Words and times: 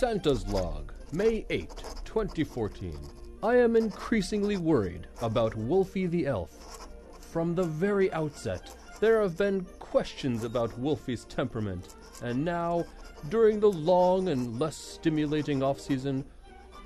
Santa's 0.00 0.48
Log, 0.48 0.94
May 1.12 1.44
8, 1.50 1.68
2014. 2.06 2.98
I 3.42 3.56
am 3.56 3.76
increasingly 3.76 4.56
worried 4.56 5.06
about 5.20 5.54
Wolfie 5.54 6.06
the 6.06 6.26
Elf. 6.26 6.88
From 7.30 7.54
the 7.54 7.64
very 7.64 8.10
outset, 8.14 8.74
there 8.98 9.20
have 9.20 9.36
been 9.36 9.66
questions 9.78 10.42
about 10.44 10.78
Wolfie's 10.78 11.26
temperament, 11.26 11.96
and 12.22 12.42
now, 12.42 12.86
during 13.28 13.60
the 13.60 13.70
long 13.70 14.30
and 14.30 14.58
less 14.58 14.78
stimulating 14.78 15.62
off 15.62 15.78
season, 15.78 16.24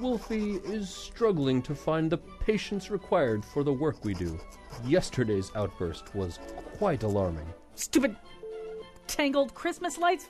Wolfie 0.01 0.57
is 0.65 0.89
struggling 0.91 1.63
to 1.63 1.73
find 1.77 2.11
the 2.11 2.19
patience 2.19 2.91
required 2.91 3.45
for 3.45 3.63
the 3.63 3.73
work 3.73 4.05
we 4.05 4.15
do. 4.15 4.41
Yesterday's 4.85 5.53
outburst 5.55 6.17
was 6.17 6.41
quite 6.79 7.05
alarming. 7.05 7.47
Stupid 7.77 8.17
tangled 9.07 9.55
Christmas 9.55 9.99
lights. 9.99 10.27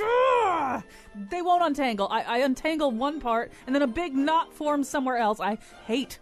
Gah! 0.00 0.82
They 1.30 1.42
won't 1.42 1.62
untangle. 1.62 2.08
I, 2.10 2.22
I 2.22 2.38
untangle 2.38 2.90
one 2.90 3.20
part, 3.20 3.52
and 3.66 3.74
then 3.74 3.82
a 3.82 3.86
big 3.86 4.14
knot 4.14 4.52
forms 4.52 4.88
somewhere 4.88 5.16
else. 5.16 5.40
I 5.40 5.58
hate 5.86 6.18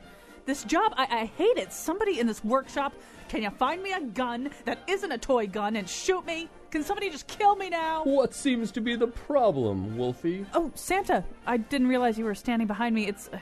this 0.46 0.64
job. 0.64 0.92
I, 0.96 1.06
I 1.10 1.24
hate 1.26 1.56
it. 1.58 1.72
Somebody 1.72 2.20
in 2.20 2.26
this 2.26 2.42
workshop, 2.42 2.94
can 3.28 3.42
you 3.42 3.50
find 3.50 3.82
me 3.82 3.92
a 3.92 4.00
gun 4.00 4.50
that 4.64 4.78
isn't 4.86 5.12
a 5.12 5.18
toy 5.18 5.46
gun 5.46 5.76
and 5.76 5.88
shoot 5.88 6.24
me? 6.26 6.48
Can 6.70 6.82
somebody 6.82 7.10
just 7.10 7.26
kill 7.26 7.56
me 7.56 7.70
now? 7.70 8.04
What 8.04 8.34
seems 8.34 8.70
to 8.72 8.80
be 8.80 8.96
the 8.96 9.06
problem, 9.06 9.96
Wolfie? 9.96 10.44
Oh, 10.54 10.70
Santa! 10.74 11.24
I 11.46 11.56
didn't 11.56 11.88
realize 11.88 12.18
you 12.18 12.24
were 12.24 12.34
standing 12.34 12.66
behind 12.66 12.94
me. 12.94 13.06
It's, 13.06 13.28
uh, 13.32 13.38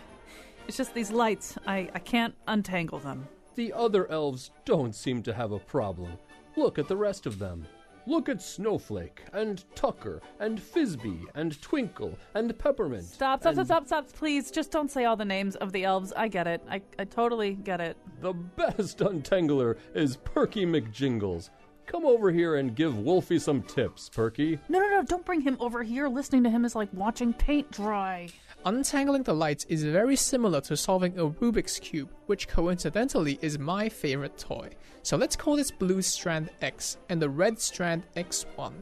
it's 0.68 0.76
just 0.76 0.94
these 0.94 1.10
lights. 1.10 1.56
I, 1.66 1.88
I 1.94 1.98
can't 1.98 2.34
untangle 2.46 2.98
them. 2.98 3.26
The 3.54 3.72
other 3.72 4.10
elves 4.10 4.50
don't 4.64 4.94
seem 4.94 5.22
to 5.22 5.32
have 5.32 5.50
a 5.52 5.58
problem. 5.58 6.18
Look 6.56 6.78
at 6.78 6.88
the 6.88 6.96
rest 6.96 7.26
of 7.26 7.38
them. 7.38 7.66
Look 8.08 8.28
at 8.28 8.40
Snowflake, 8.40 9.24
and 9.32 9.64
Tucker, 9.74 10.22
and 10.38 10.60
Fizby, 10.60 11.24
and 11.34 11.60
Twinkle, 11.60 12.16
and 12.34 12.56
Peppermint. 12.56 13.04
Stop! 13.04 13.40
Stop! 13.40 13.56
and 13.56 13.66
Stop! 13.66 13.86
Stop! 13.88 14.06
Stop! 14.06 14.18
Please, 14.18 14.52
just 14.52 14.70
don't 14.70 14.90
say 14.90 15.06
all 15.06 15.16
the 15.16 15.24
names 15.24 15.56
of 15.56 15.72
the 15.72 15.82
elves. 15.84 16.12
I 16.16 16.28
get 16.28 16.46
it. 16.46 16.62
I, 16.70 16.82
I 17.00 17.04
totally 17.04 17.54
get 17.54 17.80
it. 17.80 17.96
The 18.20 18.32
best 18.32 18.98
untangler 18.98 19.76
is 19.94 20.18
Perky 20.18 20.64
McJingles. 20.64 21.50
Come 21.86 22.04
over 22.04 22.30
here 22.30 22.56
and 22.56 22.74
give 22.74 22.98
Wolfie 22.98 23.38
some 23.38 23.62
tips, 23.62 24.08
Perky. 24.08 24.58
No, 24.68 24.78
no, 24.78 24.88
no! 24.88 25.02
Don't 25.02 25.24
bring 25.24 25.40
him 25.40 25.56
over 25.58 25.82
here. 25.82 26.08
Listening 26.08 26.42
to 26.44 26.50
him 26.50 26.64
is 26.64 26.74
like 26.74 26.88
watching 26.92 27.32
paint 27.32 27.70
dry. 27.70 28.28
Untangling 28.64 29.22
the 29.22 29.34
lights 29.34 29.64
is 29.68 29.84
very 29.84 30.16
similar 30.16 30.60
to 30.62 30.76
solving 30.76 31.16
a 31.18 31.28
Rubik's 31.28 31.78
Cube, 31.78 32.10
which 32.26 32.48
coincidentally 32.48 33.38
is 33.40 33.58
my 33.58 33.88
favorite 33.88 34.38
toy. 34.38 34.70
So 35.02 35.16
let's 35.16 35.36
call 35.36 35.54
this 35.56 35.70
blue 35.70 36.02
strand 36.02 36.50
X 36.60 36.96
and 37.08 37.22
the 37.22 37.28
red 37.28 37.60
strand 37.60 38.02
X1. 38.16 38.72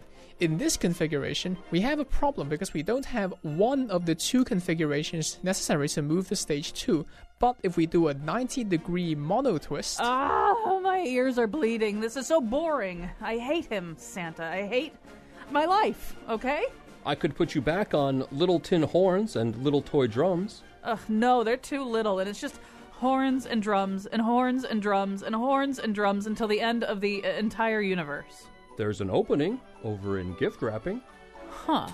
In 0.40 0.56
this 0.56 0.76
configuration, 0.76 1.56
we 1.70 1.80
have 1.82 1.98
a 2.00 2.04
problem 2.04 2.48
because 2.48 2.72
we 2.74 2.82
don't 2.82 3.04
have 3.04 3.34
one 3.42 3.90
of 3.90 4.04
the 4.06 4.14
two 4.14 4.42
configurations 4.42 5.38
necessary 5.42 5.88
to 5.90 6.02
move 6.02 6.28
the 6.28 6.34
stage 6.36 6.72
2, 6.72 7.04
but 7.38 7.56
if 7.62 7.76
we 7.76 7.86
do 7.86 8.08
a 8.08 8.14
90 8.14 8.64
degree 8.64 9.14
mono 9.14 9.58
twist, 9.58 9.98
Ah, 10.00 10.80
my 10.82 11.00
ears 11.00 11.38
are 11.38 11.46
bleeding. 11.46 12.00
This 12.00 12.16
is 12.16 12.26
so 12.26 12.40
boring. 12.40 13.08
I 13.20 13.36
hate 13.36 13.66
him, 13.66 13.96
Santa. 13.98 14.44
I 14.44 14.66
hate 14.66 14.94
my 15.50 15.66
life, 15.66 16.16
okay? 16.28 16.64
I 17.06 17.14
could 17.14 17.34
put 17.34 17.54
you 17.54 17.60
back 17.60 17.92
on 17.92 18.26
little 18.32 18.58
tin 18.58 18.82
horns 18.82 19.36
and 19.36 19.56
little 19.56 19.82
toy 19.82 20.06
drums. 20.06 20.62
Ugh, 20.82 20.98
no, 21.08 21.44
they're 21.44 21.56
too 21.56 21.84
little, 21.84 22.18
and 22.18 22.28
it's 22.28 22.40
just 22.40 22.58
horns 22.92 23.44
and 23.44 23.62
drums 23.62 24.06
and 24.06 24.22
horns 24.22 24.64
and 24.64 24.80
drums 24.80 25.22
and 25.22 25.34
horns 25.34 25.78
and 25.78 25.94
drums 25.94 26.26
until 26.26 26.48
the 26.48 26.60
end 26.60 26.84
of 26.84 27.00
the 27.00 27.24
uh, 27.24 27.28
entire 27.32 27.82
universe. 27.82 28.46
There's 28.78 29.00
an 29.00 29.10
opening 29.10 29.60
over 29.82 30.18
in 30.18 30.34
gift 30.34 30.62
wrapping. 30.62 31.02
Huh. 31.50 31.88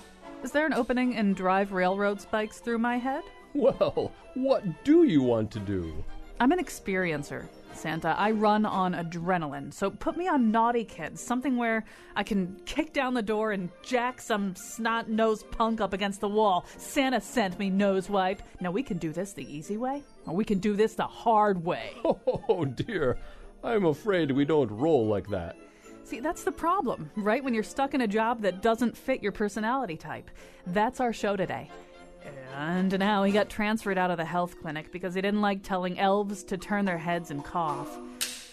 Is 0.44 0.52
there 0.52 0.66
an 0.66 0.72
opening 0.72 1.14
in 1.14 1.34
drive 1.34 1.72
railroad 1.72 2.20
spikes 2.20 2.58
through 2.58 2.78
my 2.78 2.96
head? 2.96 3.24
Well, 3.52 4.12
what 4.34 4.84
do 4.84 5.02
you 5.02 5.22
want 5.22 5.50
to 5.50 5.58
do? 5.58 6.04
I'm 6.38 6.52
an 6.52 6.64
experiencer, 6.64 7.48
Santa. 7.74 8.14
I 8.18 8.30
run 8.30 8.64
on 8.66 8.94
adrenaline. 8.94 9.72
So 9.72 9.90
put 9.90 10.16
me 10.16 10.28
on 10.28 10.50
Naughty 10.50 10.84
Kids, 10.84 11.20
something 11.20 11.56
where 11.56 11.84
I 12.16 12.22
can 12.22 12.60
kick 12.66 12.92
down 12.92 13.14
the 13.14 13.22
door 13.22 13.52
and 13.52 13.70
jack 13.82 14.20
some 14.20 14.54
snot 14.54 15.08
nosed 15.08 15.50
punk 15.50 15.80
up 15.80 15.92
against 15.92 16.20
the 16.20 16.28
wall. 16.28 16.66
Santa 16.76 17.20
sent 17.20 17.58
me 17.58 17.70
nose 17.70 18.10
wipe. 18.10 18.42
Now 18.60 18.70
we 18.70 18.82
can 18.82 18.98
do 18.98 19.12
this 19.12 19.32
the 19.32 19.44
easy 19.44 19.76
way, 19.76 20.02
or 20.26 20.34
we 20.34 20.44
can 20.44 20.58
do 20.58 20.74
this 20.74 20.94
the 20.94 21.06
hard 21.06 21.64
way. 21.64 21.92
Oh 22.48 22.64
dear, 22.64 23.18
I'm 23.62 23.84
afraid 23.86 24.30
we 24.32 24.44
don't 24.44 24.70
roll 24.70 25.06
like 25.06 25.28
that. 25.28 25.56
See, 26.04 26.20
that's 26.20 26.42
the 26.42 26.52
problem, 26.52 27.10
right? 27.16 27.42
When 27.42 27.54
you're 27.54 27.62
stuck 27.62 27.94
in 27.94 28.00
a 28.00 28.08
job 28.08 28.42
that 28.42 28.62
doesn't 28.62 28.96
fit 28.96 29.22
your 29.22 29.30
personality 29.30 29.96
type. 29.96 30.28
That's 30.66 31.00
our 31.00 31.12
show 31.12 31.36
today. 31.36 31.70
And 32.54 32.98
now 32.98 33.22
he 33.24 33.32
got 33.32 33.48
transferred 33.48 33.98
out 33.98 34.10
of 34.10 34.16
the 34.16 34.24
health 34.24 34.60
clinic 34.60 34.92
because 34.92 35.14
he 35.14 35.20
didn't 35.20 35.40
like 35.40 35.62
telling 35.62 35.98
elves 35.98 36.44
to 36.44 36.58
turn 36.58 36.84
their 36.84 36.98
heads 36.98 37.30
and 37.30 37.44
cough. 37.44 37.98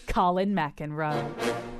Colin 0.07 0.53
McEnroe. 0.53 1.31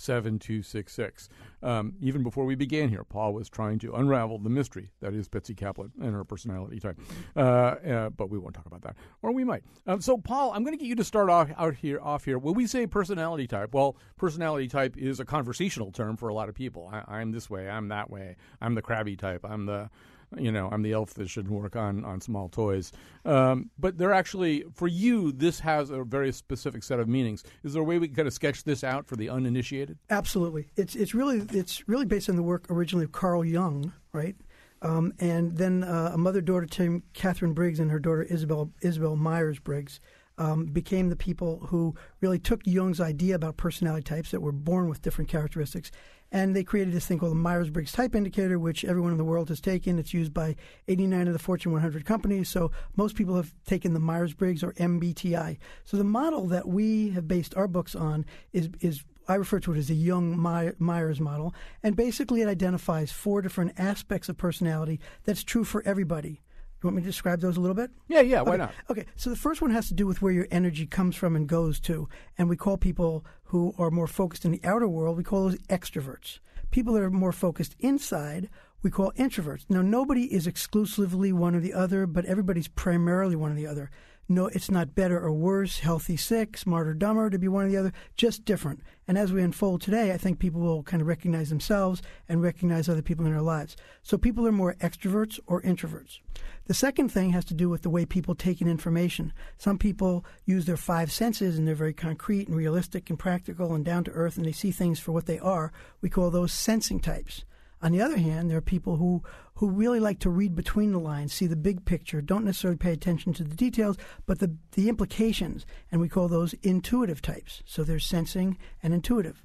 860-275-7266. 0.00 1.28
Um, 1.62 1.94
even 2.00 2.22
before 2.22 2.44
we 2.44 2.54
began 2.54 2.88
here, 2.88 3.04
Paul 3.04 3.34
was 3.34 3.48
trying 3.48 3.78
to 3.80 3.92
unravel 3.92 4.38
the 4.38 4.48
mystery 4.48 4.90
that 5.00 5.12
is 5.12 5.28
Betsy 5.28 5.54
Kaplan 5.54 5.92
and 6.00 6.14
her 6.14 6.24
personality 6.24 6.80
type. 6.80 6.98
Uh, 7.36 7.40
uh, 7.40 8.10
but 8.10 8.30
we 8.30 8.38
won't 8.38 8.54
talk 8.54 8.66
about 8.66 8.82
that, 8.82 8.96
or 9.22 9.32
we 9.32 9.44
might. 9.44 9.62
Um, 9.86 10.00
so, 10.00 10.16
Paul, 10.16 10.52
I'm 10.52 10.64
going 10.64 10.76
to 10.76 10.82
get 10.82 10.88
you 10.88 10.96
to 10.96 11.04
start 11.04 11.28
off 11.28 11.50
out 11.56 11.74
here. 11.76 12.00
Off 12.00 12.24
here, 12.24 12.38
when 12.38 12.54
we 12.54 12.66
say 12.66 12.86
personality 12.86 13.46
type, 13.46 13.74
well, 13.74 13.96
personality 14.16 14.68
type 14.68 14.96
is 14.96 15.20
a 15.20 15.24
conversational 15.24 15.92
term 15.92 16.16
for 16.16 16.28
a 16.28 16.34
lot 16.34 16.48
of 16.48 16.54
people. 16.54 16.90
I, 16.92 17.18
I'm 17.18 17.32
this 17.32 17.50
way. 17.50 17.68
I'm 17.68 17.88
that 17.88 18.10
way. 18.10 18.36
I'm 18.60 18.74
the 18.74 18.82
crabby 18.82 19.16
type. 19.16 19.44
I'm 19.44 19.66
the 19.66 19.90
you 20.38 20.52
know, 20.52 20.68
I'm 20.70 20.82
the 20.82 20.92
elf 20.92 21.14
that 21.14 21.28
shouldn't 21.28 21.54
work 21.54 21.76
on 21.76 22.04
on 22.04 22.20
small 22.20 22.48
toys. 22.48 22.92
Um, 23.24 23.70
but 23.78 23.98
they're 23.98 24.12
actually 24.12 24.64
for 24.74 24.86
you. 24.86 25.32
This 25.32 25.60
has 25.60 25.90
a 25.90 26.04
very 26.04 26.32
specific 26.32 26.82
set 26.82 27.00
of 27.00 27.08
meanings. 27.08 27.42
Is 27.64 27.72
there 27.72 27.82
a 27.82 27.84
way 27.84 27.98
we 27.98 28.08
can 28.08 28.16
kind 28.16 28.28
of 28.28 28.34
sketch 28.34 28.64
this 28.64 28.84
out 28.84 29.06
for 29.06 29.16
the 29.16 29.28
uninitiated? 29.28 29.98
Absolutely. 30.08 30.70
It's 30.76 30.94
it's 30.94 31.14
really 31.14 31.46
it's 31.52 31.88
really 31.88 32.06
based 32.06 32.28
on 32.28 32.36
the 32.36 32.42
work 32.42 32.66
originally 32.70 33.04
of 33.04 33.12
Carl 33.12 33.44
Jung, 33.44 33.92
right? 34.12 34.36
Um, 34.82 35.12
and 35.18 35.58
then 35.58 35.84
uh, 35.84 36.12
a 36.14 36.18
mother 36.18 36.40
daughter 36.40 36.66
team, 36.66 37.02
Katharine 37.12 37.52
Briggs, 37.52 37.80
and 37.80 37.90
her 37.90 37.98
daughter 37.98 38.22
Isabel 38.22 38.70
Isabel 38.82 39.16
Myers 39.16 39.58
Briggs. 39.58 40.00
Um, 40.38 40.64
became 40.64 41.10
the 41.10 41.16
people 41.16 41.66
who 41.66 41.94
really 42.22 42.38
took 42.38 42.62
Jung's 42.64 42.98
idea 42.98 43.34
about 43.34 43.58
personality 43.58 44.04
types 44.04 44.30
that 44.30 44.40
were 44.40 44.52
born 44.52 44.88
with 44.88 45.02
different 45.02 45.28
characteristics, 45.28 45.90
and 46.32 46.54
they 46.54 46.64
created 46.64 46.94
this 46.94 47.06
thing 47.06 47.18
called 47.18 47.32
the 47.32 47.36
Myers 47.36 47.70
Briggs 47.70 47.92
Type 47.92 48.14
Indicator, 48.14 48.58
which 48.58 48.84
everyone 48.84 49.12
in 49.12 49.18
the 49.18 49.24
world 49.24 49.48
has 49.48 49.60
taken. 49.60 49.98
It's 49.98 50.14
used 50.14 50.32
by 50.32 50.56
89 50.88 51.26
of 51.26 51.32
the 51.32 51.38
Fortune 51.38 51.72
100 51.72 52.04
companies, 52.04 52.48
so 52.48 52.70
most 52.96 53.16
people 53.16 53.36
have 53.36 53.52
taken 53.64 53.94
the 53.94 54.00
Myers 54.00 54.32
Briggs 54.32 54.62
or 54.62 54.72
MBTI. 54.74 55.58
So 55.84 55.96
the 55.96 56.04
model 56.04 56.46
that 56.48 56.68
we 56.68 57.10
have 57.10 57.26
based 57.26 57.56
our 57.56 57.68
books 57.68 57.94
on 57.94 58.24
is 58.52 58.68
is 58.80 59.04
I 59.28 59.34
refer 59.34 59.60
to 59.60 59.72
it 59.72 59.78
as 59.78 59.90
a 59.90 59.94
Jung 59.94 60.36
Myers 60.36 61.20
model, 61.20 61.54
and 61.84 61.94
basically 61.94 62.42
it 62.42 62.48
identifies 62.48 63.12
four 63.12 63.42
different 63.42 63.78
aspects 63.78 64.28
of 64.28 64.36
personality 64.36 64.98
that's 65.24 65.44
true 65.44 65.62
for 65.62 65.82
everybody. 65.86 66.40
You 66.82 66.86
want 66.86 66.96
me 66.96 67.02
to 67.02 67.08
describe 67.08 67.40
those 67.40 67.58
a 67.58 67.60
little 67.60 67.74
bit? 67.74 67.90
Yeah, 68.08 68.22
yeah, 68.22 68.40
why 68.40 68.52
okay. 68.52 68.58
not? 68.58 68.74
Okay, 68.88 69.04
so 69.14 69.28
the 69.28 69.36
first 69.36 69.60
one 69.60 69.70
has 69.70 69.88
to 69.88 69.94
do 69.94 70.06
with 70.06 70.22
where 70.22 70.32
your 70.32 70.46
energy 70.50 70.86
comes 70.86 71.14
from 71.14 71.36
and 71.36 71.46
goes 71.46 71.78
to. 71.80 72.08
And 72.38 72.48
we 72.48 72.56
call 72.56 72.78
people 72.78 73.24
who 73.44 73.74
are 73.78 73.90
more 73.90 74.06
focused 74.06 74.46
in 74.46 74.50
the 74.50 74.60
outer 74.64 74.88
world, 74.88 75.18
we 75.18 75.24
call 75.24 75.44
those 75.44 75.58
extroverts. 75.68 76.38
People 76.70 76.94
that 76.94 77.02
are 77.02 77.10
more 77.10 77.32
focused 77.32 77.76
inside, 77.80 78.48
we 78.82 78.90
call 78.90 79.12
introverts. 79.12 79.66
Now, 79.68 79.82
nobody 79.82 80.32
is 80.32 80.46
exclusively 80.46 81.32
one 81.32 81.54
or 81.54 81.60
the 81.60 81.74
other, 81.74 82.06
but 82.06 82.24
everybody's 82.24 82.68
primarily 82.68 83.36
one 83.36 83.52
or 83.52 83.56
the 83.56 83.66
other 83.66 83.90
no, 84.30 84.46
it's 84.46 84.70
not 84.70 84.94
better 84.94 85.18
or 85.18 85.32
worse, 85.32 85.80
healthy, 85.80 86.16
sick, 86.16 86.56
smart 86.56 86.86
or 86.86 86.94
dumber 86.94 87.28
to 87.28 87.38
be 87.38 87.48
one 87.48 87.66
or 87.66 87.68
the 87.68 87.76
other, 87.76 87.92
just 88.16 88.44
different. 88.44 88.80
And 89.08 89.18
as 89.18 89.32
we 89.32 89.42
unfold 89.42 89.80
today, 89.80 90.12
I 90.12 90.18
think 90.18 90.38
people 90.38 90.60
will 90.60 90.84
kind 90.84 91.00
of 91.00 91.08
recognize 91.08 91.48
themselves 91.48 92.00
and 92.28 92.40
recognize 92.40 92.88
other 92.88 93.02
people 93.02 93.26
in 93.26 93.32
their 93.32 93.42
lives. 93.42 93.76
So 94.02 94.16
people 94.16 94.46
are 94.46 94.52
more 94.52 94.76
extroverts 94.80 95.40
or 95.48 95.60
introverts. 95.62 96.20
The 96.66 96.74
second 96.74 97.08
thing 97.08 97.30
has 97.30 97.44
to 97.46 97.54
do 97.54 97.68
with 97.68 97.82
the 97.82 97.90
way 97.90 98.06
people 98.06 98.36
take 98.36 98.60
in 98.60 98.68
information. 98.68 99.32
Some 99.58 99.78
people 99.78 100.24
use 100.44 100.64
their 100.64 100.76
five 100.76 101.10
senses 101.10 101.58
and 101.58 101.66
they're 101.66 101.74
very 101.74 101.92
concrete 101.92 102.46
and 102.46 102.56
realistic 102.56 103.10
and 103.10 103.18
practical 103.18 103.74
and 103.74 103.84
down 103.84 104.04
to 104.04 104.12
earth 104.12 104.36
and 104.36 104.46
they 104.46 104.52
see 104.52 104.70
things 104.70 105.00
for 105.00 105.10
what 105.10 105.26
they 105.26 105.40
are. 105.40 105.72
We 106.00 106.08
call 106.08 106.30
those 106.30 106.52
sensing 106.52 107.00
types. 107.00 107.44
On 107.82 107.92
the 107.92 108.02
other 108.02 108.18
hand, 108.18 108.50
there 108.50 108.58
are 108.58 108.62
people 108.62 108.96
who, 108.96 109.22
who 109.54 109.70
really 109.70 110.00
like 110.00 110.18
to 110.20 110.30
read 110.30 110.54
between 110.54 110.92
the 110.92 110.98
lines, 110.98 111.32
see 111.32 111.46
the 111.46 111.56
big 111.56 111.84
picture, 111.84 112.20
don't 112.20 112.44
necessarily 112.44 112.76
pay 112.76 112.92
attention 112.92 113.32
to 113.34 113.44
the 113.44 113.56
details, 113.56 113.96
but 114.26 114.38
the, 114.38 114.54
the 114.72 114.88
implications. 114.88 115.64
And 115.90 116.00
we 116.00 116.08
call 116.08 116.28
those 116.28 116.54
intuitive 116.62 117.22
types. 117.22 117.62
So 117.64 117.82
they're 117.82 117.98
sensing 117.98 118.58
and 118.82 118.92
intuitive. 118.92 119.42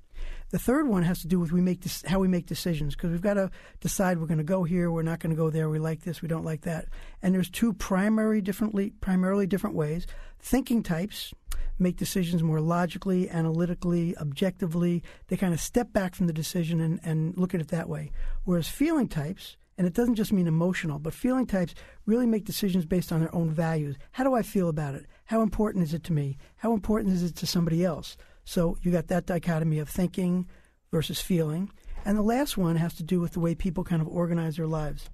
The 0.52 0.60
third 0.60 0.88
one 0.88 1.04
has 1.04 1.22
to 1.22 1.28
do 1.28 1.40
with 1.40 1.52
we 1.52 1.62
make 1.62 1.84
how 2.06 2.20
we 2.20 2.28
make 2.28 2.46
decisions 2.46 2.96
because 2.96 3.12
we've 3.12 3.22
got 3.22 3.34
to 3.34 3.50
decide 3.82 4.20
we're 4.20 4.28
going 4.28 4.38
to 4.38 4.44
go 4.44 4.64
here, 4.64 4.92
we're 4.92 5.02
not 5.02 5.20
going 5.20 5.32
to 5.32 5.36
go 5.36 5.50
there, 5.50 5.70
we 5.70 5.80
like 5.80 6.02
this, 6.02 6.22
we 6.22 6.28
don't 6.28 6.46
like 6.46 6.62
that. 6.62 6.86
And 7.22 7.34
there's 7.34 7.50
two 7.50 7.74
primary 7.74 8.42
differently, 8.42 8.92
primarily 9.02 9.48
different 9.48 9.76
ways. 9.76 10.06
Thinking 10.40 10.84
types, 10.84 11.34
make 11.80 11.98
decisions 11.98 12.44
more 12.44 12.62
logically, 12.62 13.30
analytically, 13.30 14.16
objectively. 14.18 15.04
They 15.28 15.38
kind 15.38 15.54
of 15.54 15.60
step 15.60 15.92
back 15.92 16.16
from 16.16 16.28
the 16.28 16.34
decision 16.34 16.80
and, 16.80 17.00
and 17.04 17.38
look 17.38 17.54
at 17.54 17.62
it 17.62 17.70
that 17.70 17.90
way. 17.90 18.12
Whereas 18.44 18.68
feeling 18.68 19.08
types, 19.08 19.58
and 19.78 19.86
it 19.86 19.94
doesn't 19.94 20.16
just 20.16 20.32
mean 20.32 20.48
emotional, 20.48 21.00
but 21.00 21.14
feeling 21.14 21.46
types 21.46 21.76
really 22.06 22.26
make 22.26 22.46
decisions 22.46 22.86
based 22.86 23.12
on 23.12 23.20
their 23.20 23.34
own 23.36 23.50
values. 23.52 23.98
How 24.12 24.24
do 24.24 24.34
I 24.34 24.42
feel 24.42 24.70
about 24.70 24.96
it? 24.96 25.06
How 25.26 25.42
important 25.42 25.84
is 25.84 25.94
it 25.94 26.04
to 26.06 26.14
me? 26.14 26.38
How 26.58 26.74
important 26.74 27.14
is 27.14 27.24
it 27.24 27.36
to 27.38 27.48
somebody 27.48 27.84
else? 27.84 28.16
So 28.46 28.78
you 28.82 28.92
got 28.92 29.08
that 29.08 29.26
dichotomy 29.26 29.80
of 29.80 29.90
thinking 29.90 30.48
versus 30.92 31.20
feeling. 31.20 31.72
And 32.06 32.18
the 32.18 32.22
last 32.22 32.58
one 32.58 32.76
has 32.78 32.94
to 32.96 33.04
do 33.04 33.20
with 33.20 33.34
the 33.34 33.40
way 33.40 33.56
people 33.56 33.84
kind 33.84 34.02
of 34.02 34.08
organize 34.08 34.56
their 34.56 34.68
lives. 34.68 35.10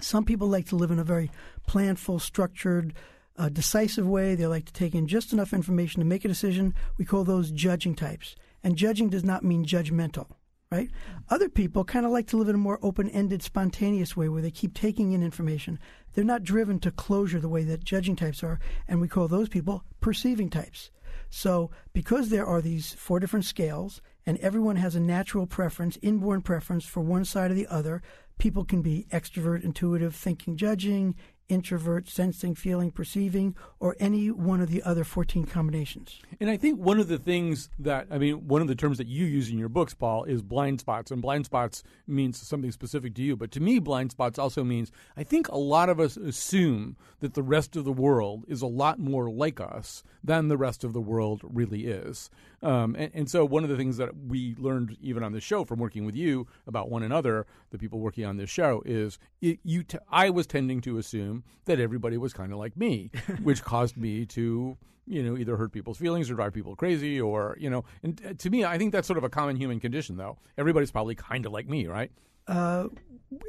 Some 0.00 0.24
people 0.24 0.48
like 0.48 0.66
to 0.68 0.76
live 0.76 0.90
in 0.90 0.98
a 0.98 1.04
very 1.04 1.30
planful, 1.68 2.20
structured, 2.20 2.94
a 3.36 3.50
decisive 3.50 4.06
way. 4.06 4.34
They 4.34 4.46
like 4.46 4.64
to 4.64 4.72
take 4.72 4.94
in 4.94 5.06
just 5.06 5.32
enough 5.32 5.52
information 5.52 6.00
to 6.00 6.06
make 6.06 6.24
a 6.24 6.28
decision. 6.28 6.74
We 6.96 7.04
call 7.04 7.24
those 7.24 7.50
judging 7.50 7.94
types. 7.94 8.34
And 8.64 8.76
judging 8.76 9.08
does 9.08 9.24
not 9.24 9.44
mean 9.44 9.64
judgmental, 9.64 10.26
right? 10.70 10.90
Other 11.28 11.48
people 11.48 11.84
kind 11.84 12.06
of 12.06 12.12
like 12.12 12.26
to 12.28 12.36
live 12.36 12.48
in 12.48 12.54
a 12.54 12.58
more 12.58 12.78
open 12.82 13.08
ended, 13.10 13.42
spontaneous 13.42 14.16
way 14.16 14.28
where 14.28 14.42
they 14.42 14.50
keep 14.50 14.74
taking 14.74 15.12
in 15.12 15.22
information. 15.22 15.78
They're 16.14 16.24
not 16.24 16.42
driven 16.42 16.80
to 16.80 16.90
closure 16.90 17.38
the 17.38 17.48
way 17.48 17.62
that 17.64 17.84
judging 17.84 18.16
types 18.16 18.42
are. 18.42 18.58
And 18.88 19.00
we 19.00 19.08
call 19.08 19.28
those 19.28 19.48
people 19.48 19.84
perceiving 20.00 20.50
types. 20.50 20.90
So, 21.30 21.70
because 21.92 22.30
there 22.30 22.46
are 22.46 22.60
these 22.60 22.92
four 22.94 23.20
different 23.20 23.44
scales, 23.44 24.00
and 24.26 24.38
everyone 24.38 24.76
has 24.76 24.94
a 24.94 25.00
natural 25.00 25.46
preference, 25.46 25.98
inborn 26.02 26.42
preference 26.42 26.84
for 26.84 27.00
one 27.00 27.24
side 27.24 27.50
or 27.50 27.54
the 27.54 27.66
other, 27.66 28.02
people 28.38 28.64
can 28.64 28.82
be 28.82 29.06
extrovert, 29.12 29.62
intuitive, 29.62 30.14
thinking, 30.14 30.56
judging, 30.56 31.14
introvert, 31.48 32.08
sensing, 32.08 32.54
feeling, 32.54 32.90
perceiving, 32.90 33.54
or 33.80 33.96
any 33.98 34.30
one 34.30 34.60
of 34.60 34.70
the 34.70 34.82
other 34.82 35.04
14 35.04 35.44
combinations. 35.44 36.20
And 36.40 36.50
I 36.50 36.56
think 36.56 36.78
one 36.78 37.00
of 37.00 37.08
the 37.08 37.18
things 37.18 37.70
that, 37.78 38.06
I 38.10 38.18
mean, 38.18 38.46
one 38.48 38.62
of 38.62 38.68
the 38.68 38.74
terms 38.74 38.98
that 38.98 39.06
you 39.06 39.24
use 39.24 39.50
in 39.50 39.58
your 39.58 39.68
books, 39.68 39.94
Paul, 39.94 40.24
is 40.24 40.42
blind 40.42 40.80
spots. 40.80 41.10
And 41.10 41.22
blind 41.22 41.46
spots 41.46 41.82
means 42.06 42.38
something 42.40 42.72
specific 42.72 43.14
to 43.14 43.22
you. 43.22 43.36
But 43.36 43.50
to 43.52 43.60
me, 43.60 43.78
blind 43.78 44.10
spots 44.10 44.38
also 44.38 44.62
means 44.64 44.92
I 45.16 45.24
think 45.24 45.48
a 45.48 45.58
lot 45.58 45.88
of 45.88 46.00
us 46.00 46.16
assume 46.16 46.96
that 47.20 47.34
the 47.34 47.42
rest 47.42 47.76
of 47.76 47.84
the 47.84 47.92
world 47.92 48.44
is 48.48 48.62
a 48.62 48.66
lot 48.66 48.98
more 48.98 49.30
like 49.30 49.60
us 49.60 50.02
than 50.22 50.48
the 50.48 50.56
rest 50.56 50.84
of 50.84 50.92
the 50.92 51.00
world 51.00 51.40
really 51.44 51.86
is. 51.86 52.30
Um, 52.62 52.96
and, 52.98 53.10
and, 53.14 53.30
so 53.30 53.44
one 53.44 53.62
of 53.62 53.70
the 53.70 53.76
things 53.76 53.98
that 53.98 54.10
we 54.16 54.56
learned 54.58 54.96
even 55.00 55.22
on 55.22 55.32
the 55.32 55.40
show 55.40 55.64
from 55.64 55.78
working 55.78 56.04
with 56.04 56.16
you 56.16 56.48
about 56.66 56.90
one 56.90 57.04
another, 57.04 57.46
the 57.70 57.78
people 57.78 58.00
working 58.00 58.24
on 58.24 58.36
this 58.36 58.50
show, 58.50 58.82
is 58.84 59.18
it, 59.40 59.60
you. 59.62 59.84
T- 59.84 59.98
I 60.10 60.30
was 60.30 60.46
tending 60.46 60.80
to 60.80 60.98
assume 60.98 61.37
that 61.66 61.80
everybody 61.80 62.16
was 62.16 62.32
kind 62.32 62.52
of 62.52 62.58
like 62.58 62.76
me, 62.76 63.10
which 63.42 63.62
caused 63.62 63.96
me 63.96 64.26
to 64.26 64.76
you 65.06 65.22
know 65.22 65.36
either 65.36 65.56
hurt 65.56 65.72
people's 65.72 65.98
feelings 65.98 66.30
or 66.30 66.34
drive 66.34 66.52
people 66.52 66.76
crazy 66.76 67.20
or 67.20 67.56
you 67.58 67.70
know. 67.70 67.84
And 68.02 68.38
to 68.38 68.50
me, 68.50 68.64
I 68.64 68.78
think 68.78 68.92
that's 68.92 69.06
sort 69.06 69.18
of 69.18 69.24
a 69.24 69.30
common 69.30 69.56
human 69.56 69.80
condition, 69.80 70.16
though. 70.16 70.38
Everybody's 70.56 70.90
probably 70.90 71.14
kind 71.14 71.46
of 71.46 71.52
like 71.52 71.68
me, 71.68 71.86
right? 71.86 72.10
Uh, 72.46 72.88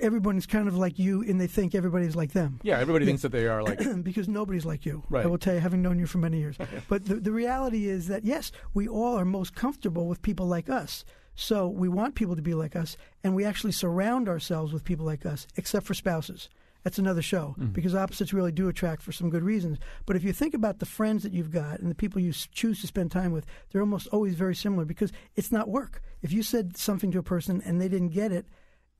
everyone's 0.02 0.46
kind 0.46 0.68
of 0.68 0.76
like 0.78 1.00
you 1.00 1.22
and 1.22 1.40
they 1.40 1.48
think 1.48 1.74
everybody's 1.74 2.16
like 2.16 2.34
them. 2.34 2.60
Yeah, 2.64 2.80
everybody 2.80 3.06
thinks 3.06 3.22
that 3.22 3.32
they 3.32 3.48
are 3.48 3.64
like 3.64 3.80
because 4.04 4.28
nobody's 4.28 4.66
like 4.66 4.86
you. 4.86 5.04
Right. 5.10 5.24
I 5.24 5.28
will 5.28 5.38
tell 5.38 5.54
you, 5.54 5.60
having 5.60 5.82
known 5.82 6.00
you 6.00 6.06
for 6.06 6.18
many 6.18 6.40
years. 6.40 6.58
but 6.90 7.06
the, 7.06 7.16
the 7.16 7.32
reality 7.32 7.88
is 7.88 8.08
that 8.08 8.26
yes, 8.26 8.52
we 8.74 8.88
all 8.88 9.18
are 9.18 9.26
most 9.26 9.56
comfortable 9.56 10.08
with 10.08 10.22
people 10.22 10.48
like 10.48 10.70
us. 10.70 11.06
So 11.36 11.70
we 11.70 11.88
want 11.88 12.16
people 12.16 12.36
to 12.36 12.42
be 12.42 12.54
like 12.54 12.76
us, 12.76 12.98
and 13.24 13.34
we 13.34 13.46
actually 13.46 13.72
surround 13.72 14.28
ourselves 14.28 14.74
with 14.74 14.84
people 14.84 15.06
like 15.06 15.26
us, 15.26 15.48
except 15.56 15.86
for 15.86 15.94
spouses. 15.94 16.50
That's 16.84 16.98
another 16.98 17.22
show 17.22 17.56
mm-hmm. 17.60 17.68
because 17.68 17.94
opposites 17.94 18.34
really 18.34 18.52
do 18.52 18.70
attract 18.70 19.02
for 19.02 19.12
some 19.12 19.30
good 19.30 19.44
reasons. 19.44 19.78
But 20.06 20.16
if 20.16 20.24
you 20.24 20.32
think 20.32 20.54
about 20.54 20.80
the 20.80 20.86
friends 20.86 21.24
that 21.24 21.34
you've 21.34 21.52
got 21.52 21.80
and 21.80 21.92
the 21.92 21.96
people 21.96 22.22
you 22.22 22.32
choose 22.32 22.80
to 22.82 22.88
spend 22.88 23.12
time 23.12 23.32
with, 23.32 23.46
they're 23.72 23.82
almost 23.82 24.08
always 24.08 24.36
very 24.36 24.56
similar 24.56 24.86
because 24.86 25.12
it's 25.36 25.52
not 25.52 25.68
work. 25.68 26.02
If 26.22 26.32
you 26.32 26.42
said 26.42 26.78
something 26.78 27.12
to 27.12 27.20
a 27.20 27.24
person 27.24 27.62
and 27.66 27.82
they 27.82 27.90
didn't 27.90 28.10
get 28.10 28.32
it, 28.32 28.46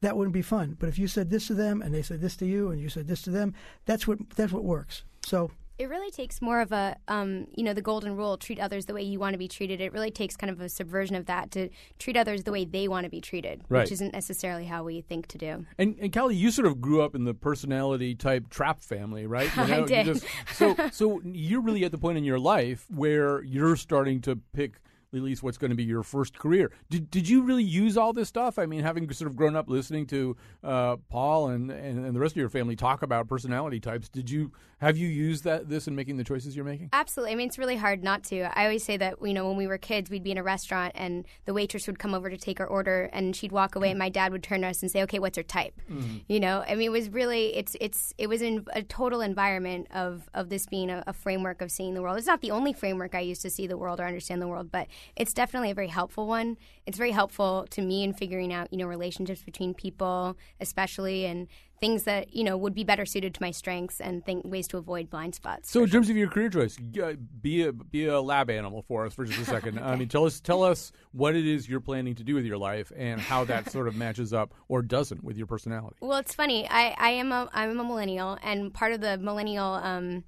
that 0.02 0.18
wouldn't 0.18 0.34
be 0.34 0.42
fun. 0.42 0.78
But 0.80 0.90
if 0.90 0.98
you 0.98 1.08
said 1.08 1.30
this 1.30 1.48
to 1.48 1.54
them 1.54 1.82
and 1.82 1.94
they 1.94 2.02
said 2.02 2.22
this 2.22 2.36
to 2.38 2.46
you 2.46 2.72
and 2.72 2.80
you 2.80 2.90
said 2.90 3.08
this 3.08 3.22
to 3.24 3.30
them, 3.30 3.54
that's 3.86 4.08
what 4.08 4.18
that's 4.36 4.54
what 4.54 4.64
works. 4.64 5.04
So 5.26 5.52
it 5.80 5.88
really 5.88 6.12
takes 6.12 6.42
more 6.42 6.60
of 6.60 6.74
a, 6.74 6.98
um, 7.08 7.48
you 7.56 7.64
know, 7.64 7.74
the 7.74 7.82
golden 7.82 8.16
rule: 8.18 8.38
treat 8.38 8.60
others 8.60 8.86
the 8.86 8.94
way 8.94 9.02
you 9.02 9.18
want 9.18 9.34
to 9.34 9.38
be 9.38 9.48
treated. 9.48 9.80
It 9.80 9.94
really 9.94 10.12
takes 10.12 10.36
kind 10.36 10.52
of 10.52 10.60
a 10.60 10.68
subversion 10.68 11.16
of 11.16 11.26
that 11.28 11.52
to 11.52 11.70
treat 11.98 12.18
others 12.18 12.44
the 12.44 12.52
way 12.52 12.66
they 12.66 12.90
want 12.90 13.06
to 13.06 13.10
be 13.10 13.22
treated, 13.22 13.64
right. 13.70 13.84
which 13.84 13.94
isn't 13.94 14.12
necessarily 14.12 14.66
how 14.66 14.84
we 14.84 15.00
think 15.00 15.28
to 15.28 15.38
do. 15.38 15.66
And, 15.78 15.96
and 16.02 16.12
Kelly, 16.12 16.36
you 16.36 16.52
sort 16.52 16.68
of 16.68 16.82
grew 16.82 17.02
up 17.02 17.16
in 17.16 17.24
the 17.24 17.34
personality 17.34 18.14
type 18.14 18.50
trap 18.50 18.82
family, 18.82 19.26
right? 19.26 19.50
You 19.56 19.68
know, 19.68 19.84
I 19.84 19.86
did. 19.86 20.06
Just, 20.06 20.26
so, 20.54 20.76
so 20.92 21.22
you're 21.24 21.62
really 21.62 21.86
at 21.86 21.92
the 21.92 21.98
point 21.98 22.18
in 22.18 22.26
your 22.26 22.40
life 22.40 22.86
where 22.94 23.42
you're 23.44 23.78
starting 23.78 24.20
to 24.22 24.36
pick 24.54 24.82
at 25.14 25.22
least 25.22 25.42
what's 25.42 25.58
going 25.58 25.70
to 25.70 25.76
be 25.76 25.84
your 25.84 26.04
first 26.04 26.38
career. 26.38 26.72
Did, 26.90 27.10
did 27.10 27.28
you 27.28 27.42
really 27.42 27.64
use 27.64 27.98
all 27.98 28.14
this 28.14 28.28
stuff? 28.28 28.60
I 28.60 28.66
mean, 28.66 28.82
having 28.82 29.12
sort 29.12 29.30
of 29.30 29.36
grown 29.36 29.56
up 29.56 29.70
listening 29.70 30.06
to 30.08 30.36
uh, 30.64 30.98
Paul 31.10 31.50
and, 31.50 31.72
and, 31.72 32.06
and 32.06 32.16
the 32.16 32.20
rest 32.20 32.34
of 32.34 32.38
your 32.38 32.50
family 32.50 32.76
talk 32.76 33.02
about 33.02 33.28
personality 33.28 33.80
types, 33.80 34.10
did 34.10 34.30
you 34.30 34.52
have 34.80 34.98
you 34.98 35.10
used 35.10 35.44
that 35.44 35.68
this 35.68 35.88
in 35.88 35.96
making 35.96 36.16
the 36.16 36.24
choices 36.24 36.56
you're 36.56 36.66
making? 36.66 36.90
Absolutely. 36.94 37.34
I 37.34 37.36
mean, 37.36 37.48
it's 37.48 37.58
really 37.58 37.76
hard 37.76 38.02
not 38.02 38.24
to. 38.26 38.58
I 38.58 38.64
always 38.64 38.84
say 38.84 38.96
that 38.98 39.16
you 39.22 39.34
know 39.34 39.48
when 39.48 39.58
we 39.58 39.68
were 39.68 39.78
kids, 39.78 40.10
we'd 40.10 40.24
be 40.24 40.32
in 40.32 40.38
a 40.38 40.44
restaurant 40.44 40.94
and 40.96 41.26
the 41.46 41.54
waitress 41.54 41.86
would 41.88 42.00
come 42.00 42.14
over 42.14 42.30
to 42.30 42.38
take 42.38 42.60
our 42.62 42.68
order, 42.68 43.10
and 43.12 43.36
she'd 43.36 43.52
walk 43.52 43.76
away, 43.76 43.90
and 43.90 44.00
my 44.00 44.10
dad 44.10 44.32
would 44.32 44.42
turn 44.42 44.62
to 44.62 44.68
us 44.68 44.82
and 44.82 44.90
say, 44.90 45.04
"Okay, 45.04 45.20
what's 45.20 45.36
her 45.38 45.44
type?" 45.44 45.80
Mm-hmm. 45.92 46.18
You 46.28 46.40
know, 46.40 46.64
I 46.66 46.76
mean, 46.76 46.88
it 46.88 46.92
was 46.92 47.10
really 47.10 47.56
it's 47.56 47.76
it's 47.82 48.14
it 48.18 48.28
was 48.28 48.42
in 48.42 48.66
a 48.74 48.82
total 48.82 49.20
environment 49.20 49.88
of 49.94 50.30
of 50.34 50.48
this 50.48 50.66
being 50.66 50.90
a, 50.90 51.04
a 51.08 51.14
framework 51.14 51.62
of 51.62 51.72
seeing 51.72 51.94
the 51.94 52.02
world. 52.02 52.18
It's 52.18 52.28
not 52.28 52.42
the 52.42 52.52
only 52.52 52.72
framework 52.72 53.16
I 53.16 53.20
used 53.20 53.42
to 53.42 53.50
see 53.50 53.68
the 53.68 53.78
world 53.78 54.00
or 54.00 54.06
understand 54.06 54.42
the 54.42 54.48
world, 54.48 54.72
but 54.72 54.88
it's 55.16 55.34
definitely 55.34 55.72
a 55.72 55.76
very 55.76 55.88
helpful 55.88 56.28
one. 56.28 56.58
It's 56.86 56.98
very 56.98 57.12
helpful 57.12 57.68
to 57.72 57.82
me 57.82 58.04
in 58.04 58.14
figuring 58.14 58.54
out, 58.54 58.72
you 58.72 58.78
know, 58.78 58.88
relationships 58.88 59.44
between 59.44 59.74
people, 59.74 60.38
especially, 60.60 61.26
and 61.26 61.48
things 61.80 62.04
that 62.04 62.34
you 62.36 62.44
know 62.44 62.58
would 62.58 62.74
be 62.74 62.84
better 62.84 63.06
suited 63.06 63.34
to 63.34 63.42
my 63.42 63.52
strengths 63.52 64.00
and 64.02 64.26
think, 64.26 64.46
ways 64.46 64.68
to 64.68 64.78
avoid 64.78 65.10
blind 65.10 65.36
spots. 65.36 65.72
So, 65.72 65.84
in 65.84 65.90
terms 65.90 66.10
of 66.10 66.18
your 66.18 66.30
career 66.30 66.50
choice, 66.50 66.78
uh, 67.02 67.14
be 67.42 67.64
a 67.64 67.74
be 67.74 68.06
a 68.06 68.22
lab 68.22 68.50
animal 68.50 68.84
for 68.84 69.06
us 69.06 69.14
for 69.14 69.26
just 69.26 69.40
a 69.40 69.46
second. 69.50 69.80
I 69.80 69.96
mean, 69.96 70.08
tell 70.08 70.26
us 70.26 70.40
tell 70.40 70.64
us 70.64 70.92
what 71.12 71.36
it 71.36 71.46
is 71.46 71.68
you're 71.68 71.80
planning 71.80 72.16
to 72.16 72.24
do 72.24 72.36
with 72.36 72.46
your 72.46 72.58
life 72.58 72.92
and 72.96 73.20
how 73.20 73.46
that 73.46 73.72
sort 73.72 73.88
of 73.88 73.96
matches 73.96 74.34
up 74.34 74.54
or 74.68 74.82
doesn't 74.82 75.24
with 75.24 75.38
your 75.38 75.48
personality. 75.48 75.98
Well, 76.02 76.18
it's 76.18 76.36
funny. 76.36 76.68
I, 76.70 76.96
I 76.98 77.10
am 77.12 77.32
a 77.32 77.50
I'm 77.54 77.80
a 77.80 77.84
millennial, 77.84 78.38
and 78.44 78.74
part 78.74 78.92
of 78.94 79.02
the 79.02 79.18
millennial. 79.18 79.74
Um, 79.74 80.24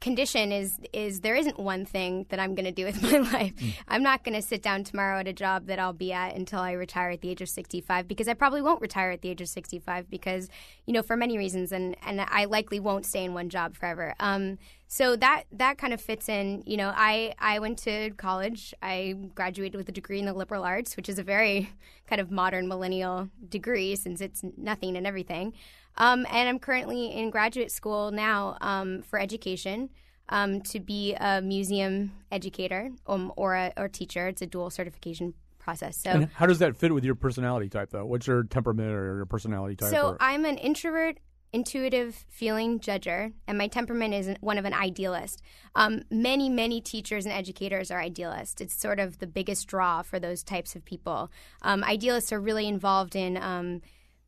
condition 0.00 0.50
is 0.50 0.78
is 0.92 1.20
there 1.20 1.34
isn't 1.34 1.58
one 1.58 1.84
thing 1.84 2.26
that 2.30 2.40
I'm 2.40 2.54
going 2.54 2.64
to 2.64 2.72
do 2.72 2.84
with 2.84 3.02
my 3.10 3.18
life. 3.18 3.54
Mm. 3.56 3.74
I'm 3.88 4.02
not 4.02 4.24
going 4.24 4.34
to 4.34 4.42
sit 4.42 4.62
down 4.62 4.84
tomorrow 4.84 5.20
at 5.20 5.28
a 5.28 5.32
job 5.32 5.66
that 5.66 5.78
I'll 5.78 5.92
be 5.92 6.12
at 6.12 6.34
until 6.34 6.60
I 6.60 6.72
retire 6.72 7.10
at 7.10 7.20
the 7.20 7.28
age 7.28 7.42
of 7.42 7.48
65 7.48 8.08
because 8.08 8.28
I 8.28 8.34
probably 8.34 8.62
won't 8.62 8.80
retire 8.80 9.10
at 9.10 9.22
the 9.22 9.28
age 9.28 9.40
of 9.40 9.48
65 9.48 10.10
because 10.10 10.48
you 10.86 10.92
know 10.92 11.02
for 11.02 11.16
many 11.16 11.36
reasons 11.36 11.72
and 11.72 11.96
and 12.04 12.20
I 12.20 12.46
likely 12.46 12.80
won't 12.80 13.06
stay 13.06 13.24
in 13.24 13.34
one 13.34 13.48
job 13.50 13.76
forever. 13.76 14.14
Um, 14.18 14.58
so 14.92 15.14
that 15.16 15.44
that 15.52 15.78
kind 15.78 15.92
of 15.92 16.00
fits 16.00 16.28
in. 16.28 16.64
You 16.66 16.76
know, 16.76 16.92
I 16.94 17.34
I 17.38 17.60
went 17.60 17.78
to 17.80 18.10
college. 18.16 18.74
I 18.82 19.14
graduated 19.36 19.76
with 19.76 19.88
a 19.88 19.92
degree 19.92 20.18
in 20.18 20.24
the 20.24 20.32
liberal 20.32 20.64
arts, 20.64 20.96
which 20.96 21.08
is 21.08 21.18
a 21.18 21.22
very 21.22 21.70
kind 22.08 22.20
of 22.20 22.30
modern 22.32 22.66
millennial 22.66 23.28
degree 23.48 23.94
since 23.94 24.20
it's 24.20 24.42
nothing 24.56 24.96
and 24.96 25.06
everything. 25.06 25.52
Um, 25.96 26.26
and 26.30 26.48
I'm 26.48 26.58
currently 26.58 27.12
in 27.12 27.30
graduate 27.30 27.70
school 27.70 28.10
now 28.10 28.56
um, 28.60 29.02
for 29.02 29.18
education 29.18 29.90
um, 30.28 30.60
to 30.62 30.80
be 30.80 31.14
a 31.14 31.42
museum 31.42 32.12
educator 32.32 32.90
um, 33.06 33.32
or 33.36 33.54
a 33.54 33.72
or 33.76 33.88
teacher. 33.88 34.28
It's 34.28 34.42
a 34.42 34.46
dual 34.46 34.70
certification 34.70 35.34
process. 35.58 35.98
So, 35.98 36.10
and 36.10 36.28
how 36.34 36.46
does 36.46 36.58
that 36.60 36.76
fit 36.76 36.94
with 36.94 37.04
your 37.04 37.14
personality 37.14 37.68
type, 37.68 37.90
though? 37.90 38.06
What's 38.06 38.26
your 38.26 38.44
temperament 38.44 38.90
or 38.90 39.16
your 39.16 39.26
personality 39.26 39.76
type? 39.76 39.90
So, 39.90 40.10
or? 40.10 40.16
I'm 40.20 40.44
an 40.44 40.58
introvert. 40.58 41.18
Intuitive 41.52 42.14
feeling 42.28 42.78
judger, 42.78 43.32
and 43.48 43.58
my 43.58 43.66
temperament 43.66 44.14
is 44.14 44.36
one 44.40 44.56
of 44.56 44.64
an 44.64 44.72
idealist. 44.72 45.42
Um, 45.74 46.02
many, 46.08 46.48
many 46.48 46.80
teachers 46.80 47.26
and 47.26 47.32
educators 47.32 47.90
are 47.90 48.00
idealists. 48.00 48.60
It's 48.60 48.72
sort 48.72 49.00
of 49.00 49.18
the 49.18 49.26
biggest 49.26 49.66
draw 49.66 50.02
for 50.02 50.20
those 50.20 50.44
types 50.44 50.76
of 50.76 50.84
people. 50.84 51.28
Um, 51.62 51.82
idealists 51.82 52.32
are 52.32 52.38
really 52.38 52.68
involved 52.68 53.16
in 53.16 53.36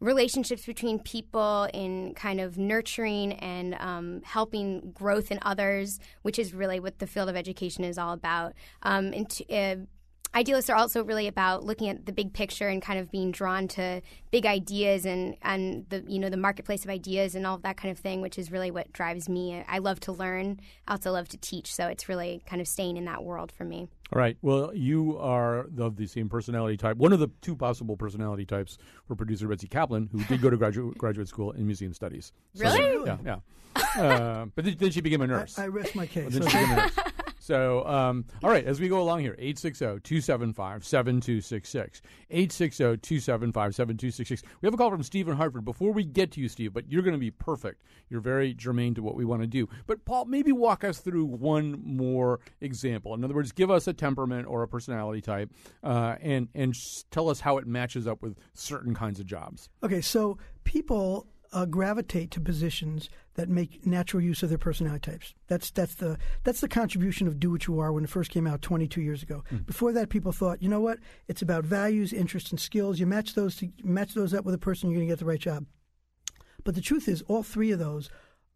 relationships 0.03 0.67
between 0.67 0.99
people 0.99 1.69
in 1.73 2.13
kind 2.15 2.41
of 2.41 2.59
nurturing 2.59 3.33
and 3.35 3.75
um, 3.75 4.21
helping 4.25 4.91
growth 4.93 5.31
in 5.31 5.39
others, 5.43 6.01
which 6.23 6.39
is 6.39 6.53
really 6.53 6.81
what 6.81 6.99
the 6.99 7.07
field 7.07 7.29
of 7.29 7.37
education 7.37 7.85
is 7.85 7.97
all 7.97 8.13
about. 8.13 8.53
Um, 8.83 9.13
and 9.13 9.31
to, 9.31 9.55
uh, 9.55 9.77
idealists 10.35 10.69
are 10.69 10.77
also 10.77 11.05
really 11.05 11.29
about 11.29 11.65
looking 11.65 11.89
at 11.89 12.05
the 12.05 12.13
big 12.13 12.33
picture 12.33 12.67
and 12.67 12.83
kind 12.83 12.99
of 12.99 13.13
being 13.13 13.31
drawn 13.31 13.69
to 13.69 14.03
big 14.33 14.45
ideas 14.45 15.07
and, 15.07 15.37
and 15.43 15.87
the 15.89 16.05
you 16.09 16.19
know 16.19 16.31
the 16.31 16.37
marketplace 16.37 16.85
of 16.85 16.91
ideas 16.91 17.37
and 17.37 17.47
all 17.47 17.55
of 17.55 17.63
that 17.63 17.77
kind 17.77 17.93
of 17.93 17.99
thing, 17.99 18.21
which 18.21 18.39
is 18.39 18.51
really 18.51 18.73
what 18.73 18.93
drives 18.93 19.29
me. 19.29 19.65
I 19.69 19.79
love 19.79 20.01
to 20.01 20.13
learn. 20.13 20.61
I 20.89 20.93
also 20.93 21.13
love 21.13 21.29
to 21.29 21.37
teach, 21.37 21.73
so 21.73 21.87
it's 21.87 22.09
really 22.09 22.43
kind 22.45 22.61
of 22.61 22.67
staying 22.67 22.97
in 22.97 23.05
that 23.05 23.23
world 23.23 23.53
for 23.53 23.65
me. 23.65 23.89
All 24.13 24.21
right. 24.21 24.37
Well, 24.43 24.73
you 24.75 25.19
are 25.19 25.67
of 25.79 25.97
the 25.97 26.07
same 26.07 26.29
personality 26.29 26.77
type. 26.77 26.99
One 26.99 27.13
of 27.15 27.21
the 27.21 27.29
two 27.41 27.57
possible 27.57 27.97
personality 27.97 28.45
types 28.45 28.77
for 29.07 29.17
producer 29.17 29.49
Betsy 29.49 29.69
Kaplan, 29.69 30.11
who 30.13 30.23
did 30.25 30.43
go 30.43 30.51
to 30.51 30.57
graduate 30.57 30.99
graduate 30.99 31.29
school 31.29 31.53
in 31.53 31.67
museum 31.67 31.95
studies. 31.95 32.33
So, 32.55 32.65
really? 32.65 33.07
Yeah, 33.07 33.17
yeah. 33.25 34.03
uh, 34.03 34.47
but 34.55 34.79
then, 34.79 34.91
she 34.91 35.01
became 35.01 35.23
a 35.23 35.27
nurse. 35.27 35.59
I, 35.59 35.65
I 35.65 35.69
rest 35.69 35.95
my 35.95 36.07
case. 36.07 36.39
So, 37.43 37.85
um, 37.87 38.25
all 38.45 38.51
right, 38.51 38.65
as 38.65 38.79
we 38.79 38.89
go 38.89 39.01
along 39.01 39.23
here, 39.23 39.37
860-275-7266. 39.41 42.01
860-275-7266. 42.33 44.45
We 44.61 44.69
have 44.69 44.75
a 44.75 44.77
call 44.77 44.93
from 44.93 45.03
Steve 45.03 45.27
in 45.27 45.37
Hartford. 45.37 45.65
Before 45.65 45.91
we 45.91 46.05
get 46.05 46.31
to 46.33 46.41
you, 46.41 46.49
Steve, 46.49 46.73
but 46.73 46.89
you're 46.89 47.03
going 47.03 47.17
to 47.17 47.19
be 47.19 47.33
perfect. 47.33 47.83
You're 48.09 48.21
very 48.21 48.55
germane 48.55 48.95
to 48.95 49.03
what 49.03 49.17
we 49.17 49.25
want 49.25 49.43
to 49.43 49.49
do. 49.49 49.69
But, 49.89 50.05
Paul, 50.05 50.27
maybe 50.27 50.53
walk 50.53 50.85
us 50.85 51.01
through 51.01 51.25
one 51.25 51.83
more 51.85 52.39
example. 52.61 53.13
In 53.13 53.25
other 53.25 53.35
words, 53.35 53.51
give 53.51 53.73
us 53.73 53.89
a 53.89 53.93
temperament 53.93 54.47
or 54.47 54.63
a 54.63 54.69
personality 54.69 55.21
type 55.21 55.51
uh, 55.83 56.15
and, 56.21 56.47
and 56.55 56.77
tell 57.11 57.29
us 57.29 57.41
how 57.41 57.59
it 57.59 57.67
matches 57.67 58.07
up 58.07 58.23
with 58.23 58.39
certain 58.55 58.95
kinds 58.95 59.19
of 59.19 59.27
jobs. 59.27 59.69
Okay, 59.83 60.01
so 60.01 60.39
people 60.63 61.27
uh, 61.53 61.67
gravitate 61.67 62.31
to 62.33 62.41
positions 62.41 63.11
that 63.35 63.49
make 63.49 63.87
natural 63.87 64.23
use 64.23 64.43
of 64.43 64.49
their 64.49 64.59
personality 64.59 65.11
types. 65.11 65.35
That's 65.49 65.71
that's 65.71 65.95
the 65.95 66.19
that's 66.45 66.61
the 66.61 66.69
contribution 66.69 67.27
of 67.27 67.39
Do 67.39 67.51
What 67.51 67.67
You 67.67 67.79
Are 67.81 67.93
when 67.93 68.05
it 68.05 68.11
first 68.11 68.31
came 68.31 68.47
out 68.47 68.63
22 68.63 69.01
years 69.01 69.23
ago. 69.23 69.45
Mm. 69.53 69.67
Before 69.67 69.93
that, 69.93 70.09
people 70.09 70.33
thought, 70.33 70.63
you 70.63 70.69
know 70.69 70.81
what? 70.81 70.99
It's 71.29 71.43
about 71.43 71.65
values, 71.65 72.13
interests, 72.13 72.51
and 72.51 72.61
skills. 72.61 72.99
You 72.99 73.07
match 73.07 73.35
those 73.35 73.57
to, 73.57 73.71
match 73.83 74.15
those 74.15 74.35
up 74.35 74.45
with 74.45 74.55
a 74.55 74.59
person, 74.59 74.91
you're 74.91 74.99
going 74.99 75.09
to 75.09 75.13
get 75.13 75.19
the 75.19 75.25
right 75.25 75.39
job. 75.41 75.67
But 76.65 76.75
the 76.75 76.81
truth 76.81 77.09
is, 77.09 77.23
all 77.23 77.43
three 77.43 77.71
of 77.71 77.79
those 77.79 78.09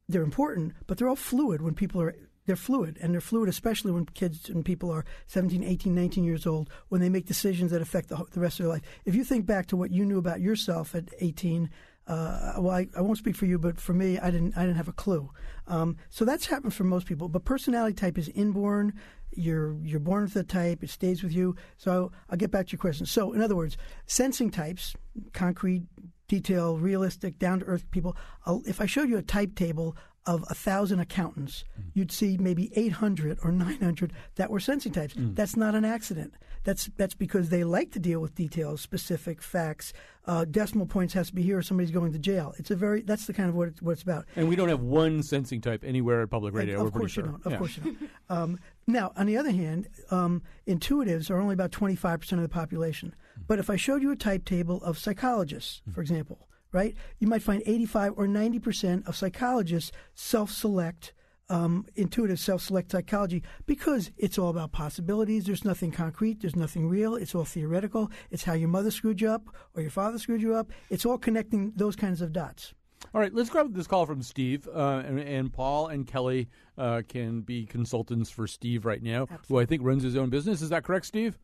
they're 0.08 0.22
important, 0.22 0.72
but 0.86 0.98
they're 0.98 1.08
all 1.08 1.16
fluid 1.16 1.62
when 1.62 1.74
people 1.74 2.00
are 2.00 2.14
they're 2.46 2.54
fluid 2.54 2.96
and 3.02 3.12
they're 3.12 3.20
fluid 3.20 3.48
especially 3.48 3.90
when 3.90 4.06
kids 4.06 4.48
and 4.48 4.64
people 4.64 4.88
are 4.88 5.04
17 5.26 5.64
18 5.64 5.92
19 5.92 6.22
years 6.22 6.46
old 6.46 6.70
when 6.88 7.00
they 7.00 7.08
make 7.08 7.26
decisions 7.26 7.72
that 7.72 7.82
affect 7.82 8.08
the, 8.08 8.24
the 8.30 8.38
rest 8.38 8.60
of 8.60 8.64
their 8.64 8.72
life 8.72 8.82
if 9.04 9.16
you 9.16 9.24
think 9.24 9.46
back 9.46 9.66
to 9.66 9.76
what 9.76 9.90
you 9.90 10.04
knew 10.04 10.16
about 10.18 10.40
yourself 10.40 10.94
at 10.94 11.12
18 11.18 11.68
uh, 12.06 12.54
well, 12.58 12.74
I, 12.74 12.86
I, 12.96 13.00
won't 13.00 13.18
speak 13.18 13.34
for 13.34 13.46
you, 13.46 13.58
but 13.58 13.80
for 13.80 13.92
me, 13.92 14.18
I 14.18 14.30
didn't. 14.30 14.56
I 14.56 14.60
didn't 14.60 14.76
have 14.76 14.86
a 14.86 14.92
clue. 14.92 15.28
Um, 15.66 15.96
so 16.08 16.24
that's 16.24 16.46
happened 16.46 16.72
for 16.72 16.84
most 16.84 17.06
people. 17.06 17.28
But 17.28 17.44
personality 17.44 17.94
type 17.94 18.16
is 18.16 18.28
inborn. 18.28 18.92
You're 19.32 19.74
you're 19.82 19.98
born 19.98 20.22
with 20.22 20.34
the 20.34 20.44
type. 20.44 20.84
It 20.84 20.90
stays 20.90 21.24
with 21.24 21.32
you. 21.32 21.56
So 21.76 22.12
I'll 22.30 22.36
get 22.36 22.52
back 22.52 22.66
to 22.66 22.72
your 22.72 22.78
question. 22.78 23.06
So 23.06 23.32
in 23.32 23.42
other 23.42 23.56
words, 23.56 23.76
sensing 24.06 24.50
types, 24.52 24.94
concrete, 25.32 25.82
detail, 26.28 26.78
realistic, 26.78 27.40
down 27.40 27.60
to 27.60 27.66
earth 27.66 27.90
people. 27.90 28.16
I'll, 28.44 28.62
if 28.66 28.80
I 28.80 28.86
showed 28.86 29.08
you 29.08 29.18
a 29.18 29.22
type 29.22 29.56
table 29.56 29.96
of 30.26 30.44
a 30.50 30.54
thousand 30.54 31.00
accountants, 31.00 31.64
mm. 31.78 31.84
you'd 31.94 32.12
see 32.12 32.36
maybe 32.36 32.70
800 32.74 33.38
or 33.42 33.52
900 33.52 34.12
that 34.34 34.50
were 34.50 34.60
sensing 34.60 34.92
types. 34.92 35.14
Mm. 35.14 35.34
That's 35.36 35.56
not 35.56 35.74
an 35.74 35.84
accident. 35.84 36.34
That's 36.64 36.90
that's 36.96 37.14
because 37.14 37.48
they 37.48 37.62
like 37.62 37.92
to 37.92 38.00
deal 38.00 38.18
with 38.18 38.34
details, 38.34 38.80
specific 38.80 39.40
facts. 39.40 39.92
Uh, 40.26 40.44
decimal 40.44 40.86
points 40.86 41.14
has 41.14 41.28
to 41.28 41.34
be 41.34 41.42
here, 41.42 41.58
or 41.58 41.62
somebody's 41.62 41.92
going 41.92 42.12
to 42.12 42.18
jail. 42.18 42.54
It's 42.58 42.72
a 42.72 42.76
very 42.76 43.02
that's 43.02 43.26
the 43.26 43.32
kind 43.32 43.48
of 43.48 43.54
what 43.54 43.68
it's, 43.68 43.80
what 43.80 43.92
it's 43.92 44.02
about. 44.02 44.24
And 44.34 44.48
we 44.48 44.56
don't 44.56 44.68
have 44.68 44.80
one 44.80 45.22
sensing 45.22 45.60
type 45.60 45.84
anywhere 45.84 46.22
at 46.22 46.30
public 46.30 46.54
radio. 46.54 46.84
of 46.84 46.92
course 46.92 47.12
sure. 47.12 47.24
you 47.24 47.30
don't. 47.30 47.46
Of 47.46 47.52
yeah. 47.52 47.58
course 47.58 47.76
you 47.76 47.82
don't. 47.84 48.10
Um, 48.28 48.58
now, 48.88 49.12
on 49.16 49.26
the 49.26 49.36
other 49.36 49.52
hand, 49.52 49.88
um, 50.10 50.42
intuitives 50.66 51.30
are 51.30 51.38
only 51.38 51.52
about 51.54 51.70
25 51.70 52.20
percent 52.20 52.40
of 52.40 52.42
the 52.42 52.52
population. 52.52 53.14
Mm. 53.38 53.42
But 53.46 53.60
if 53.60 53.70
I 53.70 53.76
showed 53.76 54.02
you 54.02 54.10
a 54.10 54.16
type 54.16 54.44
table 54.44 54.82
of 54.82 54.98
psychologists, 54.98 55.82
mm. 55.88 55.94
for 55.94 56.00
example, 56.00 56.48
right, 56.76 56.94
you 57.18 57.26
might 57.26 57.42
find 57.42 57.62
85 57.66 58.14
or 58.16 58.26
90 58.28 58.58
percent 58.60 59.06
of 59.08 59.16
psychologists 59.16 59.90
self-select 60.14 61.12
um, 61.48 61.86
intuitive 61.94 62.40
self 62.40 62.62
select 62.62 62.90
psychology 62.90 63.42
because 63.66 64.10
it's 64.16 64.38
all 64.38 64.50
about 64.50 64.72
possibilities. 64.72 65.44
There's 65.44 65.64
nothing 65.64 65.90
concrete, 65.90 66.40
there's 66.40 66.56
nothing 66.56 66.88
real, 66.88 67.14
it's 67.14 67.34
all 67.34 67.44
theoretical. 67.44 68.10
It's 68.30 68.44
how 68.44 68.54
your 68.54 68.68
mother 68.68 68.90
screwed 68.90 69.20
you 69.20 69.30
up 69.30 69.48
or 69.74 69.82
your 69.82 69.90
father 69.90 70.18
screwed 70.18 70.42
you 70.42 70.54
up. 70.54 70.70
It's 70.90 71.06
all 71.06 71.18
connecting 71.18 71.72
those 71.76 71.96
kinds 71.96 72.20
of 72.20 72.32
dots. 72.32 72.74
All 73.14 73.20
right, 73.20 73.32
let's 73.32 73.50
grab 73.50 73.72
this 73.74 73.86
call 73.86 74.06
from 74.06 74.22
Steve. 74.22 74.68
Uh, 74.68 75.02
and, 75.06 75.20
and, 75.20 75.52
Paul 75.52 75.88
and 75.88 76.06
Kelly 76.06 76.48
uh, 76.76 77.02
can 77.06 77.42
be 77.42 77.66
consultants 77.66 78.30
for 78.30 78.46
Steve 78.46 78.84
right 78.84 79.02
now, 79.02 79.22
Absolutely. 79.22 79.46
who 79.48 79.58
I 79.60 79.66
think 79.66 79.82
runs 79.84 80.02
his 80.02 80.16
own 80.16 80.30
business. 80.30 80.62
Is 80.62 80.70
that 80.70 80.82
correct, 80.82 81.06
Steve? 81.06 81.38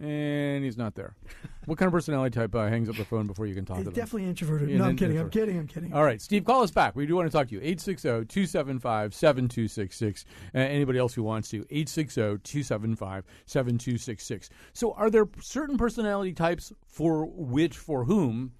And 0.00 0.64
he's 0.64 0.76
not 0.76 0.94
there. 0.94 1.14
what 1.66 1.78
kind 1.78 1.86
of 1.86 1.92
personality 1.92 2.34
type 2.34 2.54
uh, 2.54 2.68
hangs 2.68 2.88
up 2.88 2.96
the 2.96 3.04
phone 3.04 3.26
before 3.26 3.46
you 3.46 3.54
can 3.54 3.64
talk 3.64 3.78
to 3.78 3.84
them? 3.84 3.92
Definitely 3.92 4.28
introverted. 4.28 4.68
no, 4.70 4.84
I'm 4.84 4.96
kidding. 4.96 5.18
I'm 5.18 5.30
kidding. 5.30 5.58
I'm 5.58 5.66
kidding. 5.66 5.92
All 5.92 6.04
right, 6.04 6.20
Steve, 6.20 6.44
call 6.44 6.62
us 6.62 6.70
back. 6.70 6.94
We 6.96 7.06
do 7.06 7.16
want 7.16 7.30
to 7.30 7.36
talk 7.36 7.48
to 7.48 7.54
you. 7.54 7.60
860-275-7266. 7.60 10.24
Uh, 10.54 10.58
anybody 10.58 10.98
else 10.98 11.14
who 11.14 11.22
wants 11.22 11.48
to, 11.50 11.64
860-275-7266. 11.64 14.48
So 14.72 14.92
are 14.92 15.10
there 15.10 15.26
certain 15.40 15.78
personality 15.78 16.32
types 16.32 16.72
for 16.86 17.26
which, 17.26 17.76
for 17.76 18.04
whom, 18.04 18.52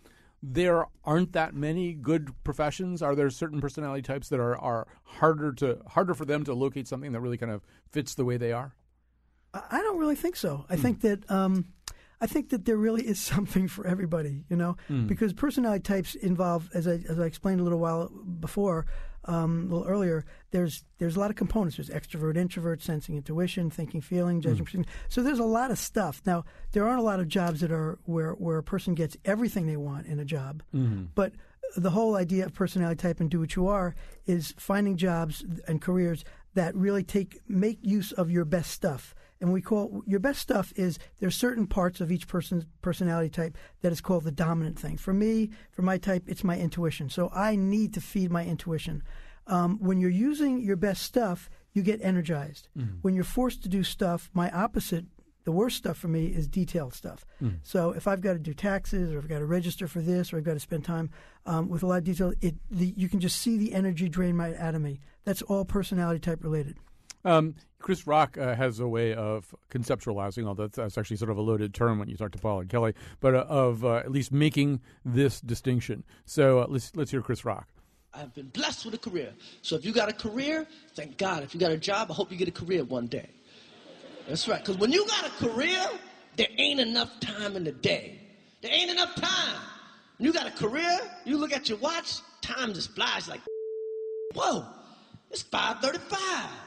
there 0.47 0.87
aren't 1.05 1.33
that 1.33 1.55
many 1.55 1.95
good 1.95 2.33
professions? 2.45 3.01
Are 3.03 3.15
there 3.15 3.31
certain 3.31 3.61
personality 3.61 4.03
types 4.03 4.29
that 4.29 4.41
are, 4.41 4.57
are 4.59 4.87
harder 5.05 5.53
to 5.55 5.79
harder 5.89 6.15
for 6.15 6.27
them 6.27 6.45
to 6.45 6.55
locate 6.55 6.87
something 6.87 7.13
that 7.13 7.21
really 7.21 7.39
kind 7.39 7.53
of 7.53 7.63
fits 7.91 8.15
the 8.15 8.25
way 8.25 8.37
they 8.37 8.53
are? 8.53 8.75
I 9.71 9.83
don't 9.83 9.99
really 9.99 10.17
think 10.17 10.37
so. 10.37 10.65
I 10.69 10.77
mm. 10.77 10.81
think 10.81 11.01
that 11.03 11.31
um, 11.31 11.67
I 12.21 12.27
think 12.27 12.51
that 12.51 12.65
there 12.65 12.77
really 12.77 13.03
is 13.03 13.19
something 13.33 13.69
for 13.69 13.87
everybody, 13.87 14.45
you 14.49 14.57
know, 14.57 14.77
mm. 14.89 15.07
because 15.07 15.33
personality 15.33 15.83
types 15.83 16.15
involve, 16.15 16.71
as 16.75 16.89
I 16.89 17.01
as 17.09 17.19
I 17.19 17.25
explained 17.25 17.61
a 17.61 17.65
little 17.65 17.79
while 17.79 18.09
before, 18.09 18.87
um, 19.27 19.67
a 19.71 19.75
little 19.75 19.87
earlier. 19.87 20.25
There's 20.51 20.85
there's 20.99 21.17
a 21.17 21.21
lot 21.21 21.31
of 21.31 21.37
components. 21.37 21.77
There's 21.77 21.91
extrovert, 21.91 22.37
introvert, 22.37 22.83
sensing, 22.83 23.17
intuition, 23.17 23.71
thinking, 23.71 24.01
feeling, 24.01 24.41
judging. 24.41 24.67
Mm. 24.67 24.87
So 25.09 25.23
there's 25.23 25.39
a 25.39 25.45
lot 25.45 25.71
of 25.71 25.79
stuff. 25.79 26.23
Now 26.27 26.45
there 26.73 26.87
aren't 26.87 27.01
a 27.01 27.05
lot 27.05 27.21
of 27.21 27.29
jobs 27.29 27.61
that 27.61 27.73
are 27.73 27.99
where 28.05 28.33
where 28.33 28.59
a 28.59 28.63
person 28.63 28.95
gets 28.95 29.17
everything 29.25 29.67
they 29.67 29.77
want 29.77 30.07
in 30.07 30.19
a 30.19 30.25
job, 30.25 30.63
mm. 30.75 31.09
but 31.15 31.33
the 31.77 31.91
whole 31.91 32.17
idea 32.17 32.47
of 32.47 32.55
personality 32.55 32.97
type 32.97 33.21
and 33.21 33.31
do 33.31 33.41
what 33.41 33.57
you 33.57 33.67
are 33.67 33.95
is 34.27 34.55
finding 34.59 34.97
jobs 34.97 35.45
and 35.67 35.81
careers 35.81 36.25
that 36.55 36.75
really 36.75 37.03
take 37.03 37.41
make 37.49 37.79
use 37.83 38.13
of 38.13 38.31
your 38.31 38.45
best 38.45 38.71
stuff 38.71 39.15
And 39.45 39.53
we 39.53 39.61
call 39.61 40.03
your 40.07 40.21
best 40.21 40.41
stuff 40.41 40.73
is 40.75 40.99
there's 41.21 41.37
certain 41.37 41.67
parts 41.67 42.01
of 42.01 42.11
each 42.11 42.27
person's 42.27 42.65
personality 42.81 43.29
type 43.29 43.59
that 43.83 43.93
is 43.93 44.01
called 44.01 44.25
the 44.25 44.33
dominant 44.33 44.79
thing. 44.79 44.97
For 44.97 45.13
me, 45.13 45.51
for 45.71 45.83
my 45.83 45.99
type, 45.99 46.23
it's 46.27 46.43
my 46.43 46.59
intuition. 46.59 47.11
So 47.11 47.29
I 47.29 47.55
need 47.55 47.93
to 47.93 48.01
feed 48.01 48.31
my 48.31 48.43
intuition. 48.47 49.03
Um, 49.47 49.77
when 49.81 50.01
you're 50.01 50.09
using 50.09 50.63
your 50.63 50.77
best 50.77 51.03
stuff, 51.03 51.51
you 51.75 51.83
get 51.83 52.01
energized. 52.01 52.69
Mm-hmm. 52.75 53.01
When 53.03 53.15
you're 53.15 53.23
forced 53.23 53.63
to 53.65 53.69
do 53.69 53.85
stuff, 53.85 54.31
my 54.33 54.51
opposite, 54.51 55.05
the 55.45 55.53
worst 55.53 55.77
stuff 55.77 55.99
for 55.99 56.09
me 56.09 56.29
is 56.29 56.49
detailed 56.49 56.95
stuff. 56.95 57.27
Mm. 57.43 57.59
So 57.63 57.91
if 57.91 58.09
I've 58.09 58.23
got 58.23 58.33
to 58.33 58.39
do 58.39 58.55
taxes, 58.55 59.13
or 59.13 59.19
I've 59.19 59.29
got 59.29 59.41
to 59.41 59.45
register 59.45 59.87
for 59.87 60.01
this, 60.01 60.33
or 60.33 60.39
I've 60.39 60.45
got 60.45 60.55
to 60.55 60.61
spend 60.61 60.87
time 60.87 61.11
um, 61.45 61.69
with 61.69 61.83
a 61.83 61.87
lot 61.87 61.99
of 61.99 62.05
detail, 62.05 62.33
it 62.41 62.55
the, 62.71 62.95
you 62.97 63.11
can 63.11 63.21
just 63.21 63.43
see 63.43 63.59
the 63.59 63.75
energy 63.75 64.09
drain 64.09 64.39
my, 64.39 64.57
out 64.57 64.75
of 64.75 64.81
me. 64.81 65.01
That's 65.25 65.43
all 65.43 65.67
personality 65.67 66.21
type 66.21 66.43
related. 66.43 66.79
Um, 67.25 67.55
Chris 67.85 68.07
Rock 68.07 68.39
uh, 68.39 68.55
has 68.55 68.81
a 68.81 68.89
way 68.89 69.15
of 69.15 69.55
conceptualizing, 69.71 70.47
although 70.47 70.69
that's, 70.69 70.97
actually 70.97 71.17
sort 71.17 71.31
of 71.31 71.37
a 71.37 71.43
loaded 71.43 71.75
term 71.75 71.99
when 71.99 72.09
you 72.09 72.17
talk 72.17 72.33
to 72.33 72.39
Paul 72.39 72.61
and 72.61 72.71
Kelly, 72.71 72.95
but 73.21 73.35
uh, 73.35 73.45
of 73.49 73.85
uh, 73.85 73.97
at 73.97 74.11
least 74.11 74.33
making 74.33 74.81
this 75.05 75.41
distinction. 75.41 76.03
So 76.25 76.61
uh, 76.61 76.67
let's 76.69 76.97
let's 76.97 77.11
hear 77.11 77.21
Chris 77.21 77.45
Rock. 77.45 77.69
I've 78.15 78.33
been 78.33 78.49
blessed 78.49 78.87
with 78.87 78.95
a 78.95 78.99
career. 78.99 79.35
So 79.61 79.77
if 79.77 79.85
you 79.85 79.93
got 79.93 80.09
a 80.09 80.13
career, 80.13 80.67
thank 80.95 81.19
God. 81.19 81.43
If 81.43 81.53
you 81.53 81.61
got 81.61 81.73
a 81.73 81.77
job, 81.77 82.11
I 82.11 82.15
hope 82.15 82.31
you 82.31 82.39
get 82.39 82.49
a 82.49 82.53
career 82.53 82.85
one 82.85 83.07
day. 83.07 83.29
That's 84.29 84.49
right. 84.49 84.61
Because 84.61 84.79
when 84.79 84.93
you 84.93 85.07
got 85.07 85.27
a 85.27 85.31
career, 85.31 85.85
there 86.37 86.47
ain't 86.57 86.81
enough 86.81 87.11
time 87.21 87.57
in 87.57 87.65
the 87.65 87.73
day. 87.73 88.19
There 88.63 88.73
ain't 88.73 88.91
enough 88.91 89.15
time. 89.17 89.61
When 90.17 90.27
you 90.27 90.33
got 90.33 90.47
a 90.47 90.53
career, 90.53 91.01
you 91.25 91.37
look 91.37 91.53
at 91.53 91.69
your 91.69 91.79
watch, 91.79 92.21
time 92.41 92.73
just 92.73 92.95
flies 92.95 93.29
like, 93.29 93.41
whoa, 94.35 94.65
it's 95.31 95.43
535. 95.43 96.64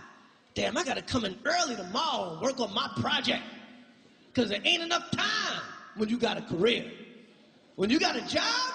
Damn, 0.57 0.75
I 0.75 0.83
got 0.83 0.95
to 0.95 1.03
come 1.03 1.23
in 1.23 1.37
early 1.45 1.75
tomorrow 1.75 2.31
and 2.31 2.41
work 2.41 2.59
on 2.59 2.73
my 2.73 2.89
project. 2.99 3.43
Because 4.33 4.49
there 4.49 4.59
ain't 4.63 4.81
enough 4.81 5.11
time 5.11 5.61
when 5.97 6.09
you 6.09 6.17
got 6.17 6.35
a 6.35 6.41
career. 6.41 6.83
When 7.75 7.91
you 7.91 7.99
got 7.99 8.15
a 8.15 8.21
job, 8.21 8.73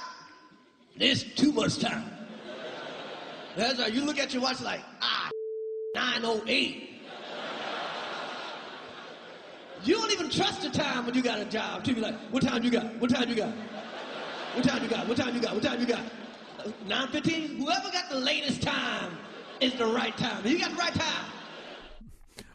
there's 0.97 1.25
too 1.35 1.51
much 1.51 1.81
time. 1.81 2.05
That's 3.57 3.81
right. 3.81 3.93
You 3.93 4.03
look 4.03 4.21
at 4.21 4.33
your 4.33 4.45
watch 4.45 4.61
like, 4.61 4.79
ah, 5.01 5.29
908. 5.97 7.01
You 9.83 9.95
don't 9.97 10.13
even 10.13 10.31
trust 10.31 10.63
the 10.63 10.71
time 10.71 11.05
when 11.05 11.17
you 11.17 11.23
got 11.23 11.41
a 11.41 11.47
job. 11.47 11.85
You 11.85 11.97
be 11.97 12.01
like, 12.01 12.15
what 12.31 12.45
time 12.45 12.63
you 12.63 12.71
got? 12.71 12.95
What 13.01 13.11
time 13.11 13.29
you 13.29 13.35
got? 13.35 13.53
What 14.55 14.63
time 14.63 14.85
you 14.85 14.89
got? 14.89 15.09
What 15.09 15.17
time 15.17 15.35
you 15.35 15.41
got? 15.41 15.55
What 15.55 15.65
time 15.65 15.81
you 15.81 15.87
got? 15.87 16.05
9.15? 16.87 17.59
Whoever 17.59 17.91
got 17.91 18.09
the 18.09 18.21
latest 18.21 18.63
time 18.63 19.19
is 19.61 19.75
the 19.75 19.87
right 19.87 20.17
time. 20.17 20.47
You 20.47 20.61
got 20.61 20.71
the 20.71 20.77
right 20.77 20.95
time. 20.95 21.32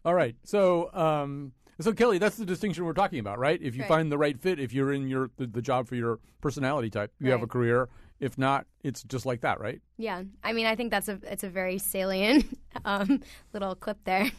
All 0.07 0.13
right. 0.13 0.37
So, 0.45 0.89
um, 0.93 1.51
so 1.81 1.91
Kelly, 1.91 2.17
that's 2.17 2.37
the 2.37 2.45
distinction 2.45 2.85
we're 2.85 2.93
talking 2.93 3.19
about, 3.19 3.39
right? 3.39 3.61
If 3.61 3.75
you 3.75 3.81
Right. 3.81 3.89
find 3.89 4.09
the 4.09 4.17
right 4.17 4.39
fit, 4.39 4.57
if 4.57 4.71
you're 4.71 4.93
in 4.93 5.09
your 5.09 5.31
the, 5.35 5.47
the 5.47 5.61
job 5.61 5.85
for 5.85 5.95
your 5.95 6.21
personality 6.39 6.89
type, 6.89 7.11
you 7.19 7.29
have 7.31 7.41
a 7.41 7.47
career. 7.47 7.89
If 8.21 8.37
not, 8.37 8.67
it's 8.85 9.03
just 9.03 9.25
like 9.25 9.41
that, 9.41 9.59
right? 9.59 9.81
Yeah, 9.97 10.23
I 10.45 10.53
mean, 10.53 10.65
I 10.65 10.77
think 10.77 10.91
that's 10.91 11.09
a 11.09 11.19
it's 11.23 11.43
a 11.43 11.49
very 11.49 11.77
salient 11.77 12.45
um, 12.85 13.19
little 13.51 13.75
clip 13.75 13.97
there. 14.05 14.31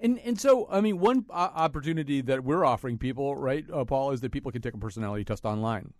And 0.00 0.18
and 0.20 0.40
so, 0.40 0.68
I 0.70 0.80
mean, 0.80 0.98
one 0.98 1.26
uh, 1.28 1.50
opportunity 1.54 2.22
that 2.22 2.42
we're 2.42 2.64
offering 2.64 2.96
people, 2.96 3.36
right, 3.36 3.66
uh, 3.70 3.84
Paul, 3.84 4.12
is 4.12 4.22
that 4.22 4.32
people 4.32 4.52
can 4.52 4.62
take 4.62 4.72
a 4.72 4.78
personality 4.78 5.24
test 5.24 5.44
online. 5.44 5.92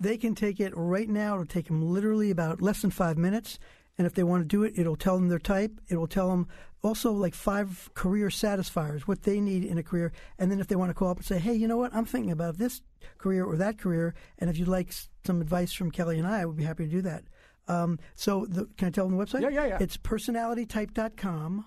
They 0.00 0.16
can 0.16 0.34
take 0.34 0.58
it 0.58 0.76
right 0.76 1.08
now. 1.08 1.34
It'll 1.34 1.46
take 1.46 1.68
them 1.68 1.80
literally 1.80 2.32
about 2.32 2.60
less 2.60 2.82
than 2.82 2.90
five 2.90 3.18
minutes. 3.18 3.60
And 3.98 4.06
if 4.06 4.14
they 4.14 4.22
want 4.22 4.42
to 4.42 4.46
do 4.46 4.62
it, 4.62 4.74
it'll 4.76 4.96
tell 4.96 5.16
them 5.16 5.28
their 5.28 5.40
type. 5.40 5.80
It 5.88 5.96
will 5.96 6.06
tell 6.06 6.30
them 6.30 6.46
also 6.82 7.12
like 7.12 7.34
five 7.34 7.90
career 7.94 8.30
satisfiers, 8.30 9.06
what 9.08 9.22
they 9.22 9.40
need 9.40 9.64
in 9.64 9.78
a 9.78 9.82
career. 9.82 10.12
And 10.38 10.50
then 10.50 10.60
if 10.60 10.68
they 10.68 10.76
want 10.76 10.90
to 10.90 10.94
call 10.94 11.10
up 11.10 11.18
and 11.18 11.26
say, 11.26 11.38
hey, 11.38 11.54
you 11.54 11.68
know 11.68 11.76
what? 11.76 11.94
I'm 11.94 12.04
thinking 12.04 12.30
about 12.30 12.58
this 12.58 12.82
career 13.18 13.44
or 13.44 13.56
that 13.56 13.78
career. 13.78 14.14
And 14.38 14.48
if 14.48 14.58
you'd 14.58 14.68
like 14.68 14.92
some 15.24 15.40
advice 15.40 15.72
from 15.72 15.90
Kelly 15.90 16.18
and 16.18 16.26
I, 16.26 16.40
I 16.40 16.44
would 16.44 16.56
be 16.56 16.64
happy 16.64 16.84
to 16.84 16.90
do 16.90 17.02
that. 17.02 17.24
Um, 17.66 17.98
so 18.14 18.46
the, 18.48 18.66
can 18.76 18.88
I 18.88 18.90
tell 18.90 19.06
them 19.06 19.16
the 19.16 19.24
website? 19.24 19.42
Yeah, 19.42 19.50
yeah, 19.50 19.66
yeah. 19.66 19.78
It's 19.80 19.96
personalitytype.com 19.96 21.64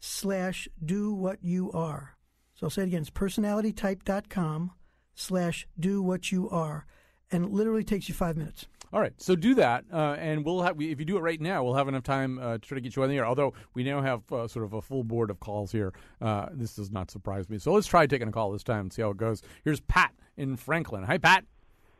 slash 0.00 0.68
do 0.84 1.12
what 1.12 1.42
you 1.42 1.70
are. 1.72 2.16
So 2.54 2.66
I'll 2.66 2.70
say 2.70 2.82
it 2.82 2.86
again. 2.86 3.02
It's 3.02 3.10
personalitytype.com 3.10 4.72
slash 5.14 5.66
do 5.78 6.02
what 6.02 6.32
you 6.32 6.48
are. 6.48 6.86
And 7.30 7.44
it 7.44 7.50
literally 7.50 7.84
takes 7.84 8.08
you 8.08 8.14
five 8.14 8.36
minutes. 8.36 8.66
All 8.92 9.00
right, 9.00 9.12
so 9.16 9.34
do 9.34 9.54
that, 9.56 9.84
uh, 9.92 10.16
and 10.18 10.44
we'll 10.44 10.62
have. 10.62 10.80
If 10.80 11.00
you 11.00 11.04
do 11.04 11.16
it 11.16 11.20
right 11.20 11.40
now, 11.40 11.64
we'll 11.64 11.74
have 11.74 11.88
enough 11.88 12.04
time 12.04 12.38
uh, 12.38 12.52
to 12.54 12.58
try 12.58 12.76
to 12.76 12.80
get 12.80 12.94
you 12.94 13.02
on 13.02 13.08
the 13.08 13.16
air. 13.16 13.26
Although 13.26 13.52
we 13.74 13.82
now 13.82 14.00
have 14.00 14.30
uh, 14.32 14.46
sort 14.46 14.64
of 14.64 14.74
a 14.74 14.80
full 14.80 15.02
board 15.02 15.28
of 15.28 15.40
calls 15.40 15.72
here, 15.72 15.92
uh, 16.20 16.46
this 16.52 16.76
does 16.76 16.92
not 16.92 17.10
surprise 17.10 17.50
me. 17.50 17.58
So 17.58 17.72
let's 17.72 17.88
try 17.88 18.06
taking 18.06 18.28
a 18.28 18.32
call 18.32 18.52
this 18.52 18.62
time 18.62 18.80
and 18.82 18.92
see 18.92 19.02
how 19.02 19.10
it 19.10 19.16
goes. 19.16 19.42
Here's 19.64 19.80
Pat 19.80 20.14
in 20.36 20.56
Franklin. 20.56 21.02
Hi, 21.02 21.18
Pat. 21.18 21.44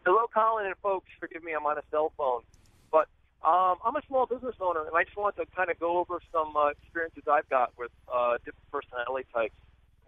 Hello, 0.05 0.27
Colin 0.33 0.67
and 0.67 0.77
folks. 0.81 1.09
Forgive 1.19 1.43
me, 1.43 1.53
I'm 1.53 1.67
on 1.67 1.77
a 1.77 1.83
cell 1.91 2.13
phone. 2.17 2.43
But 2.93 3.09
um, 3.45 3.79
I'm 3.85 3.97
a 3.97 4.03
small 4.07 4.27
business 4.27 4.55
owner, 4.61 4.87
and 4.87 4.97
I 4.97 5.03
just 5.03 5.17
want 5.17 5.37
to 5.37 5.47
kind 5.57 5.71
of 5.71 5.81
go 5.81 5.99
over 5.99 6.21
some 6.31 6.57
uh, 6.57 6.69
experiences 6.69 7.25
I've 7.31 7.49
got 7.49 7.73
with 7.77 7.91
uh, 8.13 8.35
different 8.45 8.71
personality 8.71 9.27
types. 9.35 9.55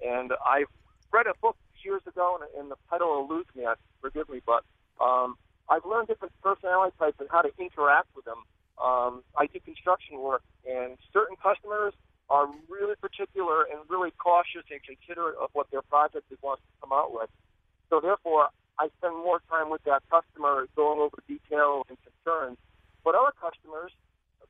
And 0.07 0.33
I 0.45 0.64
read 1.12 1.27
a 1.27 1.35
book 1.43 1.57
years 1.83 2.03
ago, 2.07 2.38
and, 2.41 2.61
and 2.61 2.71
the 2.71 2.77
title 2.88 3.27
eludes 3.29 3.49
me. 3.57 3.64
I, 3.67 3.75
forgive 4.01 4.29
me, 4.29 4.41
but 4.47 4.62
um, 5.05 5.37
I've 5.68 5.85
learned 5.85 6.09
different 6.09 6.33
personality 6.42 6.96
types 6.98 7.16
and 7.20 7.28
how 7.31 7.42
to 7.42 7.50
interact 7.59 8.09
with 8.16 8.24
them. 8.24 8.42
Um, 8.83 9.22
I 9.37 9.46
do 9.46 9.61
construction 9.61 10.18
work, 10.20 10.42
and 10.64 10.96
certain 11.12 11.37
customers 11.37 11.92
are 12.31 12.48
really 12.68 12.94
particular 12.96 13.64
and 13.64 13.81
really 13.88 14.12
cautious 14.16 14.64
and 14.70 14.81
considerate 14.83 15.37
of 15.40 15.50
what 15.52 15.70
their 15.70 15.83
project 15.83 16.31
is 16.31 16.38
wants 16.42 16.62
to 16.62 16.72
come 16.81 16.92
out 16.92 17.12
with. 17.12 17.31
So 17.90 18.00
therefore, 18.00 18.48
I 18.78 18.88
spend 18.98 19.16
more 19.16 19.40
time 19.48 19.70
with 19.70 19.83
that 19.85 20.02
customer 20.09 20.68
going 20.76 21.00
over 21.00 21.18
details 21.26 21.87
and 21.88 21.98
concerns. 22.04 22.59
But 23.04 23.14
other 23.14 23.33
customers 23.40 23.92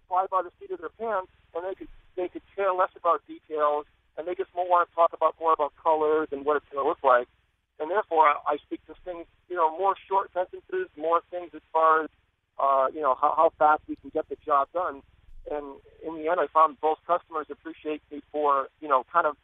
fly 0.09 0.26
by 0.31 0.42
the 0.42 0.50
seat 0.59 0.70
of 0.72 0.81
their 0.81 0.92
pants, 0.98 1.31
and 1.54 1.64
they 1.64 1.74
could 1.74 1.88
they 2.16 2.28
could 2.28 2.42
care 2.57 2.72
less 2.72 2.90
about 2.98 3.22
details, 3.28 3.87
and 4.16 4.26
they 4.26 4.35
just 4.35 4.50
more 4.54 4.68
want 4.68 4.88
to 4.88 4.94
talk 4.94 5.12
about 5.12 5.37
more 5.38 5.52
about 5.52 5.72
colors 5.81 6.28
and 6.33 6.44
what 6.44 6.57
it's 6.57 6.66
going 6.72 6.83
to 6.83 6.88
look 6.88 7.02
like. 7.04 7.28
And 7.81 7.91
therefore, 7.91 8.29
I, 8.29 8.35
I 8.47 8.57
speak 8.67 8.85
to 8.87 8.95
things, 9.05 9.27
you 9.49 9.57
know, 9.57 9.71
more 9.79 9.95
short 10.09 10.31
sentences, 10.35 10.88
more 10.97 11.21
things 11.31 11.51
as 11.55 11.62
far 11.73 12.05
as, 12.05 12.11
uh, 12.59 12.87
you 12.93 13.01
know, 13.01 13.14
how, 13.21 13.35
how 13.37 13.53
fast 13.59 13.83
we 13.88 13.97
can 13.97 14.11
get 14.11 14.29
the 14.29 14.37
job 14.45 14.69
done. 14.73 15.03
And 15.51 15.77
in 16.07 16.14
the 16.17 16.29
end, 16.29 16.41
I 16.41 16.47
found 16.53 16.81
both 16.81 16.99
customers 17.07 17.47
appreciate 17.51 18.03
me 18.11 18.21
for, 18.33 18.69
you 18.81 18.88
know, 18.88 19.05
kind 19.12 19.27
of 19.27 19.37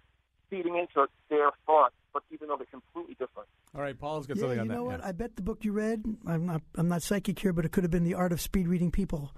feeding 0.50 0.76
into 0.76 1.08
their 1.30 1.50
thoughts, 1.66 1.94
but 2.12 2.22
even 2.30 2.48
though 2.48 2.56
they're 2.56 2.66
completely 2.66 3.14
different. 3.14 3.48
All 3.74 3.80
right, 3.80 3.98
Paul's 3.98 4.26
got 4.26 4.36
Yeah, 4.36 4.42
something 4.42 4.56
you 4.56 4.62
on 4.62 4.68
that. 4.68 4.74
know 4.74 4.84
what? 4.84 5.00
yeah. 5.00 5.08
I 5.08 5.12
bet 5.12 5.36
the 5.36 5.42
book 5.42 5.64
you 5.64 5.72
read. 5.72 6.04
I'm 6.26 6.46
not. 6.46 6.62
I'm 6.76 6.88
not 6.88 7.02
psychic 7.02 7.38
here, 7.38 7.52
but 7.52 7.64
it 7.64 7.72
could 7.72 7.82
have 7.84 7.90
been 7.90 8.04
the 8.04 8.14
art 8.14 8.32
of 8.32 8.40
speed 8.40 8.68
reading 8.68 8.90
people. 8.90 9.34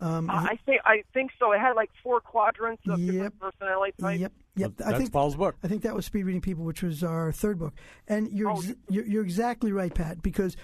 Um, 0.00 0.30
I 0.30 0.58
think 0.64 0.80
I 0.84 1.02
think 1.12 1.30
so. 1.38 1.52
It 1.52 1.58
had 1.60 1.72
like 1.72 1.90
four 2.02 2.20
quadrants 2.20 2.82
of 2.88 2.98
Yep. 2.98 3.12
different 3.12 3.38
personality 3.40 3.92
types. 4.00 4.20
Yep. 4.20 4.32
Yep. 4.56 4.72
That's 4.76 4.90
I 4.92 4.98
think 4.98 5.12
Paul's 5.12 5.36
book. 5.36 5.56
I 5.62 5.68
think 5.68 5.82
that 5.82 5.94
was 5.94 6.06
Speed 6.06 6.24
Reading 6.24 6.40
People, 6.40 6.64
which 6.64 6.82
was 6.82 7.04
our 7.04 7.32
third 7.32 7.58
book. 7.58 7.74
And 8.08 8.30
you're, 8.32 8.50
Oh, 8.50 8.62
you're 8.88 9.04
you're 9.06 9.22
exactly 9.24 9.72
right, 9.72 9.94
Pat. 9.94 10.22
Because 10.22 10.56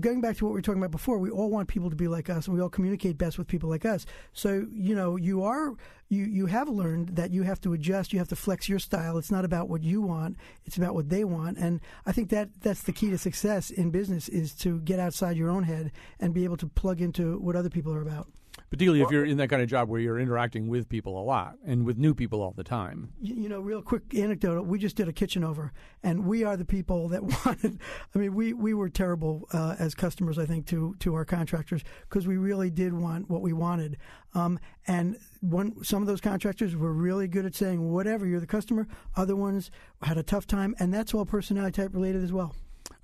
going 0.00 0.20
back 0.20 0.36
to 0.38 0.44
what 0.44 0.50
we 0.50 0.58
were 0.58 0.62
talking 0.62 0.80
about 0.80 0.90
before, 0.90 1.18
we 1.18 1.30
all 1.30 1.50
want 1.50 1.68
people 1.68 1.90
to 1.90 1.96
be 1.96 2.08
like 2.08 2.30
us, 2.30 2.46
and 2.46 2.56
we 2.56 2.62
all 2.62 2.68
communicate 2.70 3.18
best 3.18 3.38
with 3.38 3.46
people 3.46 3.68
like 3.68 3.84
us. 3.84 4.06
So 4.32 4.66
you 4.72 4.94
know, 4.94 5.16
you 5.16 5.42
are 5.44 5.74
you 6.08 6.24
you 6.24 6.46
have 6.46 6.68
learned 6.68 7.16
that 7.16 7.30
you 7.30 7.42
have 7.42 7.60
to 7.62 7.72
adjust, 7.72 8.12
you 8.12 8.18
have 8.18 8.28
to 8.28 8.36
flex 8.36 8.68
your 8.68 8.78
style. 8.78 9.18
It's 9.18 9.30
not 9.30 9.44
about 9.44 9.68
what 9.68 9.82
you 9.84 10.00
want; 10.00 10.36
it's 10.64 10.76
about 10.76 10.94
what 10.94 11.10
they 11.10 11.24
want. 11.24 11.58
And 11.58 11.80
I 12.06 12.12
think 12.12 12.30
that 12.30 12.48
that's 12.60 12.82
the 12.82 12.92
key 12.92 13.10
to 13.10 13.18
success 13.18 13.70
in 13.70 13.90
business 13.90 14.28
is 14.28 14.54
to 14.56 14.80
get 14.80 14.98
outside 14.98 15.36
your 15.36 15.50
own 15.50 15.64
head 15.64 15.92
and 16.18 16.32
be 16.34 16.44
able 16.44 16.56
to 16.58 16.66
plug 16.66 17.00
into 17.00 17.38
what 17.38 17.54
other 17.56 17.70
people 17.70 17.92
are 17.92 18.02
about. 18.02 18.28
Particularly 18.70 19.02
if 19.02 19.10
you're 19.10 19.24
in 19.24 19.36
that 19.36 19.48
kind 19.48 19.62
of 19.62 19.68
job 19.68 19.88
where 19.88 20.00
you're 20.00 20.18
interacting 20.18 20.68
with 20.68 20.88
people 20.88 21.20
a 21.20 21.22
lot 21.22 21.56
and 21.64 21.84
with 21.84 21.96
new 21.96 22.14
people 22.14 22.42
all 22.42 22.52
the 22.52 22.64
time. 22.64 23.12
you 23.20 23.34
you 23.34 23.48
know, 23.48 23.60
real 23.60 23.82
quick 23.82 24.14
anecdote. 24.14 24.66
We 24.66 24.78
just 24.78 24.96
did 24.96 25.08
a 25.08 25.12
kitchen 25.12 25.44
over, 25.44 25.72
and 26.02 26.24
we 26.24 26.44
are 26.44 26.56
the 26.56 26.64
people 26.64 27.08
that 27.08 27.22
wanted. 27.46 27.78
I 28.14 28.18
mean, 28.18 28.34
we 28.34 28.52
we 28.52 28.74
were 28.74 28.88
terrible 28.88 29.48
uh, 29.52 29.76
as 29.78 29.94
customers, 29.94 30.38
I 30.38 30.46
think, 30.46 30.66
to 30.68 30.94
to 31.00 31.14
our 31.14 31.24
contractors 31.24 31.82
because 32.08 32.26
we 32.26 32.36
really 32.36 32.70
did 32.70 32.94
want 32.94 33.28
what 33.28 33.42
we 33.42 33.52
wanted. 33.52 33.96
Um, 34.34 34.58
and 34.86 35.16
one 35.40 35.84
some 35.84 36.02
of 36.02 36.06
those 36.06 36.20
contractors 36.20 36.74
were 36.74 36.92
really 36.92 37.28
good 37.28 37.46
at 37.46 37.54
saying 37.54 37.90
whatever. 37.90 38.26
You're 38.26 38.40
the 38.40 38.46
customer. 38.46 38.86
Other 39.16 39.36
ones 39.36 39.70
had 40.02 40.18
a 40.18 40.22
tough 40.22 40.46
time, 40.46 40.74
and 40.78 40.92
that's 40.92 41.14
all 41.14 41.24
personality 41.24 41.82
type 41.82 41.94
related 41.94 42.24
as 42.24 42.32
well. 42.32 42.54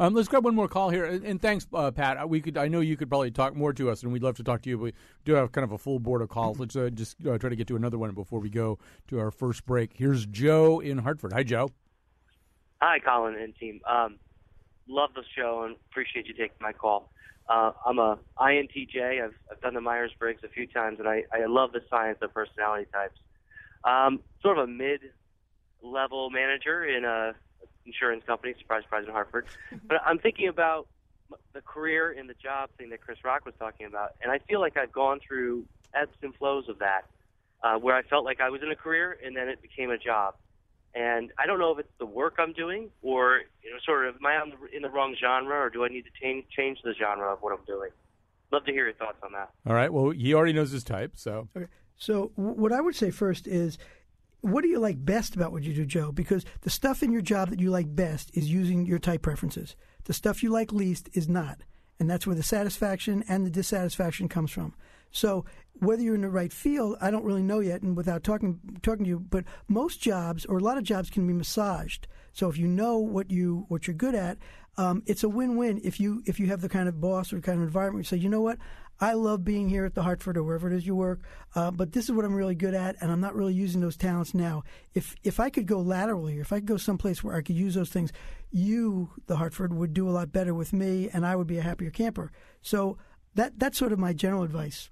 Um, 0.01 0.15
let's 0.15 0.29
grab 0.29 0.47
one 0.47 0.55
more 0.55 0.67
call 0.67 0.89
here, 0.89 1.05
and, 1.05 1.23
and 1.27 1.43
thanks, 1.43 1.67
uh, 1.75 1.91
Pat. 1.91 2.17
Uh, 2.17 2.27
We 2.27 2.41
could, 2.41 2.57
I 2.57 2.69
know 2.69 2.81
you 2.81 2.97
could 2.97 3.11
probably 3.11 3.31
talk 3.31 3.55
more 3.55 3.75
to 3.75 3.91
us, 3.91 4.03
and 4.03 4.11
we'd 4.11 4.23
love 4.23 4.35
to 4.37 4.43
talk 4.43 4.63
to 4.63 4.71
you. 4.71 4.79
But 4.79 4.85
we 4.85 4.93
do 5.27 5.35
have 5.35 5.53
kind 5.53 5.63
of 5.63 5.73
a 5.73 5.79
full 5.79 5.99
board 5.99 6.23
of 6.23 6.31
calls. 6.31 6.59
Let's 6.59 6.75
uh, 6.75 6.89
just 6.89 7.17
uh, 7.27 7.37
try 7.37 7.51
to 7.51 7.57
get 7.57 7.67
to 7.67 7.77
another 7.77 7.99
one 7.99 8.11
before 8.13 8.41
we 8.41 8.49
go 8.49 8.79
to 9.09 9.19
our 9.19 9.31
first 9.31 9.67
break. 9.67 9.93
Here's 9.95 10.25
Joe 10.25 10.81
in 10.81 10.97
Hartford. 10.97 11.35
Hi, 11.35 11.43
Joe. 11.43 11.69
Hi, 12.81 12.99
Colin 12.99 13.35
and 13.35 13.55
team. 13.55 13.83
Um, 13.87 14.19
love 14.89 15.11
the 15.15 15.23
show 15.37 15.65
and 15.67 15.77
appreciate 15.91 16.27
you 16.27 16.33
taking 16.33 16.57
my 16.63 16.73
call. 16.73 17.13
Uh, 17.51 17.73
I'm 17.85 17.99
a 17.99 18.19
INTJ. 18.39 19.23
I've, 19.23 19.35
I've 19.53 19.61
done 19.61 19.75
the 19.75 19.83
Myers 19.83 20.13
Briggs 20.19 20.41
a 20.45 20.49
few 20.49 20.67
times, 20.67 20.99
and 20.99 21.07
I, 21.07 21.25
I 21.31 21.45
love 21.45 21.73
the 21.73 21.83
science 21.91 22.21
of 22.23 22.33
personality 22.33 22.87
types. 22.91 23.19
Um, 23.85 24.21
sort 24.41 24.57
of 24.57 24.65
a 24.65 24.73
mid 24.73 25.01
level 25.83 26.31
manager 26.31 26.85
in 26.85 27.05
a 27.05 27.35
insurance 27.87 28.23
company. 28.27 28.55
Surprise, 28.59 28.83
surprise, 28.85 29.05
in 29.07 29.13
Hartford. 29.13 29.47
But 29.87 29.99
I'm 30.05 30.19
thinking 30.19 30.49
about 30.49 30.89
the 31.53 31.61
career 31.61 32.13
and 32.13 32.29
the 32.29 32.35
job 32.35 32.71
thing 32.77 32.91
that 32.91 33.01
Chris 33.01 33.19
Rock 33.25 33.45
was 33.45 33.55
talking 33.59 33.87
about, 33.87 34.11
and 34.23 34.33
I 34.33 34.39
feel 34.39 34.61
like 34.61 34.77
I've 34.77 34.93
gone 34.93 35.21
through 35.27 35.65
ebbs 35.95 36.17
and 36.23 36.35
flows 36.35 36.69
of 36.69 36.79
that, 36.81 37.03
uh, 37.63 37.77
where 37.77 37.95
I 37.95 38.03
felt 38.03 38.25
like 38.25 38.41
I 38.41 38.51
was 38.51 38.63
in 38.63 38.71
a 38.71 38.77
career 38.77 39.17
and 39.25 39.37
then 39.37 39.49
it 39.49 39.63
became 39.63 39.91
a 39.91 39.99
job. 39.99 40.35
And 40.95 41.31
I 41.39 41.47
don't 41.47 41.61
know 41.61 41.71
if 41.73 41.79
it's 41.79 41.93
the 41.99 42.07
work 42.07 42.35
I'm 42.39 42.53
doing 42.53 42.91
or 43.03 43.43
you 43.63 43.71
know, 43.71 43.79
sort 43.85 44.09
of 44.09 44.17
am 44.17 44.27
I 44.27 44.43
in 44.75 44.83
the 44.83 44.91
wrong 44.91 45.15
genre 45.21 45.57
or 45.57 45.71
do 45.71 45.85
I 45.85 45.89
need 45.89 46.03
to 46.03 46.11
change 46.21 46.47
change 46.57 46.79
the 46.83 46.95
genre 46.99 47.33
of 47.33 47.39
what 47.43 47.53
I'm 47.57 47.65
doing? 47.65 47.91
Love 48.51 48.65
to 48.65 48.73
hear 48.73 48.87
your 48.87 48.95
thoughts 48.95 49.19
on 49.23 49.31
that. 49.33 49.51
All 49.65 49.75
right. 49.75 49.93
Well, 49.93 50.11
he 50.11 50.35
already 50.35 50.53
knows 50.53 50.73
his 50.73 50.83
type, 50.83 51.13
so 51.15 51.49
Okay. 51.57 51.67
So 51.97 52.33
what 52.35 52.73
I 52.73 52.81
would 52.81 52.97
say 52.97 53.11
first 53.11 53.47
is, 53.47 53.77
what 54.41 54.63
do 54.63 54.69
you 54.69 54.79
like 54.79 55.05
best 55.05 55.37
about 55.37 55.53
what 55.53 55.63
you 55.63 55.75
do, 55.75 55.85
Joe? 55.85 56.13
Because 56.13 56.45
the 56.63 56.71
stuff 56.71 57.03
in 57.03 57.13
your 57.13 57.23
job 57.23 57.51
that 57.51 57.61
you 57.61 57.71
like 57.71 57.95
best 57.95 58.31
is 58.35 58.51
using 58.51 58.87
your 58.87 58.99
type 58.99 59.23
preferences. 59.23 59.77
The 60.05 60.13
stuff 60.13 60.43
you 60.43 60.51
like 60.51 60.73
least 60.73 61.09
is 61.13 61.29
not, 61.29 61.61
and 61.99 62.09
that's 62.09 62.27
where 62.27 62.37
the 62.37 62.43
satisfaction 62.43 63.25
and 63.29 63.45
the 63.45 63.51
dissatisfaction 63.51 64.29
comes 64.29 64.51
from. 64.51 64.75
So 65.11 65.45
whether 65.75 66.03
you're 66.03 66.15
in 66.15 66.21
the 66.21 66.29
right 66.29 66.53
field, 66.53 66.97
I 67.01 67.11
don't 67.11 67.25
really 67.25 67.43
know 67.43 67.61
yet, 67.61 67.83
and 67.83 67.97
without 67.97 68.23
talking 68.23 68.61
talking 68.83 69.05
to 69.05 69.09
you, 69.09 69.21
but 69.21 69.45
most 69.69 70.01
jobs 70.01 70.45
or 70.45 70.59
a 70.59 70.63
lot 70.63 70.79
of 70.79 70.85
jobs 70.85 71.11
can 71.11 71.27
be 71.27 71.33
massaged. 71.33 72.07
So 72.33 72.49
if 72.49 72.57
you 72.57 72.69
know 72.69 72.99
what 72.99 73.31
you 73.31 73.65
what 73.69 73.87
you're 73.87 73.95
good 73.95 74.15
at, 74.15 74.39
um, 74.77 75.03
it's 75.07 75.25
a 75.25 75.29
win-win. 75.29 75.81
If 75.83 76.01
you 76.01 76.23
if 76.27 76.39
you 76.39 76.47
have 76.47 76.61
the 76.61 76.69
kind 76.69 76.89
of 76.89 77.01
boss 77.01 77.33
or 77.33 77.41
kind 77.41 77.59
of 77.59 77.65
environment, 77.65 78.07
you 78.07 78.17
say, 78.17 78.23
you 78.23 78.29
know 78.29 78.41
what, 78.41 78.59
I 79.01 79.15
love 79.15 79.45
being 79.45 79.69
here 79.69 79.87
at 79.87 79.95
the 79.95 80.03
Hartford 80.03 80.37
or 80.37 80.43
wherever 80.43 80.71
it 80.71 80.75
is 80.75 80.87
you 80.87 80.95
work, 80.95 81.21
uh, 81.55 81.71
but 81.71 81.93
this 81.93 82.05
is 82.05 82.13
what 82.13 82.25
I'm 82.25 82.35
really 82.35 82.55
good 82.55 82.75
at, 82.75 82.97
and 83.01 83.11
I'm 83.11 83.21
not 83.21 83.35
really 83.35 83.55
using 83.55 83.81
those 83.81 83.97
talents 83.97 84.35
now. 84.35 84.63
If 84.95 85.17
if 85.25 85.41
I 85.41 85.49
could 85.49 85.67
go 85.67 85.81
laterally, 85.81 86.39
or 86.39 86.43
if 86.43 86.53
I 86.53 86.57
could 86.57 86.67
go 86.67 86.77
someplace 86.77 87.25
where 87.25 87.35
I 87.35 87.41
could 87.41 87.57
use 87.57 87.75
those 87.75 87.89
things, 87.89 88.13
you, 88.51 89.11
the 89.27 89.37
Hartford, 89.37 89.73
would 89.73 89.95
do 89.95 90.09
a 90.09 90.13
lot 90.13 90.33
better 90.33 90.53
with 90.53 90.73
me, 90.73 91.09
and 91.13 91.25
I 91.25 91.35
would 91.35 91.47
be 91.47 91.59
a 91.59 91.63
happier 91.63 91.91
camper. 91.91 92.31
So 92.61 92.99
that 93.35 93.59
that's 93.59 93.79
sort 93.79 93.93
of 93.93 93.99
my 93.99 94.13
general 94.13 94.43
advice. 94.43 94.91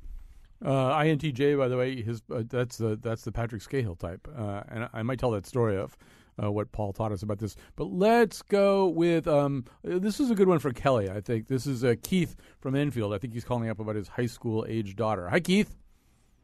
Uh, 0.64 0.90
INTJ, 0.98 1.56
by 1.56 1.68
the 1.68 1.76
way, 1.76 2.02
his 2.02 2.22
uh, 2.34 2.42
that's 2.48 2.78
the 2.78 2.96
that's 2.96 3.22
the 3.22 3.32
Patrick 3.32 3.62
Skahill 3.62 3.98
type, 3.98 4.26
uh, 4.36 4.62
and 4.68 4.88
I 4.92 5.02
might 5.02 5.18
tell 5.18 5.30
that 5.32 5.46
story 5.46 5.76
of 5.76 5.96
uh, 6.42 6.50
what 6.50 6.72
Paul 6.72 6.92
taught 6.92 7.12
us 7.12 7.22
about 7.22 7.38
this. 7.38 7.56
But 7.76 7.86
let's 7.86 8.42
go 8.42 8.88
with 8.88 9.26
um, 9.26 9.64
this 9.82 10.20
is 10.20 10.30
a 10.30 10.34
good 10.34 10.48
one 10.48 10.58
for 10.58 10.72
Kelly. 10.72 11.10
I 11.10 11.20
think 11.20 11.48
this 11.48 11.66
is 11.66 11.84
uh, 11.84 11.94
Keith 12.02 12.36
from 12.60 12.74
Enfield. 12.74 13.14
I 13.14 13.18
think 13.18 13.32
he's 13.32 13.44
calling 13.44 13.68
up 13.68 13.80
about 13.80 13.96
his 13.96 14.08
high 14.08 14.26
school 14.26 14.66
age 14.68 14.96
daughter. 14.96 15.28
Hi, 15.28 15.40
Keith. 15.40 15.76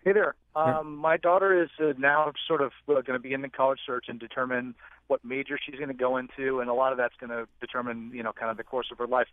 Hey 0.04 0.12
there. 0.12 0.35
Um, 0.57 0.96
my 0.96 1.16
daughter 1.16 1.62
is 1.62 1.70
uh, 1.80 1.94
now 1.98 2.33
sort 2.46 2.61
of 2.61 2.70
uh, 2.88 3.00
going 3.00 3.14
to 3.14 3.18
be 3.18 3.33
in 3.33 3.42
the 3.42 3.48
college 3.48 3.80
search 3.85 4.04
and 4.09 4.20
determine 4.20 4.74
what 5.09 5.24
major 5.24 5.59
she's 5.64 5.76
going 5.76 5.88
to 5.88 5.94
go 5.94 6.16
into, 6.16 6.61
and 6.61 6.70
a 6.70 6.74
lot 6.74 6.92
of 6.92 6.98
that's 6.98 7.14
going 7.18 7.30
to 7.30 7.46
determine, 7.61 8.12
you 8.14 8.22
know, 8.22 8.33
kind 8.33 8.50
of 8.50 8.57
the 8.57 8.62
course 8.62 8.87
of 8.92 8.98
her 8.98 9.07
life. 9.07 9.26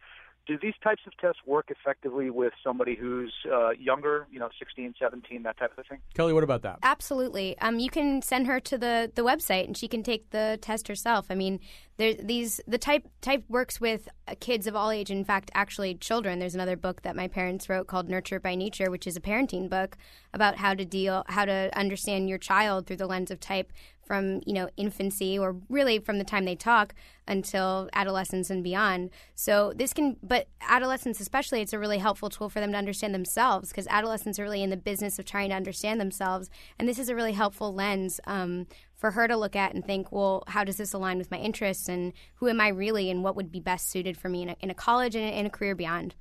Do 0.48 0.58
these 0.62 0.74
types 0.84 1.02
of 1.06 1.16
tests 1.18 1.40
work 1.46 1.70
effectively 1.70 2.30
with 2.30 2.54
somebody 2.64 2.96
who's 2.96 3.34
uh, 3.52 3.72
younger, 3.72 4.28
you 4.32 4.40
know, 4.40 4.50
16, 4.58 4.96
17, 5.00 5.44
that 5.44 5.58
type 5.58 5.78
of 5.78 5.86
thing? 5.86 6.00
Kelly, 6.14 6.34
what 6.34 6.44
about 6.44 6.64
that? 6.64 6.80
Absolutely. 6.84 7.58
Um, 7.60 7.80
you 7.80 7.90
can 7.90 8.22
send 8.22 8.48
her 8.48 8.60
to 8.60 8.78
the, 8.78 9.12
the 9.14 9.22
website 9.24 9.66
and 9.66 9.78
she 9.78 9.88
can 9.88 10.04
take 10.04 10.32
the 10.32 10.58
test 10.62 10.88
herself. 10.88 11.28
I 11.30 11.36
mean, 11.36 11.60
there 11.98 12.16
these 12.16 12.60
the 12.68 12.80
type 12.80 13.08
type 13.22 13.44
works 13.48 13.80
with 13.80 14.10
uh, 14.28 14.34
kids 14.40 14.66
of 14.66 14.76
all 14.76 14.90
age. 14.90 15.12
In 15.12 15.24
fact, 15.24 15.52
actually, 15.54 15.94
children. 15.96 16.40
There's 16.40 16.56
another 16.56 16.76
book 16.76 17.04
that 17.04 17.16
my 17.16 17.28
parents 17.28 17.70
wrote 17.70 17.88
called 17.88 18.10
Nurture 18.10 18.40
by 18.40 18.56
Nature, 18.56 18.90
which 18.90 19.06
is 19.06 19.16
a 19.16 19.22
parenting 19.22 19.70
book 19.70 19.98
about 20.34 20.58
how 20.58 20.74
to 20.74 20.84
deal, 20.84 21.24
how 21.28 21.46
to 21.46 21.70
understand 21.76 22.28
your 22.28 22.40
child 22.40 22.88
through 22.88 22.96
the 22.98 23.06
lens 23.06 23.30
of 23.30 23.40
type 23.40 23.72
from 24.04 24.42
you 24.46 24.54
know 24.54 24.70
infancy 24.78 25.38
or 25.38 25.56
really 25.70 26.00
from 26.00 26.18
the 26.18 26.24
time 26.24 26.46
they 26.46 26.56
talk 26.56 26.94
until 27.28 27.90
adolescence 27.94 28.50
and 28.50 28.64
beyond. 28.64 29.10
So 29.36 29.74
this 29.76 29.94
can, 29.94 30.18
but 30.24 30.48
adolescents 30.62 31.20
especially, 31.20 31.62
it's 31.62 31.74
a 31.74 31.80
really 31.80 31.98
helpful 31.98 32.30
tool 32.30 32.50
for 32.50 32.60
them 32.60 32.72
to 32.72 32.78
understand 32.78 33.14
themselves 33.14 33.70
because 33.70 33.88
adolescents 33.90 34.40
are 34.40 34.44
really 34.44 34.64
in 34.64 34.70
the 34.70 34.78
business 34.78 35.20
of 35.20 35.26
trying 35.26 35.50
to 35.50 35.56
understand 35.56 36.00
themselves, 36.00 36.50
and 36.78 36.88
this 36.88 37.00
is 37.00 37.10
a 37.10 37.16
really 37.16 37.34
helpful 37.34 37.74
lens 37.74 38.20
um, 38.26 38.68
for 38.96 39.12
her 39.12 39.28
to 39.28 39.36
look 39.36 39.56
at 39.56 39.74
and 39.74 39.86
think, 39.86 40.12
well, 40.12 40.44
how 40.48 40.64
does 40.64 40.78
this 40.78 40.94
align 40.94 41.18
with 41.18 41.32
my 41.32 41.38
interests 41.38 41.90
and 41.90 42.14
who 42.36 42.48
am 42.48 42.62
I 42.62 42.68
really 42.68 43.10
and 43.10 43.24
what 43.24 43.36
would 43.36 43.52
be 43.52 43.60
best 43.60 43.90
suited 43.90 44.18
for 44.18 44.30
me 44.30 44.44
in 44.44 44.50
a, 44.50 44.56
in 44.60 44.70
a 44.70 44.76
college 44.76 45.16
and 45.16 45.34
in 45.34 45.46
a 45.46 45.50
career 45.50 45.76
beyond. 45.76 46.16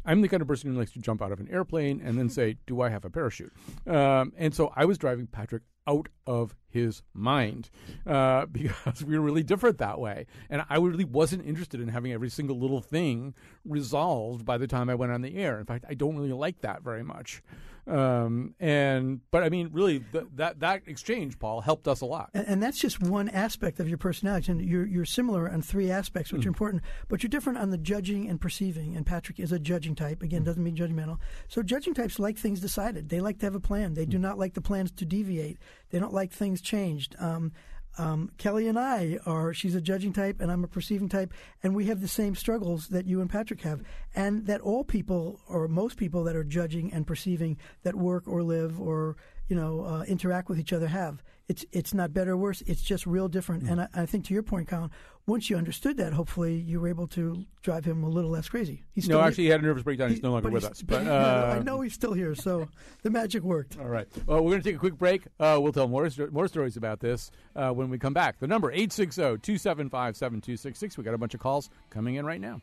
I'm 0.05 0.21
the 0.21 0.27
kind 0.27 0.41
of 0.41 0.47
person 0.47 0.71
who 0.71 0.77
likes 0.77 0.91
to 0.91 0.99
jump 0.99 1.21
out 1.21 1.31
of 1.31 1.39
an 1.39 1.47
airplane 1.51 2.01
and 2.03 2.17
then 2.17 2.29
say, 2.29 2.57
"Do 2.65 2.81
I 2.81 2.89
have 2.89 3.05
a 3.05 3.09
parachute?" 3.09 3.53
Um, 3.87 4.33
and 4.37 4.53
so 4.53 4.71
I 4.75 4.85
was 4.85 4.97
driving 4.97 5.27
Patrick 5.27 5.63
out 5.87 6.09
of 6.27 6.55
his 6.67 7.01
mind 7.13 7.69
uh, 8.05 8.45
because 8.51 9.03
we 9.03 9.17
were 9.17 9.25
really 9.25 9.43
different 9.43 9.77
that 9.79 9.99
way, 9.99 10.25
and 10.49 10.63
I 10.69 10.77
really 10.77 11.05
wasn't 11.05 11.45
interested 11.45 11.81
in 11.81 11.89
having 11.89 12.11
every 12.11 12.29
single 12.29 12.59
little 12.59 12.81
thing 12.81 13.33
resolved 13.65 14.45
by 14.45 14.57
the 14.57 14.67
time 14.67 14.89
I 14.89 14.95
went 14.95 15.11
on 15.11 15.21
the 15.21 15.37
air. 15.37 15.59
In 15.59 15.65
fact, 15.65 15.85
I 15.87 15.93
don't 15.93 16.15
really 16.15 16.33
like 16.33 16.61
that 16.61 16.83
very 16.83 17.03
much. 17.03 17.41
Um, 17.87 18.53
and 18.59 19.21
but 19.31 19.43
I 19.43 19.49
mean, 19.49 19.69
really, 19.73 19.99
th- 20.11 20.25
that 20.35 20.59
that 20.59 20.83
exchange, 20.85 21.39
Paul, 21.39 21.61
helped 21.61 21.87
us 21.87 22.01
a 22.01 22.05
lot. 22.05 22.29
And, 22.33 22.47
and 22.47 22.63
that's 22.63 22.79
just 22.79 23.01
one 23.01 23.27
aspect 23.29 23.79
of 23.79 23.89
your 23.89 23.97
personality. 23.97 24.51
And 24.51 24.61
you're, 24.61 24.85
you're 24.85 25.05
similar 25.05 25.49
on 25.49 25.61
three 25.61 25.89
aspects, 25.89 26.31
which 26.31 26.45
are 26.45 26.49
important, 26.49 26.83
but 27.07 27.23
you're 27.23 27.29
different 27.29 27.59
on 27.59 27.71
the 27.71 27.77
judging 27.77 28.29
and 28.29 28.39
perceiving. 28.39 28.95
And 28.95 29.05
Patrick 29.05 29.39
is 29.39 29.51
a 29.51 29.59
judging 29.59 29.95
type. 29.95 30.21
Again, 30.21 30.43
doesn't 30.43 30.63
mean 30.63 30.75
judgmental. 30.75 31.17
So 31.47 31.63
judging 31.63 31.93
types 31.93 32.19
like 32.19 32.37
things 32.37 32.59
decided. 32.59 33.09
They 33.09 33.19
like 33.19 33.39
to 33.39 33.45
have 33.47 33.55
a 33.55 33.59
plan. 33.59 33.93
They 33.93 34.05
do 34.05 34.19
not 34.19 34.37
like 34.37 34.53
the 34.53 34.61
plans 34.61 34.91
to 34.91 35.05
deviate. 35.05 35.57
They 35.89 35.99
don't 35.99 36.13
like 36.13 36.31
things 36.31 36.61
changed. 36.61 37.15
Um, 37.19 37.51
um, 37.97 38.32
Kelly 38.38 38.67
and 38.67 38.80
I 38.80 39.19
are, 39.25 39.54
she's 39.54 39.75
a 39.75 39.82
judging 39.82 40.13
type 40.13 40.39
and 40.39 40.51
I'm 40.51 40.63
a 40.63 40.67
perceiving 40.67 41.10
type, 41.10 41.34
and 41.62 41.75
we 41.75 41.86
have 41.86 42.01
the 42.01 42.08
same 42.08 42.36
struggles 42.36 42.88
that 42.89 43.06
you 43.06 43.21
and 43.21 43.30
Patrick 43.30 43.62
have. 43.62 43.82
And 44.15 44.45
that 44.47 44.62
all 44.62 44.84
people, 44.84 45.39
or 45.47 45.67
most 45.67 45.97
people 45.97 46.23
that 46.25 46.36
are 46.36 46.43
judging 46.43 46.93
and 46.93 47.06
perceiving 47.06 47.58
that 47.84 47.95
work 47.95 48.27
or 48.27 48.43
live 48.43 48.80
or, 48.80 49.17
you 49.47 49.56
know, 49.56 49.86
uh, 49.86 50.04
interact 50.04 50.49
with 50.49 50.60
each 50.60 50.73
other 50.73 50.88
have. 50.88 51.23
It's, 51.47 51.65
it's 51.71 51.93
not 51.93 52.13
better 52.13 52.32
or 52.32 52.38
worse, 52.38 52.62
it's 52.62 52.82
just 52.82 53.06
real 53.06 53.27
different. 53.27 53.63
And 53.69 53.82
I, 53.82 53.88
I 53.93 54.06
think 54.06 54.25
to 54.25 54.34
your 54.34 54.43
point, 54.43 54.69
Colin, 54.69 54.91
once 55.27 55.49
you 55.49 55.57
understood 55.57 55.97
that, 55.97 56.13
hopefully 56.13 56.55
you 56.55 56.79
were 56.79 56.88
able 56.88 57.07
to 57.07 57.45
drive 57.62 57.84
him 57.86 58.03
a 58.03 58.10
little 58.10 58.31
less 58.31 58.49
crazy. 58.49 58.84
He's 58.93 59.07
no, 59.07 59.21
actually, 59.21 59.45
he 59.45 59.49
had 59.49 59.62
a 59.62 59.63
nervous 59.63 59.84
breakdown. 59.84 60.10
He's 60.10 60.19
he- 60.19 60.23
no 60.23 60.31
longer 60.31 60.49
with 60.49 60.65
us. 60.65 60.81
but 60.88 61.03
yeah, 61.05 61.13
I 61.13 61.57
uh, 61.57 61.63
know 61.63 61.81
he's 61.81 61.93
still 61.93 62.13
here, 62.13 62.34
so 62.36 62.67
the 63.03 63.10
magic 63.10 63.43
worked. 63.43 63.77
All 63.79 63.88
right. 63.88 64.07
Well, 64.25 64.43
we're 64.43 64.51
going 64.51 64.63
to 64.63 64.69
take 64.69 64.75
a 64.75 64.79
quick 64.79 64.97
break. 64.97 65.23
Uh, 65.39 65.60
we'll 65.62 65.73
tell 65.73 65.88
more 65.88 66.10
more 66.31 66.47
stories 66.47 66.77
about 66.77 66.99
this 66.99 67.31
uh, 67.55 67.71
when 67.71 67.89
we 67.89 67.99
come 67.99 68.13
back. 68.13 68.39
The 68.39 68.47
number 68.47 68.73
860-275-7266. 68.73 70.97
We 70.97 71.03
got 71.03 71.13
a 71.13 71.17
bunch 71.17 71.34
of 71.34 71.39
calls 71.39 71.69
coming 71.89 72.15
in 72.15 72.25
right 72.25 72.41
now. 72.41 72.62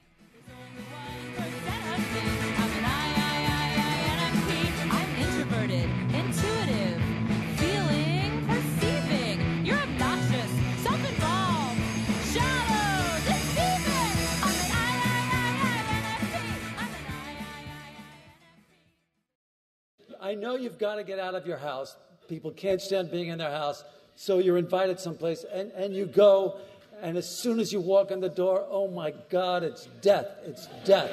I 20.28 20.34
know 20.34 20.56
you've 20.56 20.78
got 20.78 20.96
to 20.96 21.04
get 21.04 21.18
out 21.18 21.34
of 21.34 21.46
your 21.46 21.56
house. 21.56 21.96
People 22.28 22.50
can't 22.50 22.82
stand 22.82 23.10
being 23.10 23.28
in 23.28 23.38
their 23.38 23.50
house, 23.50 23.82
so 24.14 24.40
you're 24.40 24.58
invited 24.58 25.00
someplace, 25.00 25.42
and, 25.50 25.72
and 25.72 25.96
you 25.96 26.04
go, 26.04 26.58
and 27.00 27.16
as 27.16 27.26
soon 27.26 27.58
as 27.58 27.72
you 27.72 27.80
walk 27.80 28.10
in 28.10 28.20
the 28.20 28.28
door, 28.28 28.66
oh 28.68 28.88
my 28.88 29.14
God, 29.30 29.62
it's 29.62 29.86
death. 30.02 30.26
It's 30.44 30.68
death. 30.84 31.10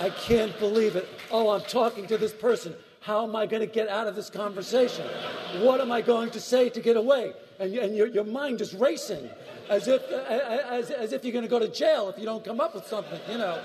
I 0.00 0.10
can't 0.10 0.58
believe 0.58 0.96
it. 0.96 1.08
Oh, 1.30 1.50
I'm 1.50 1.60
talking 1.60 2.08
to 2.08 2.18
this 2.18 2.32
person. 2.32 2.74
How 3.02 3.22
am 3.22 3.36
I 3.36 3.46
going 3.46 3.60
to 3.60 3.72
get 3.72 3.88
out 3.88 4.08
of 4.08 4.16
this 4.16 4.30
conversation? 4.30 5.06
What 5.60 5.80
am 5.80 5.92
I 5.92 6.00
going 6.00 6.30
to 6.30 6.40
say 6.40 6.70
to 6.70 6.80
get 6.80 6.96
away? 6.96 7.34
And, 7.60 7.72
and 7.76 7.96
your, 7.96 8.08
your 8.08 8.24
mind 8.24 8.60
is 8.60 8.74
racing 8.74 9.30
as 9.70 9.86
if, 9.86 10.02
as, 10.10 10.90
as 10.90 11.12
if 11.12 11.22
you're 11.22 11.32
going 11.32 11.44
to 11.44 11.48
go 11.48 11.60
to 11.60 11.68
jail 11.68 12.08
if 12.08 12.18
you 12.18 12.24
don't 12.24 12.44
come 12.44 12.58
up 12.58 12.74
with 12.74 12.88
something, 12.88 13.20
you 13.30 13.38
know. 13.38 13.62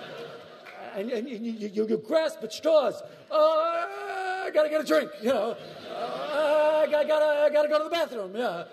And, 0.95 1.09
and 1.09 1.27
you, 1.27 1.37
you, 1.37 1.87
you 1.87 1.97
grasp 1.97 2.43
at 2.43 2.53
straws. 2.53 3.01
Oh, 3.31 4.12
I 4.53 4.55
got 4.55 4.63
to 4.63 4.69
get 4.69 4.81
a 4.81 4.85
drink, 4.85 5.09
you 5.19 5.29
know. 5.29 5.57
Uh, 5.89 6.85
I 6.87 6.91
got 7.07 7.19
to 7.19 7.25
I 7.25 7.49
gotta 7.51 7.67
go 7.67 7.79
to 7.79 7.85
the 7.85 7.89
bathroom, 7.89 8.35
yeah. 8.35 8.65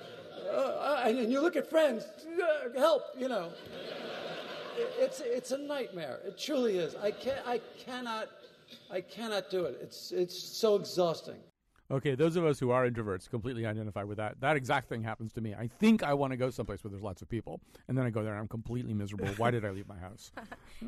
Uh, 0.52 1.02
and, 1.06 1.18
and 1.18 1.32
you 1.32 1.40
look 1.40 1.56
at 1.56 1.70
friends, 1.70 2.04
uh, 2.04 2.78
help, 2.78 3.04
you 3.16 3.28
know. 3.28 3.50
It's, 4.76 5.22
it's 5.24 5.52
a 5.52 5.58
nightmare. 5.58 6.20
It 6.26 6.36
truly 6.36 6.76
is. 6.76 6.96
I, 6.96 7.12
can, 7.12 7.38
I 7.46 7.62
cannot 7.82 8.28
I 8.90 9.00
cannot 9.00 9.50
do 9.50 9.64
it. 9.64 9.78
It's 9.82 10.12
it's 10.12 10.38
so 10.38 10.76
exhausting. 10.76 11.36
Okay, 11.90 12.14
those 12.14 12.36
of 12.36 12.44
us 12.44 12.60
who 12.60 12.70
are 12.70 12.88
introverts 12.88 13.28
completely 13.28 13.66
identify 13.66 14.04
with 14.04 14.18
that. 14.18 14.40
That 14.40 14.56
exact 14.56 14.88
thing 14.88 15.02
happens 15.02 15.32
to 15.32 15.40
me. 15.40 15.54
I 15.54 15.66
think 15.66 16.04
I 16.04 16.14
want 16.14 16.32
to 16.32 16.36
go 16.36 16.48
someplace 16.50 16.84
where 16.84 16.90
there's 16.90 17.02
lots 17.02 17.20
of 17.20 17.28
people, 17.28 17.60
and 17.88 17.98
then 17.98 18.06
I 18.06 18.10
go 18.10 18.22
there 18.22 18.32
and 18.32 18.40
I'm 18.40 18.48
completely 18.48 18.94
miserable. 18.94 19.26
Why 19.38 19.50
did 19.50 19.64
I 19.64 19.70
leave 19.70 19.88
my 19.88 19.98
house? 19.98 20.30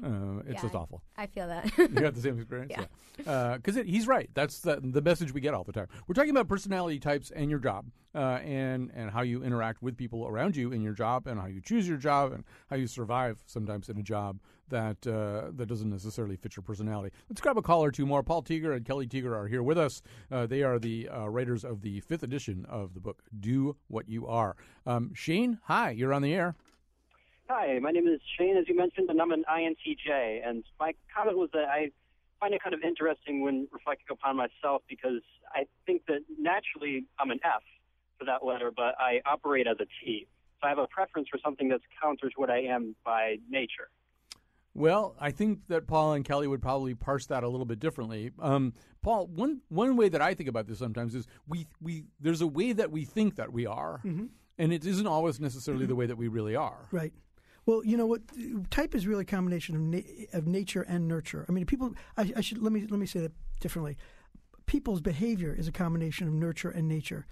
Uh, 0.03 0.39
it's 0.47 0.55
Yeah, 0.55 0.63
just 0.63 0.75
awful. 0.75 1.03
I 1.19 1.27
feel 1.27 1.47
that. 1.49 1.71
you 1.79 1.89
got 1.89 2.15
the 2.15 2.21
same 2.23 2.39
experience, 2.39 2.73
Yeah. 2.75 3.57
Because 3.59 3.77
he's 3.77 4.07
right. 4.07 4.31
That's 4.33 4.61
the, 4.61 4.81
the 4.83 5.03
message 5.03 5.35
we 5.35 5.43
get 5.43 5.53
all 5.53 5.65
the 5.65 5.73
time. 5.73 5.87
We're 6.07 6.15
talking 6.15 6.31
about 6.31 6.49
personality 6.49 6.99
types 6.99 7.31
and 7.31 7.51
your 7.51 7.59
job, 7.59 7.85
uh, 8.15 8.39
and 8.43 8.91
and 8.95 9.11
how 9.11 9.21
you 9.21 9.45
interact 9.45 9.83
with 9.83 9.99
people 9.99 10.27
around 10.27 10.57
you 10.57 10.73
in 10.73 10.81
your 10.81 10.95
job, 10.95 11.27
and 11.27 11.39
how 11.39 11.47
you 11.47 11.61
choose 11.61 11.87
your 11.87 11.99
job, 11.99 12.33
and 12.33 12.45
how 12.71 12.77
you 12.77 12.87
survive 12.87 13.43
sometimes 13.45 13.91
in 13.91 13.99
a 13.99 14.03
job 14.03 14.39
that 14.73 15.07
uh, 15.07 15.53
that 15.55 15.67
doesn't 15.67 15.91
necessarily 15.91 16.35
fit 16.35 16.57
your 16.57 16.65
personality. 16.65 17.15
Let's 17.29 17.41
grab 17.41 17.57
a 17.57 17.63
call 17.63 17.85
or 17.85 17.93
two 17.93 18.07
more. 18.07 18.23
Paul 18.23 18.43
Tieger 18.43 18.75
and 18.75 18.85
Kelly 18.85 19.07
Tieger 19.07 19.37
are 19.37 19.47
here 19.47 19.63
with 19.63 19.79
us. 19.79 20.03
Uh, 20.31 20.47
they 20.47 20.63
are 20.63 20.79
the 20.79 21.09
uh, 21.09 21.29
writers 21.29 21.65
of 21.65 21.83
the 21.83 22.01
fifth 22.01 22.23
edition 22.23 22.67
of 22.69 22.95
the 22.95 23.01
book 23.01 23.23
"Do 23.39 23.77
What 23.87 24.09
You 24.09 24.27
Are." 24.27 24.57
Um, 24.87 25.13
Shane, 25.15 25.61
hi, 25.65 25.91
you're 25.91 26.13
on 26.13 26.23
the 26.23 26.35
air. 26.35 26.57
Hi, 27.49 27.79
my 27.81 27.91
name 27.91 28.09
is 28.09 28.21
Shane, 28.39 28.57
as 28.57 28.67
you 28.67 28.77
mentioned, 28.77 29.11
and 29.11 29.21
I'm 29.21 29.31
an 29.31 29.45
INTJ. 29.49 30.47
And 30.47 30.65
my 30.81 30.95
comment 31.15 31.37
was 31.37 31.51
that 31.53 31.67
I 31.69 31.91
find 32.41 32.55
it 32.55 32.63
kind 32.63 32.75
of 32.75 32.83
interesting 32.83 33.43
when 33.43 33.69
reflecting 33.71 34.07
upon 34.11 34.37
myself 34.37 34.83
because 34.89 35.23
I 35.55 35.67
think 35.85 36.07
that 36.07 36.21
naturally 36.41 37.05
I'm 37.21 37.31
an 37.31 37.41
F 37.45 37.63
for 38.19 38.25
that 38.25 38.45
letter, 38.45 38.73
but 38.75 38.95
I 38.99 39.21
operate 39.27 39.67
as 39.67 39.77
a 39.81 39.87
T. 40.03 40.27
So 40.61 40.67
I 40.67 40.71
have 40.71 40.79
a 40.79 40.87
preference 40.87 41.29
for 41.29 41.39
something 41.45 41.69
that 41.69 41.81
counters 42.01 42.33
what 42.37 42.49
I 42.49 42.61
am 42.61 42.97
by 43.05 43.37
nature. 43.51 43.91
Well, 44.75 45.15
I 45.21 45.31
think 45.33 45.67
that 45.69 45.87
Paul 45.87 46.15
and 46.15 46.25
Kelly 46.25 46.47
would 46.47 46.63
probably 46.63 46.95
parse 46.95 47.27
that 47.27 47.45
a 47.45 47.49
little 47.49 47.67
bit 47.67 47.79
differently. 47.79 48.31
Um, 48.39 48.73
Paul, 49.03 49.27
one 49.27 49.61
one 49.69 49.97
way 49.97 50.09
that 50.09 50.23
I 50.23 50.33
think 50.35 50.49
about 50.49 50.67
this 50.67 50.79
sometimes 50.79 51.15
is 51.15 51.27
we 51.47 51.67
we 51.81 52.05
there's 52.21 52.41
a 52.41 52.47
way 52.47 52.73
that 52.73 52.91
we 52.91 53.05
think 53.05 53.37
that 53.37 53.53
we 53.53 53.67
are, 53.67 54.01
Mhm. 54.05 54.31
and 54.59 54.73
it 54.73 54.87
isn't 54.87 55.07
always 55.07 55.41
necessarily 55.41 55.85
the 55.85 55.95
way 55.97 56.07
that 56.07 56.17
we 56.17 56.29
really 56.29 56.57
are. 56.57 56.89
Right. 56.91 57.13
Well, 57.67 57.85
you 57.85 57.97
know 57.97 58.07
what? 58.07 58.23
Type 58.71 58.95
is 58.95 59.07
really 59.07 59.23
a 59.23 59.27
combination 59.27 59.77
of 59.77 59.83
na- 59.83 60.27
of 60.33 60.47
nature 60.47 60.83
and 60.83 61.07
nurture. 61.07 61.45
I 61.49 61.53
mean, 61.53 61.67
people. 61.67 61.95
I, 62.17 62.33
I 62.37 62.41
should 62.41 62.59
let 62.63 62.73
me 62.73 62.87
let 62.89 62.99
me 62.99 63.07
say 63.07 63.21
that 63.21 63.33
differently. 63.61 63.97
People's 64.67 65.01
behavior 65.03 65.53
is 65.55 65.69
a 65.69 65.73
combination 65.73 66.27
of 66.29 66.33
nurture 66.35 66.71
and 66.71 66.89
nature. 66.89 67.27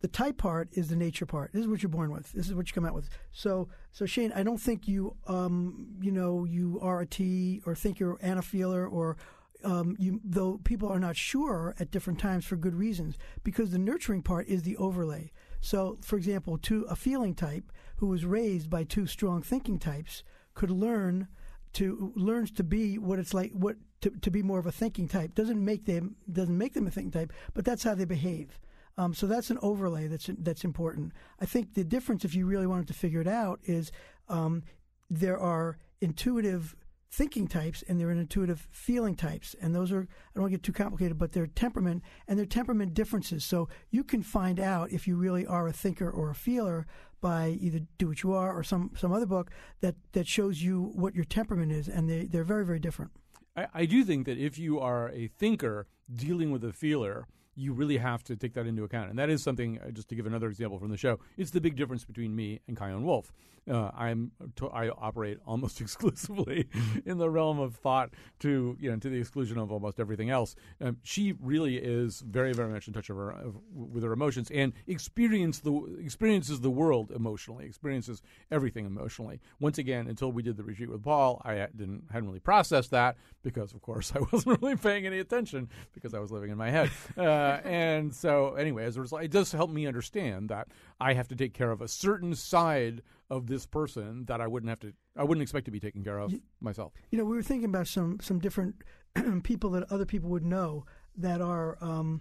The 0.00 0.08
type 0.08 0.36
part 0.38 0.68
is 0.72 0.88
the 0.88 0.96
nature 0.96 1.26
part. 1.26 1.52
This 1.52 1.62
is 1.62 1.68
what 1.68 1.82
you're 1.82 1.90
born 1.90 2.12
with. 2.12 2.32
This 2.32 2.46
is 2.46 2.54
what 2.54 2.68
you 2.68 2.74
come 2.74 2.84
out 2.84 2.94
with. 2.94 3.08
So, 3.32 3.68
so 3.92 4.06
Shane, 4.06 4.32
I 4.32 4.42
don't 4.42 4.60
think 4.60 4.86
you, 4.86 5.16
um, 5.26 5.88
you 6.00 6.12
know, 6.12 6.44
you 6.44 6.78
are 6.82 7.00
a 7.00 7.06
T 7.06 7.62
or 7.64 7.74
think 7.74 7.98
you're 7.98 8.18
an 8.20 8.40
feeler 8.42 8.86
or 8.86 9.16
um, 9.64 9.96
you, 9.98 10.20
though 10.22 10.60
people 10.64 10.88
are 10.88 11.00
not 11.00 11.16
sure 11.16 11.74
at 11.80 11.90
different 11.90 12.20
times 12.20 12.44
for 12.44 12.56
good 12.56 12.74
reasons, 12.74 13.16
because 13.42 13.70
the 13.70 13.78
nurturing 13.78 14.22
part 14.22 14.46
is 14.48 14.62
the 14.62 14.76
overlay. 14.76 15.32
So, 15.60 15.98
for 16.02 16.16
example, 16.16 16.58
to 16.58 16.82
a 16.84 16.94
feeling 16.94 17.34
type 17.34 17.72
who 17.96 18.06
was 18.06 18.24
raised 18.24 18.70
by 18.70 18.84
two 18.84 19.06
strong 19.06 19.42
thinking 19.42 19.78
types 19.78 20.22
could 20.54 20.70
learn 20.70 21.28
to 21.72 22.12
learns 22.16 22.50
to 22.52 22.64
be 22.64 22.96
what 22.96 23.18
it's 23.18 23.34
like 23.34 23.52
what 23.52 23.76
to, 24.00 24.10
to 24.10 24.30
be 24.30 24.42
more 24.42 24.58
of 24.58 24.66
a 24.66 24.72
thinking 24.72 25.08
type 25.08 25.34
doesn't 25.34 25.62
make 25.62 25.84
them 25.84 26.16
doesn't 26.30 26.56
make 26.56 26.74
them 26.74 26.86
a 26.86 26.90
thinking 26.90 27.10
type, 27.10 27.32
but 27.52 27.64
that's 27.64 27.82
how 27.82 27.94
they 27.94 28.04
behave. 28.04 28.58
Um, 28.98 29.12
so 29.14 29.26
that's 29.26 29.50
an 29.50 29.58
overlay 29.62 30.06
that's 30.06 30.30
that's 30.38 30.64
important. 30.64 31.12
I 31.40 31.46
think 31.46 31.74
the 31.74 31.84
difference, 31.84 32.24
if 32.24 32.34
you 32.34 32.46
really 32.46 32.66
wanted 32.66 32.88
to 32.88 32.94
figure 32.94 33.20
it 33.20 33.28
out, 33.28 33.60
is 33.64 33.92
um, 34.28 34.62
there 35.10 35.38
are 35.38 35.78
intuitive 36.00 36.74
thinking 37.10 37.46
types 37.46 37.82
and 37.88 37.98
there 37.98 38.08
are 38.08 38.12
intuitive 38.12 38.66
feeling 38.70 39.14
types, 39.14 39.54
and 39.60 39.74
those 39.74 39.92
are 39.92 40.00
I 40.00 40.30
don't 40.34 40.42
want 40.42 40.52
to 40.52 40.58
get 40.58 40.62
too 40.62 40.72
complicated, 40.72 41.18
but 41.18 41.32
they're 41.32 41.46
temperament 41.46 42.02
and 42.26 42.38
they're 42.38 42.46
temperament 42.46 42.94
differences. 42.94 43.44
So 43.44 43.68
you 43.90 44.02
can 44.02 44.22
find 44.22 44.58
out 44.58 44.90
if 44.92 45.06
you 45.06 45.16
really 45.16 45.46
are 45.46 45.68
a 45.68 45.72
thinker 45.72 46.10
or 46.10 46.30
a 46.30 46.34
feeler 46.34 46.86
by 47.20 47.56
either 47.60 47.80
Do 47.98 48.08
What 48.08 48.22
You 48.22 48.32
Are 48.32 48.56
or 48.56 48.62
some 48.62 48.92
some 48.96 49.12
other 49.12 49.26
book 49.26 49.50
that 49.80 49.96
that 50.12 50.26
shows 50.26 50.62
you 50.62 50.92
what 50.94 51.14
your 51.14 51.24
temperament 51.24 51.72
is, 51.72 51.88
and 51.88 52.08
they 52.08 52.24
they're 52.24 52.44
very 52.44 52.64
very 52.64 52.78
different. 52.78 53.10
I, 53.56 53.66
I 53.74 53.84
do 53.86 54.04
think 54.04 54.26
that 54.26 54.38
if 54.38 54.58
you 54.58 54.80
are 54.80 55.10
a 55.10 55.28
thinker 55.28 55.86
dealing 56.14 56.50
with 56.50 56.64
a 56.64 56.72
feeler, 56.72 57.26
you 57.56 57.72
really 57.72 57.96
have 57.96 58.22
to 58.24 58.36
take 58.36 58.54
that 58.54 58.66
into 58.66 58.84
account. 58.84 59.10
And 59.10 59.18
that 59.18 59.30
is 59.30 59.42
something, 59.42 59.80
uh, 59.80 59.90
just 59.90 60.08
to 60.10 60.14
give 60.14 60.26
another 60.26 60.48
example 60.48 60.78
from 60.78 60.90
the 60.90 60.96
show, 60.96 61.18
it's 61.36 61.50
the 61.50 61.60
big 61.60 61.74
difference 61.76 62.04
between 62.04 62.36
me 62.36 62.60
and 62.68 62.78
Chion 62.78 63.04
Wolf. 63.04 63.32
Uh, 63.68 63.90
I'm 63.96 64.30
to, 64.56 64.68
I 64.68 64.90
operate 64.90 65.38
almost 65.44 65.80
exclusively 65.80 66.68
in 67.04 67.18
the 67.18 67.28
realm 67.28 67.58
of 67.58 67.74
thought 67.74 68.10
to 68.38 68.76
you 68.78 68.90
know 68.90 68.96
to 68.96 69.08
the 69.08 69.18
exclusion 69.18 69.58
of 69.58 69.72
almost 69.72 69.98
everything 69.98 70.30
else. 70.30 70.54
Um, 70.80 70.98
she 71.02 71.34
really 71.40 71.76
is 71.76 72.20
very 72.20 72.52
very 72.52 72.72
much 72.72 72.86
in 72.86 72.94
touch 72.94 73.10
of 73.10 73.16
her, 73.16 73.32
of, 73.32 73.56
with 73.74 74.04
her 74.04 74.12
emotions 74.12 74.52
and 74.52 74.72
experience 74.86 75.58
the 75.58 75.98
experiences 76.00 76.60
the 76.60 76.70
world 76.70 77.10
emotionally, 77.10 77.66
experiences 77.66 78.22
everything 78.52 78.86
emotionally. 78.86 79.40
Once 79.58 79.78
again, 79.78 80.06
until 80.06 80.30
we 80.30 80.44
did 80.44 80.56
the 80.56 80.62
retreat 80.62 80.88
with 80.88 81.02
Paul, 81.02 81.42
I 81.44 81.66
didn't 81.76 82.04
hadn't 82.12 82.28
really 82.28 82.38
processed 82.38 82.92
that 82.92 83.16
because 83.42 83.72
of 83.72 83.82
course 83.82 84.12
I 84.16 84.20
wasn't 84.30 84.62
really 84.62 84.76
paying 84.76 85.06
any 85.06 85.18
attention 85.18 85.70
because 85.92 86.14
I 86.14 86.20
was 86.20 86.30
living 86.30 86.52
in 86.52 86.56
my 86.56 86.70
head. 86.70 86.90
Uh, 87.18 87.22
and 87.64 88.14
so 88.14 88.54
anyway, 88.54 88.84
as 88.84 88.96
a 88.96 89.00
result, 89.00 89.22
it 89.22 89.30
does 89.30 89.52
help 89.52 89.70
me 89.70 89.86
understand 89.86 90.48
that 90.48 90.68
I 91.00 91.14
have 91.14 91.28
to 91.28 91.36
take 91.36 91.54
care 91.54 91.70
of 91.70 91.80
a 91.80 91.88
certain 91.88 92.34
side 92.34 93.02
of 93.30 93.46
this 93.46 93.66
person 93.66 94.24
that 94.26 94.40
I 94.40 94.46
wouldn't 94.46 94.70
have 94.70 94.80
to 94.80 94.92
I 95.16 95.24
wouldn't 95.24 95.42
expect 95.42 95.64
to 95.64 95.70
be 95.70 95.80
taken 95.80 96.04
care 96.04 96.18
of 96.18 96.34
myself. 96.60 96.92
You 97.10 97.18
know, 97.18 97.24
we 97.24 97.36
were 97.36 97.42
thinking 97.42 97.68
about 97.68 97.88
some 97.88 98.18
some 98.20 98.38
different 98.38 98.76
people 99.42 99.70
that 99.70 99.90
other 99.90 100.06
people 100.06 100.30
would 100.30 100.44
know 100.44 100.84
that 101.16 101.40
are 101.40 101.78
um, 101.80 102.20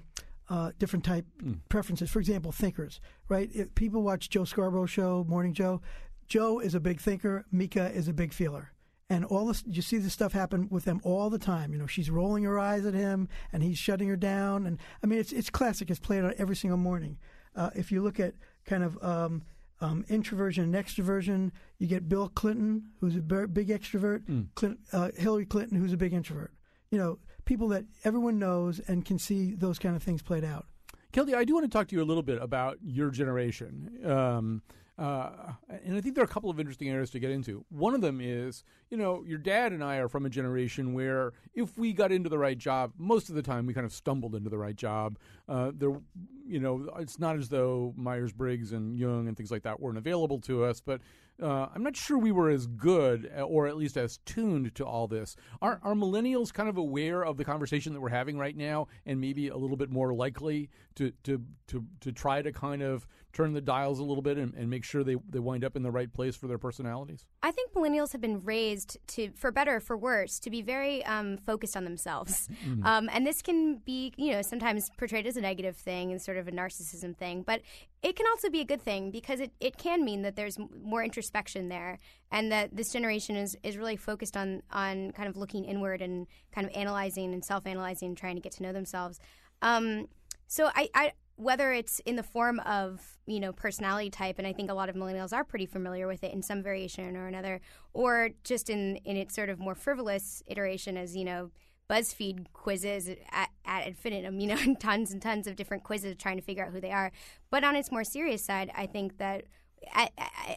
uh, 0.50 0.72
different 0.80 1.04
type 1.06 1.26
preferences. 1.70 2.10
For 2.10 2.20
example, 2.20 2.52
thinkers, 2.52 3.00
right? 3.30 3.50
If 3.54 3.76
people 3.76 4.02
watch 4.04 4.30
Joe 4.30 4.46
Scarborough 4.46 4.86
show, 4.86 5.26
Morning 5.28 5.54
Joe. 5.54 5.82
Joe 6.28 6.60
is 6.60 6.74
a 6.74 6.80
big 6.80 7.00
thinker. 7.00 7.46
Mika 7.52 7.92
is 7.92 8.08
a 8.08 8.14
big 8.14 8.34
feeler. 8.34 8.72
And 9.08 9.24
all 9.24 9.46
this, 9.46 9.64
you 9.68 9.84
see 9.84 9.98
this 9.98 10.14
stuff 10.14 10.34
happen 10.34 10.68
with 10.72 10.86
them 10.86 11.00
all 11.04 11.30
the 11.30 11.38
time. 11.38 11.74
You 11.74 11.78
know, 11.78 11.86
she's 11.86 12.10
rolling 12.10 12.44
her 12.44 12.58
eyes 12.58 12.86
at 12.88 12.96
him, 12.96 13.30
and 13.54 13.62
he's 13.62 13.78
shutting 13.78 14.08
her 14.08 14.16
down. 14.16 14.66
And 14.66 14.80
I 15.04 15.08
mean, 15.08 15.20
it's 15.20 15.32
it's 15.32 15.52
classic. 15.52 15.92
It's 15.92 16.00
played 16.00 16.24
out 16.24 16.34
every 16.40 16.56
single 16.56 16.78
morning. 16.78 17.20
Uh, 17.56 17.70
if 17.76 17.92
you 17.92 18.02
look 18.02 18.20
at 18.20 18.34
kind 18.66 18.84
of 18.84 18.98
um, 19.04 19.44
um, 19.80 20.06
introversion 20.10 20.64
and 20.64 20.74
extroversion, 20.74 21.52
you 21.78 21.88
get 21.88 22.10
Bill 22.10 22.30
Clinton, 22.30 22.90
who's 23.00 23.16
a 23.16 23.22
big 23.22 23.70
extrovert, 23.70 24.26
Clint, 24.56 24.80
uh, 24.92 25.12
Hillary 25.16 25.46
Clinton, 25.46 25.78
who's 25.78 25.94
a 25.94 25.98
big 25.98 26.14
introvert. 26.14 26.52
You 26.90 26.98
know, 26.98 27.20
people 27.46 27.68
that 27.70 27.86
everyone 28.04 28.40
knows 28.40 28.80
and 28.80 29.06
can 29.06 29.20
see 29.20 29.54
those 29.54 29.78
kind 29.78 29.96
of 29.96 30.04
things 30.04 30.22
played 30.22 30.44
out. 30.44 30.66
Kelly, 31.12 31.34
I 31.34 31.46
do 31.46 31.54
want 31.54 31.66
to 31.66 31.70
talk 31.70 31.88
to 31.90 31.96
you 31.96 32.02
a 32.02 32.06
little 32.06 32.24
bit 32.24 32.42
about 32.42 32.78
your 32.84 33.10
generation. 33.10 34.00
Um, 34.04 34.62
uh, 34.98 35.54
and 35.84 35.98
I 35.98 36.02
think 36.02 36.16
there 36.16 36.24
are 36.24 36.26
a 36.26 36.30
couple 36.30 36.50
of 36.50 36.60
interesting 36.60 36.90
areas 36.90 37.10
to 37.12 37.20
get 37.20 37.32
into. 37.32 37.66
One 37.70 37.94
of 37.94 38.02
them 38.02 38.22
is, 38.22 38.64
you 38.90 38.98
know, 38.98 39.24
your 39.26 39.38
dad 39.38 39.74
and 39.74 39.84
I 39.84 39.98
are 39.98 40.08
from 40.08 40.26
a 40.26 40.30
generation 40.30 40.94
where 40.94 41.34
if 41.54 41.78
we 41.78 41.92
got 41.92 42.12
into 42.12 42.30
the 42.30 42.38
right 42.38 42.58
job, 42.58 42.94
most 42.98 43.30
of 43.30 43.36
the 43.36 43.42
time 43.42 43.66
we 43.66 43.74
kind 43.74 43.86
of 43.86 43.94
stumbled 43.94 44.36
into 44.36 44.50
the 44.50 44.58
right 44.58 44.76
job. 44.76 45.18
uh, 45.50 45.72
there, 45.76 46.00
you 46.48 46.60
know, 46.60 46.90
it's 47.00 47.20
not 47.20 47.38
as 47.38 47.50
though 47.50 47.94
Myers 47.98 48.32
Briggs 48.32 48.72
and 48.72 48.98
Jung 48.98 49.28
and 49.28 49.36
things 49.36 49.52
like 49.52 49.64
that 49.64 49.80
weren't 49.80 49.98
available 49.98 50.40
to 50.42 50.64
us, 50.64 50.80
but 50.80 51.02
uh, 51.42 51.68
I'm 51.76 51.84
not 51.84 51.98
sure 51.98 52.18
we 52.18 52.32
were 52.32 52.50
as 52.50 52.66
good 52.66 53.30
uh, 53.38 53.42
or 53.42 53.68
at 53.68 53.76
least 53.76 53.98
as 53.98 54.20
tuned 54.26 54.74
to 54.76 54.86
all 54.86 55.08
this. 55.08 55.36
Are, 55.62 55.80
are 55.84 55.94
millennials 55.94 56.54
kind 56.54 56.70
of 56.70 56.78
aware 56.78 57.26
of 57.26 57.36
the 57.38 57.44
conversation 57.44 57.94
that 57.94 58.00
we're 58.00 58.10
having 58.10 58.38
right 58.38 58.56
now 58.56 58.88
and 59.06 59.20
maybe 59.20 59.50
a 59.50 59.58
little 59.58 59.76
bit 59.76 59.90
more 59.90 60.14
likely 60.14 60.70
to, 60.96 61.12
to, 61.24 61.42
to, 61.68 61.84
to 62.02 62.12
try 62.14 62.42
to 62.42 62.54
kind 62.54 62.82
of 62.82 63.06
turn 63.34 63.52
the 63.52 63.60
dials 63.60 64.00
a 64.00 64.04
little 64.04 64.22
bit 64.22 64.38
and, 64.38 64.54
and 64.54 64.70
make 64.70 64.86
sure 64.86 65.04
they, 65.04 65.18
they 65.30 65.40
wind 65.40 65.66
up 65.66 65.76
in 65.76 65.84
the 65.84 65.92
right 65.92 66.14
place 66.14 66.38
for 66.38 66.48
their 66.48 66.58
personalities? 66.58 67.26
I 67.44 67.52
think 67.52 67.74
millennials 67.74 68.14
have 68.14 68.22
been 68.22 68.40
raised 68.40 68.98
to, 69.08 69.32
for 69.36 69.52
better 69.52 69.76
or 69.76 69.80
for 69.82 69.98
worse, 69.98 70.40
to 70.40 70.50
be 70.50 70.62
very 70.62 71.04
um, 71.06 71.38
focused 71.38 71.76
on 71.76 71.84
themselves. 71.84 72.48
Mhm. 72.66 72.86
Um, 72.86 73.10
and 73.12 73.28
this 73.28 73.42
can 73.42 73.78
be, 73.86 74.14
you 74.18 74.32
know, 74.32 74.42
sometimes 74.42 74.90
portrayed 74.98 75.28
as 75.28 75.36
a 75.36 75.42
negative 75.42 75.76
thing 75.76 76.12
and 76.12 76.22
sort 76.22 76.35
of 76.38 76.48
a 76.48 76.52
narcissism 76.52 77.16
thing. 77.16 77.44
But 77.44 77.62
it 78.02 78.16
can 78.16 78.26
also 78.28 78.50
be 78.50 78.62
a 78.62 78.66
good 78.66 78.82
thing 78.82 79.12
because 79.12 79.40
it, 79.40 79.52
it 79.60 79.78
can 79.78 80.04
mean 80.04 80.22
that 80.24 80.36
there's 80.36 80.58
more 80.84 81.04
introspection 81.04 81.70
there 81.70 82.00
and 82.32 82.52
that 82.52 82.76
this 82.76 82.92
generation 82.92 83.36
is, 83.36 83.58
is 83.64 83.78
really 83.78 83.98
focused 83.98 84.38
on, 84.38 84.62
on 84.72 85.12
kind 85.12 85.28
of 85.30 85.38
looking 85.38 85.66
inward 85.66 86.02
and 86.02 86.28
kind 86.54 86.68
of 86.68 86.76
analyzing 86.76 87.34
and 87.34 87.44
self 87.44 87.66
analyzing 87.66 88.10
and 88.10 88.18
trying 88.18 88.36
to 88.36 88.42
get 88.42 88.52
to 88.54 88.64
know 88.64 88.74
themselves. 88.74 89.20
Um, 89.62 90.08
so 90.48 90.70
I, 90.76 90.90
I 90.94 91.12
whether 91.38 91.74
it's 91.74 92.00
in 92.06 92.16
the 92.16 92.24
form 92.24 92.60
of 92.62 93.18
you 93.26 93.40
know 93.40 93.52
personality 93.52 94.10
type 94.10 94.36
and 94.38 94.48
i 94.48 94.54
think 94.54 94.70
a 94.70 94.74
lot 94.74 94.90
of 94.90 94.96
millennials 94.96 95.34
are 95.34 95.44
pretty 95.44 95.66
familiar 95.66 96.08
with 96.08 96.24
it 96.24 96.34
in 96.34 96.42
some 96.42 96.64
variation 96.64 97.18
or 97.18 97.28
another 97.28 97.60
or 97.94 98.30
just 98.44 98.70
in 98.70 98.96
in 98.98 99.18
its 99.18 99.36
sort 99.36 99.50
of 99.50 99.60
more 99.60 99.76
frivolous 99.76 100.42
iteration 100.48 100.98
as 100.98 101.16
you 101.16 101.26
know 101.26 101.52
buzzfeed 101.90 102.46
quizzes 102.54 103.10
at, 103.32 103.50
at 103.66 103.88
infinitum 103.88 104.40
you 104.40 104.48
know 104.48 104.58
and 104.60 104.80
tons 104.80 105.12
and 105.12 105.22
tons 105.22 105.48
of 105.48 105.56
different 105.56 105.84
quizzes 105.84 106.16
trying 106.18 106.38
to 106.38 106.44
figure 106.44 106.66
out 106.66 106.72
who 106.72 106.82
they 106.82 106.92
are 106.92 107.12
but 107.50 107.64
on 107.64 107.76
its 107.76 107.92
more 107.92 108.04
serious 108.04 108.44
side 108.44 108.72
i 108.76 108.86
think 108.86 109.18
that 109.18 109.44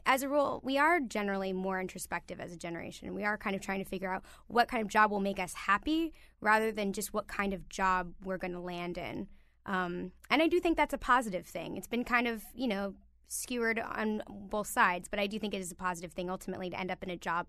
as 0.07 0.23
a 0.23 0.29
rule, 0.29 0.61
we 0.65 0.79
are 0.79 1.01
generally 1.01 1.53
more 1.53 1.81
introspective 1.81 2.41
as 2.41 2.53
a 2.53 2.57
generation. 2.57 3.15
We 3.15 3.25
are 3.25 3.37
kind 3.37 3.55
of 3.55 3.63
trying 3.63 3.83
to 3.83 3.89
figure 3.89 4.13
out 4.13 4.23
what 4.47 4.69
kind 4.69 4.83
of 4.83 4.89
job 4.89 5.11
will 5.11 5.21
make 5.21 5.39
us 5.39 5.55
happy 5.55 6.13
rather 6.41 6.73
than 6.73 6.93
just 6.93 7.13
what 7.13 7.29
kind 7.29 7.53
of 7.53 7.69
job 7.69 8.13
we're 8.25 8.39
going 8.39 8.53
to 8.53 8.61
land 8.61 8.99
in. 8.99 9.29
Um, 9.67 10.13
and 10.31 10.43
I 10.43 10.49
do 10.49 10.61
think 10.61 10.77
that's 10.77 10.95
a 10.95 10.99
positive 10.99 11.47
thing. 11.47 11.77
It's 11.77 11.87
been 11.87 12.05
kind 12.05 12.27
of, 12.27 12.43
you 12.55 12.69
know, 12.69 12.95
skewered 13.29 13.79
on 13.79 14.23
both 14.29 14.67
sides, 14.67 15.09
but 15.09 15.19
I 15.19 15.27
do 15.27 15.39
think 15.39 15.53
it 15.53 15.61
is 15.61 15.71
a 15.71 15.77
positive 15.77 16.13
thing 16.13 16.31
ultimately 16.31 16.71
to 16.71 16.81
end 16.81 16.91
up 16.91 17.03
in 17.03 17.11
a 17.11 17.17
job 17.17 17.49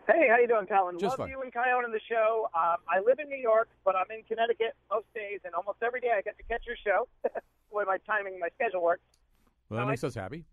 Hey, 0.07 0.29
how 0.29 0.37
you 0.37 0.47
doing, 0.49 0.67
Colin? 0.67 0.99
Just 0.99 1.13
Love 1.13 1.21
fine. 1.29 1.31
you 1.31 1.41
and 1.41 1.55
Coyote 1.55 1.85
on 1.85 1.93
the 1.93 2.01
show. 2.09 2.49
Um, 2.55 2.77
I 2.89 3.01
live 3.07 3.19
in 3.19 3.29
New 3.29 3.41
York, 3.41 3.69
but 3.85 3.95
I'm 3.97 4.11
in 4.11 4.23
Connecticut 4.25 4.75
most 4.91 5.07
days, 5.15 5.41
and 5.45 5.55
almost 5.55 5.79
every 5.83 6.01
day 6.01 6.11
I 6.17 6.23
get 6.23 6.37
to 6.39 6.45
catch 6.45 6.65
your 6.67 6.77
show. 6.85 7.09
Where 7.71 7.87
my 7.87 7.99
timing, 8.07 8.39
my 8.39 8.49
schedule 8.55 8.83
works. 8.83 9.03
Well, 9.71 9.81
that 9.81 9.89
makes 9.89 10.05
us 10.05 10.15
happy. 10.15 10.45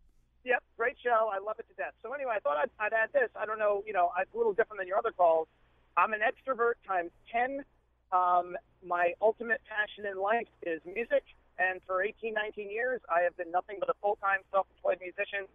Yep, 0.49 0.63
great 0.77 0.97
show. 0.97 1.29
I 1.31 1.37
love 1.37 1.59
it 1.59 1.69
to 1.69 1.75
death. 1.77 1.93
So 2.01 2.11
anyway, 2.11 2.33
I 2.35 2.39
thought 2.39 2.57
I'd, 2.57 2.73
I'd 2.81 2.93
add 2.93 3.13
this. 3.13 3.29
I 3.39 3.45
don't 3.45 3.59
know, 3.59 3.83
you 3.85 3.93
know, 3.93 4.09
it's 4.19 4.33
a 4.33 4.37
little 4.37 4.53
different 4.53 4.81
than 4.81 4.87
your 4.87 4.97
other 4.97 5.11
calls. 5.11 5.47
I'm 5.95 6.11
an 6.13 6.21
extrovert 6.25 6.81
times 6.87 7.11
ten. 7.31 7.63
Um, 8.11 8.57
my 8.83 9.13
ultimate 9.21 9.61
passion 9.69 10.09
in 10.09 10.17
life 10.17 10.49
is 10.65 10.81
music, 10.89 11.21
and 11.59 11.79
for 11.85 12.01
18, 12.01 12.33
19 12.33 12.71
years, 12.71 12.99
I 13.07 13.21
have 13.21 13.37
been 13.37 13.51
nothing 13.51 13.77
but 13.79 13.89
a 13.89 13.93
full-time 14.01 14.39
self-employed 14.49 14.97
musician, 14.99 15.45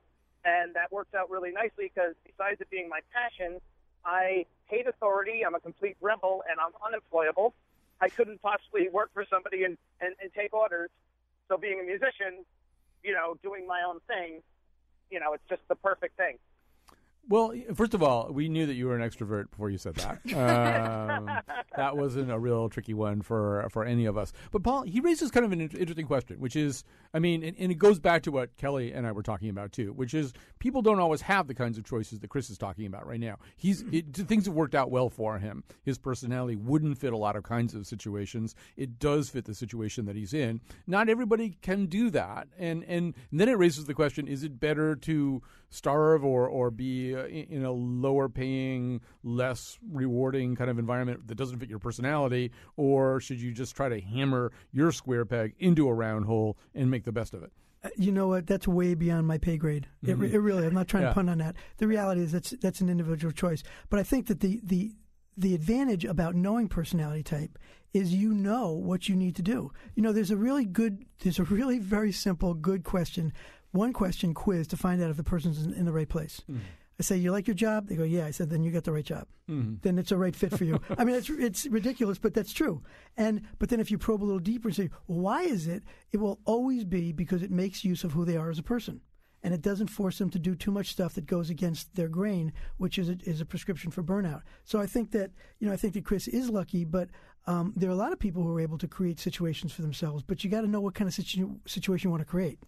and 0.44 0.74
that 0.74 0.92
works 0.92 1.12
out 1.12 1.28
really 1.28 1.50
nicely 1.50 1.90
because 1.92 2.14
besides 2.22 2.60
it 2.60 2.70
being 2.70 2.88
my 2.88 3.00
passion, 3.10 3.58
I 4.06 4.46
hate 4.66 4.86
authority. 4.86 5.42
I'm 5.44 5.56
a 5.56 5.60
complete 5.60 5.96
rebel, 6.00 6.44
and 6.48 6.60
I'm 6.60 6.70
unemployable. 6.86 7.52
I 8.00 8.10
couldn't 8.10 8.40
possibly 8.42 8.88
work 8.88 9.10
for 9.12 9.26
somebody 9.28 9.64
and, 9.64 9.76
and, 10.00 10.14
and 10.22 10.32
take 10.32 10.54
orders. 10.54 10.90
So 11.48 11.56
being 11.56 11.80
a 11.80 11.82
musician, 11.82 12.46
you 13.02 13.12
know, 13.12 13.34
doing 13.42 13.66
my 13.66 13.82
own 13.82 13.98
thing, 14.06 14.42
you 15.14 15.20
know, 15.20 15.32
it's 15.32 15.48
just 15.48 15.62
the 15.68 15.76
perfect 15.76 16.16
thing. 16.16 16.38
Well, 17.28 17.54
first 17.74 17.94
of 17.94 18.02
all, 18.02 18.30
we 18.30 18.48
knew 18.48 18.66
that 18.66 18.74
you 18.74 18.86
were 18.86 18.96
an 18.96 19.08
extrovert 19.08 19.50
before 19.50 19.70
you 19.70 19.78
said 19.78 19.94
that. 19.94 20.20
Um, 20.34 21.30
that 21.76 21.96
wasn't 21.96 22.30
a 22.30 22.38
real 22.38 22.68
tricky 22.68 22.92
one 22.92 23.22
for 23.22 23.66
for 23.70 23.84
any 23.84 24.04
of 24.04 24.18
us. 24.18 24.32
But 24.50 24.62
Paul, 24.62 24.82
he 24.82 25.00
raises 25.00 25.30
kind 25.30 25.46
of 25.46 25.52
an 25.52 25.60
interesting 25.60 26.06
question, 26.06 26.38
which 26.38 26.54
is, 26.54 26.84
I 27.14 27.18
mean, 27.18 27.42
and, 27.42 27.56
and 27.58 27.72
it 27.72 27.76
goes 27.76 27.98
back 27.98 28.22
to 28.24 28.30
what 28.30 28.56
Kelly 28.58 28.92
and 28.92 29.06
I 29.06 29.12
were 29.12 29.22
talking 29.22 29.48
about 29.48 29.72
too, 29.72 29.92
which 29.92 30.12
is 30.12 30.34
people 30.58 30.82
don't 30.82 31.00
always 31.00 31.22
have 31.22 31.46
the 31.46 31.54
kinds 31.54 31.78
of 31.78 31.84
choices 31.84 32.20
that 32.20 32.28
Chris 32.28 32.50
is 32.50 32.58
talking 32.58 32.86
about 32.86 33.06
right 33.06 33.20
now. 33.20 33.38
He's 33.56 33.82
it, 33.90 34.14
things 34.14 34.44
have 34.44 34.54
worked 34.54 34.74
out 34.74 34.90
well 34.90 35.08
for 35.08 35.38
him. 35.38 35.64
His 35.82 35.98
personality 35.98 36.56
wouldn't 36.56 36.98
fit 36.98 37.12
a 37.12 37.18
lot 37.18 37.36
of 37.36 37.42
kinds 37.42 37.74
of 37.74 37.86
situations. 37.86 38.54
It 38.76 38.98
does 38.98 39.30
fit 39.30 39.46
the 39.46 39.54
situation 39.54 40.04
that 40.06 40.16
he's 40.16 40.34
in. 40.34 40.60
Not 40.86 41.08
everybody 41.08 41.56
can 41.62 41.86
do 41.86 42.10
that, 42.10 42.48
and 42.58 42.84
and, 42.84 43.14
then 43.32 43.48
it 43.48 43.58
raises 43.58 43.86
the 43.86 43.94
question: 43.94 44.28
Is 44.28 44.44
it 44.44 44.60
better 44.60 44.94
to 44.96 45.42
starve 45.70 46.24
or 46.24 46.46
or 46.46 46.70
be 46.70 47.13
uh, 47.14 47.26
in 47.26 47.44
in 47.50 47.64
a 47.64 47.72
lower 47.72 48.28
paying, 48.28 49.00
less 49.22 49.78
rewarding 49.90 50.56
kind 50.56 50.70
of 50.70 50.78
environment 50.78 51.26
that 51.28 51.34
doesn't 51.36 51.58
fit 51.58 51.68
your 51.70 51.78
personality, 51.78 52.50
or 52.76 53.20
should 53.20 53.40
you 53.40 53.52
just 53.52 53.74
try 53.76 53.88
to 53.88 54.00
hammer 54.00 54.52
your 54.72 54.92
square 54.92 55.24
peg 55.24 55.54
into 55.58 55.88
a 55.88 55.94
round 55.94 56.26
hole 56.26 56.56
and 56.74 56.90
make 56.90 57.04
the 57.04 57.12
best 57.12 57.34
of 57.34 57.42
it? 57.42 57.52
Uh, 57.82 57.88
You 57.96 58.12
know 58.12 58.28
what? 58.28 58.46
That's 58.46 58.66
way 58.66 58.94
beyond 58.94 59.26
my 59.26 59.38
pay 59.38 59.56
grade. 59.56 59.86
It, 60.02 60.18
Mhm. 60.18 60.32
it 60.32 60.38
really. 60.40 60.66
I'm 60.66 60.74
not 60.74 60.88
trying 60.88 61.02
Yeah. 61.04 61.10
to 61.10 61.14
pun 61.14 61.28
on 61.28 61.38
that. 61.38 61.56
The 61.78 61.86
reality 61.86 62.22
is 62.22 62.32
that's 62.32 62.50
that's 62.60 62.80
an 62.80 62.88
individual 62.88 63.32
choice. 63.32 63.62
But 63.90 64.00
I 64.00 64.02
think 64.02 64.26
that 64.26 64.40
the 64.40 64.60
the 64.62 64.92
the 65.36 65.54
advantage 65.54 66.04
about 66.04 66.34
knowing 66.36 66.68
personality 66.68 67.22
type 67.24 67.58
is 67.92 68.14
you 68.14 68.32
know 68.32 68.72
what 68.72 69.08
you 69.08 69.16
need 69.16 69.34
to 69.36 69.42
do. 69.42 69.70
You 69.94 70.02
know, 70.02 70.12
there's 70.12 70.30
a 70.30 70.36
really 70.36 70.64
good, 70.64 71.04
there's 71.20 71.38
a 71.40 71.44
really 71.44 71.78
very 71.78 72.10
simple, 72.12 72.54
good 72.54 72.82
question, 72.84 73.32
one 73.72 73.92
question 73.92 74.32
quiz 74.34 74.66
to 74.68 74.76
find 74.76 75.00
out 75.02 75.10
if 75.10 75.16
the 75.16 75.22
person's 75.24 75.64
in, 75.64 75.72
in 75.74 75.84
the 75.84 75.92
right 75.92 76.08
place. 76.08 76.40
I 76.98 77.02
say, 77.02 77.16
"You 77.16 77.32
like 77.32 77.48
your 77.48 77.54
job?" 77.54 77.88
They 77.88 77.96
go, 77.96 78.04
"Yeah." 78.04 78.26
I 78.26 78.30
said, 78.30 78.50
"Then 78.50 78.62
you 78.62 78.70
got 78.70 78.84
the 78.84 78.92
right 78.92 79.04
job. 79.04 79.26
Mhm. 79.50 79.82
Then 79.82 79.98
it's 79.98 80.12
a 80.12 80.16
right 80.16 80.34
fit 80.36 80.56
for 80.56 80.64
you." 80.64 80.80
I 80.98 81.04
mean, 81.04 81.16
it's 81.16 81.28
it's 81.30 81.66
ridiculous, 81.66 82.18
but 82.18 82.34
that's 82.34 82.52
true. 82.52 82.82
And 83.16 83.42
but 83.58 83.68
then 83.68 83.80
if 83.80 83.90
you 83.90 83.98
probe 83.98 84.22
a 84.22 84.24
little 84.24 84.38
deeper 84.40 84.68
and 84.68 84.76
say, 84.76 84.90
well, 85.08 85.18
"Why 85.20 85.42
is 85.42 85.66
it?" 85.66 85.82
It 86.12 86.18
will 86.18 86.38
always 86.44 86.84
be 86.84 87.12
because 87.12 87.42
it 87.42 87.50
makes 87.50 87.84
use 87.84 88.04
of 88.04 88.12
who 88.12 88.24
they 88.24 88.36
are 88.36 88.48
as 88.50 88.58
a 88.60 88.62
person, 88.62 89.00
and 89.42 89.52
it 89.52 89.60
doesn't 89.60 89.88
force 89.88 90.18
them 90.18 90.30
to 90.30 90.38
do 90.38 90.54
too 90.54 90.70
much 90.70 90.90
stuff 90.90 91.14
that 91.14 91.26
goes 91.26 91.50
against 91.50 91.94
their 91.96 92.08
grain, 92.08 92.52
which 92.76 92.96
is 92.98 93.08
a, 93.08 93.16
is 93.24 93.40
a 93.40 93.44
prescription 93.44 93.90
for 93.90 94.02
burnout. 94.04 94.42
So 94.64 94.78
I 94.80 94.86
think 94.86 95.10
that 95.10 95.32
you 95.58 95.66
know 95.66 95.72
I 95.72 95.76
think 95.76 95.94
that 95.94 96.04
Chris 96.04 96.28
is 96.28 96.48
lucky, 96.48 96.84
but 96.84 97.10
um, 97.46 97.72
there 97.76 97.90
are 97.90 97.92
a 97.92 97.96
lot 97.96 98.12
of 98.12 98.18
people 98.20 98.42
who 98.44 98.54
are 98.56 98.60
able 98.60 98.78
to 98.78 98.86
create 98.88 99.18
situations 99.18 99.72
for 99.72 99.82
themselves. 99.82 100.22
But 100.22 100.44
you 100.44 100.50
got 100.50 100.60
to 100.60 100.68
know 100.68 100.80
what 100.80 100.94
kind 100.94 101.08
of 101.08 101.14
situ- 101.14 101.58
situation 101.66 102.06
you 102.08 102.10
want 102.12 102.20
to 102.22 102.24
create. 102.30 102.60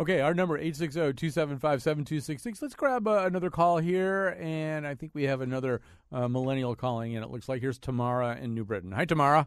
Okay, 0.00 0.20
our 0.22 0.32
number 0.32 0.58
860-275-7266. 0.58 2.62
Let's 2.62 2.74
grab 2.74 3.06
uh, 3.06 3.24
another 3.26 3.50
call 3.50 3.76
here, 3.76 4.34
and 4.40 4.86
I 4.86 4.94
think 4.94 5.12
we 5.14 5.24
have 5.24 5.42
another 5.42 5.82
uh, 6.10 6.26
millennial 6.26 6.74
calling 6.74 7.12
in. 7.12 7.22
It 7.22 7.30
looks 7.30 7.50
like 7.50 7.60
here's 7.60 7.78
Tamara 7.78 8.38
in 8.40 8.54
New 8.54 8.64
Britain. 8.64 8.92
Hi, 8.92 9.04
Tamara. 9.04 9.46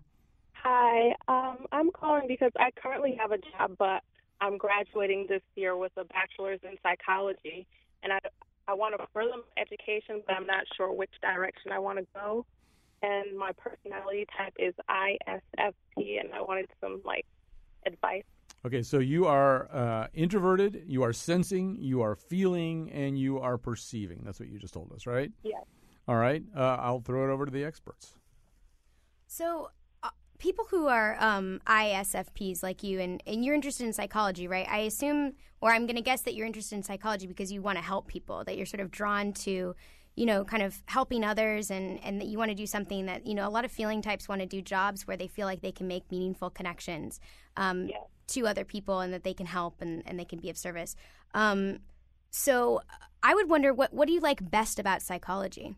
Hi, 0.52 1.16
um, 1.28 1.66
I'm 1.72 1.90
calling 1.90 2.28
because 2.28 2.52
I 2.56 2.70
currently 2.80 3.18
have 3.20 3.32
a 3.32 3.40
job, 3.40 3.78
but 3.80 4.04
I'm 4.42 4.60
graduating 4.60 5.26
this 5.28 5.42
year 5.56 5.76
with 5.76 5.94
a 5.98 6.04
bachelor's 6.04 6.60
in 6.62 6.78
psychology, 6.84 7.66
and 8.04 8.14
I 8.14 8.20
I 8.68 8.76
want 8.76 8.96
to 8.96 9.08
further 9.12 9.32
education, 9.58 10.22
but 10.28 10.36
I'm 10.36 10.46
not 10.46 10.66
sure 10.78 10.94
which 10.94 11.10
direction 11.20 11.72
I 11.72 11.80
want 11.80 11.98
to 11.98 12.06
go. 12.14 12.46
And 13.02 13.36
my 13.36 13.54
personality 13.54 14.28
type 14.38 14.54
is 14.60 14.76
ISFP, 14.88 16.20
and 16.20 16.32
I 16.32 16.42
wanted 16.42 16.70
some 16.80 17.02
like 17.04 17.26
advice. 17.88 18.22
Okay, 18.66 18.82
so 18.82 19.00
you 19.00 19.26
are 19.26 19.70
uh, 19.74 20.08
introverted, 20.14 20.84
you 20.88 21.04
are 21.04 21.12
sensing, 21.12 21.76
you 21.82 22.02
are 22.02 22.16
feeling, 22.16 22.90
and 22.92 23.20
you 23.20 23.40
are 23.40 23.58
perceiving. 23.58 24.22
That's 24.24 24.40
what 24.40 24.48
you 24.48 24.58
just 24.58 24.74
told 24.74 24.94
us, 24.94 25.06
right? 25.06 25.30
Yes. 25.44 25.64
All 26.08 26.16
right, 26.16 26.42
uh, 26.56 26.78
I'll 26.80 27.02
throw 27.02 27.30
it 27.30 27.34
over 27.34 27.46
to 27.46 27.52
the 27.52 27.66
experts. 27.66 28.14
So, 29.28 29.70
uh, 30.02 30.12
people 30.38 30.66
who 30.70 30.88
are 30.88 31.18
um, 31.20 31.60
ISFPs 31.68 32.64
like 32.64 32.84
you, 32.84 33.02
and, 33.02 33.22
and 33.28 33.44
you're 33.44 33.56
interested 33.56 33.86
in 33.86 33.92
psychology, 33.92 34.48
right? 34.48 34.68
I 34.70 34.80
assume, 34.80 35.34
or 35.60 35.74
I'm 35.74 35.86
going 35.86 35.98
to 35.98 36.02
guess 36.02 36.22
that 36.22 36.34
you're 36.34 36.48
interested 36.48 36.76
in 36.78 36.84
psychology 36.84 37.28
because 37.28 37.52
you 37.52 37.62
want 37.62 37.78
to 37.78 37.84
help 37.84 38.08
people, 38.08 38.46
that 38.46 38.56
you're 38.56 38.66
sort 38.66 38.80
of 38.80 38.92
drawn 38.92 39.34
to, 39.34 39.76
you 40.16 40.26
know, 40.26 40.46
kind 40.46 40.64
of 40.64 40.82
helping 40.86 41.26
others, 41.26 41.70
and, 41.70 42.02
and 42.02 42.22
that 42.22 42.28
you 42.28 42.38
want 42.38 42.50
to 42.50 42.56
do 42.56 42.66
something 42.66 43.08
that, 43.08 43.28
you 43.28 43.34
know, 43.34 43.46
a 43.46 43.52
lot 43.52 43.66
of 43.66 43.74
feeling 43.74 44.02
types 44.02 44.30
want 44.30 44.40
to 44.40 44.48
do 44.48 44.62
jobs 44.62 45.06
where 45.06 45.18
they 45.18 45.28
feel 45.28 45.48
like 45.48 45.62
they 45.62 45.72
can 45.74 45.86
make 45.86 46.10
meaningful 46.10 46.50
connections 46.50 47.20
um, 47.58 47.90
to 48.34 48.48
other 48.48 48.66
people 48.66 49.00
and 49.00 49.14
that 49.14 49.24
they 49.24 49.34
can 49.34 49.46
help 49.46 49.82
and, 49.82 50.04
and 50.06 50.20
they 50.20 50.26
can 50.26 50.40
be 50.40 50.50
of 50.50 50.58
service. 50.58 50.96
Um, 51.34 51.80
so 52.30 52.82
I 53.22 53.34
would 53.36 53.50
wonder, 53.50 53.74
what, 53.74 53.94
what 53.94 54.08
do 54.08 54.14
you 54.14 54.20
like 54.20 54.50
best 54.52 54.80
about 54.80 55.02
psychology? 55.02 55.76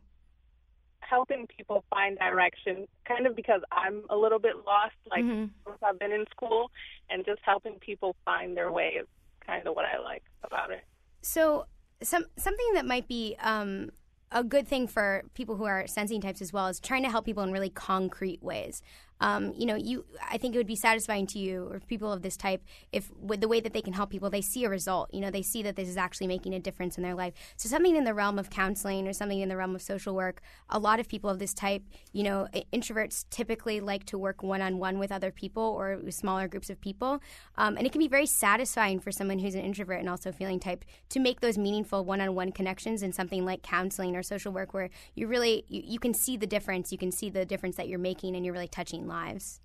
helping 1.01 1.45
people 1.55 1.83
find 1.91 2.17
direction 2.17 2.87
kind 3.07 3.27
of 3.27 3.35
because 3.35 3.61
I'm 3.71 4.01
a 4.09 4.15
little 4.17 4.39
bit 4.39 4.55
lost 4.65 4.95
like 5.11 5.23
Mhm. 5.23 5.51
since 5.63 5.77
I've 5.83 5.99
been 5.99 6.11
in 6.11 6.25
school 6.31 6.71
and 7.11 7.23
just 7.23 7.41
helping 7.43 7.77
people 7.79 8.15
find 8.25 8.57
their 8.57 8.71
way 8.71 8.97
is 8.99 9.07
kind 9.45 9.67
of 9.67 9.75
what 9.75 9.85
I 9.85 9.99
like 9.99 10.23
about 10.43 10.71
it. 10.71 10.83
So 11.21 11.67
some 12.01 12.25
something 12.37 12.73
that 12.73 12.87
might 12.87 13.07
be 13.07 13.35
um, 13.39 13.91
a 14.31 14.43
good 14.43 14.67
thing 14.67 14.87
for 14.87 15.23
people 15.35 15.55
who 15.57 15.65
are 15.65 15.85
sensing 15.85 16.21
types 16.21 16.41
as 16.41 16.51
well 16.51 16.65
is 16.67 16.79
trying 16.79 17.03
to 17.03 17.09
help 17.11 17.23
people 17.25 17.43
in 17.43 17.51
really 17.51 17.69
concrete 17.69 18.41
ways. 18.41 18.81
Um, 19.21 19.53
you 19.55 19.65
know, 19.65 19.75
you 19.75 20.05
I 20.29 20.37
think 20.37 20.55
it 20.55 20.57
would 20.57 20.67
be 20.67 20.75
satisfying 20.75 21.25
to 21.27 21.39
you 21.39 21.69
or 21.71 21.79
people 21.79 22.11
of 22.11 22.21
this 22.21 22.35
type 22.35 22.63
if 22.91 23.09
with 23.19 23.41
the 23.41 23.47
way 23.47 23.59
that 23.61 23.73
they 23.73 23.81
can 23.81 23.93
help 23.93 24.09
people, 24.09 24.29
they 24.29 24.41
see 24.41 24.65
a 24.65 24.69
result. 24.69 25.09
You 25.13 25.21
know, 25.21 25.31
they 25.31 25.41
see 25.41 25.63
that 25.63 25.75
this 25.75 25.87
is 25.87 25.97
actually 25.97 26.27
making 26.27 26.53
a 26.53 26.59
difference 26.59 26.97
in 26.97 27.03
their 27.03 27.15
life. 27.15 27.33
So 27.55 27.69
something 27.69 27.95
in 27.95 28.03
the 28.03 28.13
realm 28.13 28.37
of 28.37 28.49
counseling 28.49 29.07
or 29.07 29.13
something 29.13 29.39
in 29.39 29.49
the 29.49 29.57
realm 29.57 29.75
of 29.75 29.81
social 29.81 30.15
work, 30.15 30.41
a 30.69 30.79
lot 30.79 30.99
of 30.99 31.07
people 31.07 31.29
of 31.29 31.39
this 31.39 31.53
type, 31.53 31.83
you 32.11 32.23
know, 32.23 32.47
introverts 32.73 33.25
typically 33.29 33.79
like 33.79 34.05
to 34.05 34.17
work 34.17 34.43
one 34.43 34.61
on 34.61 34.79
one 34.79 34.99
with 34.99 35.11
other 35.11 35.31
people 35.31 35.63
or 35.63 35.99
smaller 36.11 36.47
groups 36.47 36.69
of 36.69 36.79
people, 36.81 37.21
um, 37.57 37.77
and 37.77 37.85
it 37.87 37.91
can 37.91 37.99
be 37.99 38.07
very 38.07 38.25
satisfying 38.25 38.99
for 38.99 39.11
someone 39.11 39.39
who's 39.39 39.55
an 39.55 39.61
introvert 39.61 39.99
and 39.99 40.09
also 40.09 40.31
feeling 40.31 40.59
type 40.59 40.83
to 41.09 41.19
make 41.19 41.39
those 41.41 41.57
meaningful 41.57 42.03
one 42.03 42.21
on 42.21 42.35
one 42.35 42.51
connections 42.51 43.01
in 43.01 43.11
something 43.13 43.45
like 43.45 43.61
counseling 43.61 44.15
or 44.15 44.23
social 44.23 44.51
work 44.51 44.73
where 44.73 44.89
you 45.15 45.27
really 45.27 45.63
you, 45.67 45.81
you 45.85 45.99
can 45.99 46.13
see 46.13 46.37
the 46.37 46.47
difference, 46.47 46.91
you 46.91 46.97
can 46.97 47.11
see 47.11 47.29
the 47.29 47.45
difference 47.45 47.75
that 47.75 47.87
you're 47.87 47.99
making, 47.99 48.35
and 48.35 48.45
you're 48.45 48.53
really 48.53 48.67
touching 48.67 49.04
lives. 49.05 49.61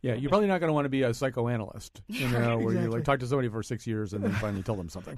Yeah, 0.00 0.14
you're 0.14 0.30
probably 0.30 0.48
not 0.48 0.58
going 0.58 0.66
to 0.68 0.72
want 0.74 0.84
to 0.86 0.88
be 0.88 1.02
a 1.04 1.14
psychoanalyst, 1.14 2.02
you 2.08 2.26
know, 2.28 2.58
where 2.58 2.74
you 2.74 2.90
like 2.90 3.04
talk 3.04 3.20
to 3.20 3.26
somebody 3.28 3.48
for 3.48 3.62
six 3.62 3.86
years 3.86 4.14
and 4.14 4.24
then 4.24 4.32
finally 4.32 4.64
tell 4.64 4.74
them 4.74 4.88
something. 4.88 5.16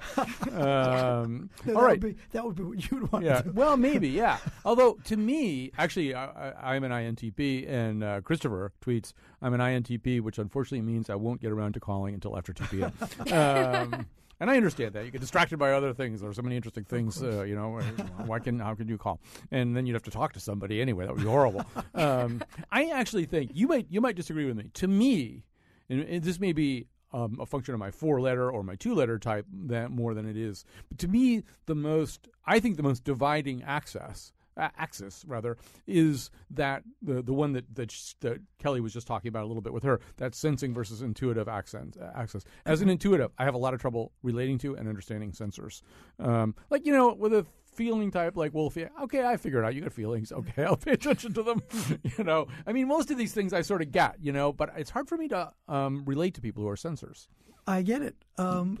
Um, 0.51 1.49
No, 1.65 1.73
all 1.73 1.81
that 1.81 1.87
right. 1.87 1.89
Would 1.93 2.01
be, 2.01 2.15
that 2.33 2.45
would 2.45 2.55
be 2.55 2.61
what 2.63 2.91
you 2.91 2.99
would 2.99 3.11
want 3.11 3.25
Yeah. 3.25 3.37
to 3.41 3.43
do. 3.45 3.51
Well, 3.53 3.77
maybe. 3.77 4.09
Yeah. 4.15 4.37
Although 4.63 4.99
to 5.05 5.17
me, 5.17 5.71
actually, 5.79 6.13
I, 6.13 6.25
I, 6.51 6.75
I'm 6.75 6.83
an 6.83 6.91
INTP, 6.91 7.67
and 7.67 8.03
uh, 8.03 8.21
Christopher 8.21 8.73
tweets, 8.85 9.13
"I'm 9.41 9.55
an 9.55 9.59
INTP," 9.59 10.21
which 10.21 10.37
unfortunately 10.37 10.81
means 10.83 11.09
I 11.09 11.15
won't 11.15 11.41
get 11.41 11.51
around 11.51 11.73
to 11.73 11.79
calling 11.79 12.13
until 12.13 12.37
after 12.37 12.53
2 12.53 12.63
p.m. 12.65 12.93
um, 13.33 14.05
and 14.39 14.49
I 14.49 14.57
understand 14.57 14.93
that 14.93 15.05
you 15.05 15.11
get 15.11 15.21
distracted 15.21 15.57
by 15.57 15.71
other 15.71 15.93
things. 15.93 16.21
There 16.21 16.29
are 16.29 16.33
so 16.33 16.41
many 16.41 16.55
interesting 16.55 16.83
things. 16.83 17.21
Uh, 17.21 17.43
you 17.43 17.55
know, 17.55 17.79
why 18.25 18.39
can 18.39 18.59
how 18.59 18.75
can 18.75 18.87
you 18.87 18.97
call? 18.97 19.19
And 19.51 19.75
then 19.75 19.85
you'd 19.85 19.93
have 19.93 20.03
to 20.03 20.11
talk 20.11 20.33
to 20.33 20.39
somebody 20.39 20.81
anyway. 20.81 21.05
That 21.05 21.13
would 21.13 21.23
be 21.23 21.29
horrible. 21.29 21.65
um, 21.95 22.43
I 22.71 22.85
actually 22.85 23.25
think 23.25 23.51
you 23.53 23.67
might 23.67 23.87
you 23.89 24.01
might 24.01 24.15
disagree 24.15 24.45
with 24.45 24.57
me. 24.57 24.69
To 24.73 24.87
me, 24.87 25.43
and, 25.89 26.01
and 26.01 26.23
this 26.23 26.39
may 26.39 26.53
be 26.53 26.87
um, 27.13 27.37
a 27.39 27.45
function 27.45 27.73
of 27.73 27.79
my 27.79 27.91
four 27.91 28.19
letter 28.19 28.51
or 28.51 28.61
my 28.63 28.75
two 28.75 28.93
letter 28.93 29.17
type 29.17 29.45
that 29.67 29.91
more 29.91 30.13
than 30.13 30.27
it 30.27 30.35
is. 30.35 30.65
But 30.89 30.99
to 30.99 31.07
me, 31.07 31.43
the 31.65 31.75
most 31.75 32.27
I 32.45 32.59
think 32.59 32.77
the 32.77 32.83
most 32.83 33.03
dividing 33.03 33.63
access 33.63 34.33
uh, 34.57 34.69
axis 34.77 35.23
rather 35.27 35.57
is 35.87 36.29
that 36.49 36.83
the 37.01 37.21
the 37.21 37.33
one 37.33 37.53
that 37.53 37.65
that, 37.75 37.91
sh- 37.91 38.13
that 38.21 38.39
Kelly 38.59 38.81
was 38.81 38.93
just 38.93 39.07
talking 39.07 39.29
about 39.29 39.43
a 39.43 39.47
little 39.47 39.61
bit 39.61 39.73
with 39.73 39.83
her 39.83 39.99
that 40.17 40.35
sensing 40.35 40.73
versus 40.73 41.01
intuitive 41.01 41.47
accent 41.47 41.97
uh, 42.01 42.11
access. 42.15 42.43
As 42.65 42.81
an 42.81 42.89
intuitive, 42.89 43.31
I 43.37 43.45
have 43.45 43.53
a 43.53 43.59
lot 43.59 43.73
of 43.73 43.81
trouble 43.81 44.11
relating 44.23 44.57
to 44.59 44.75
and 44.75 44.87
understanding 44.87 45.31
sensors. 45.31 45.81
Um, 46.19 46.55
like 46.69 46.85
you 46.85 46.93
know, 46.93 47.13
with 47.13 47.33
a 47.33 47.45
feeling 47.75 48.09
type 48.09 48.37
like 48.37 48.53
Wolfie, 48.53 48.87
okay, 49.03 49.25
I 49.25 49.37
figured 49.37 49.65
out 49.65 49.75
you 49.75 49.81
got 49.81 49.91
feelings. 49.91 50.31
Okay, 50.45 50.63
I'll 50.65 50.75
pay 50.77 50.91
attention 50.91 51.33
to 51.33 51.43
them. 51.43 51.63
you 52.17 52.23
know, 52.23 52.47
I 52.67 52.73
mean, 52.73 52.87
most 52.87 53.09
of 53.09 53.17
these 53.17 53.33
things 53.33 53.53
I 53.53 53.61
sort 53.61 53.81
of 53.81 53.91
get, 53.91 54.17
you 54.21 54.31
know, 54.31 54.51
but 54.51 54.71
it's 54.77 54.89
hard 54.89 55.07
for 55.07 55.17
me 55.17 55.27
to 55.29 55.51
um, 55.67 56.03
relate 56.05 56.33
to 56.35 56.41
people 56.41 56.61
who 56.61 56.69
are 56.69 56.75
sensors. 56.75 57.27
I 57.65 57.81
get 57.81 58.01
it. 58.01 58.15
Um, 58.37 58.79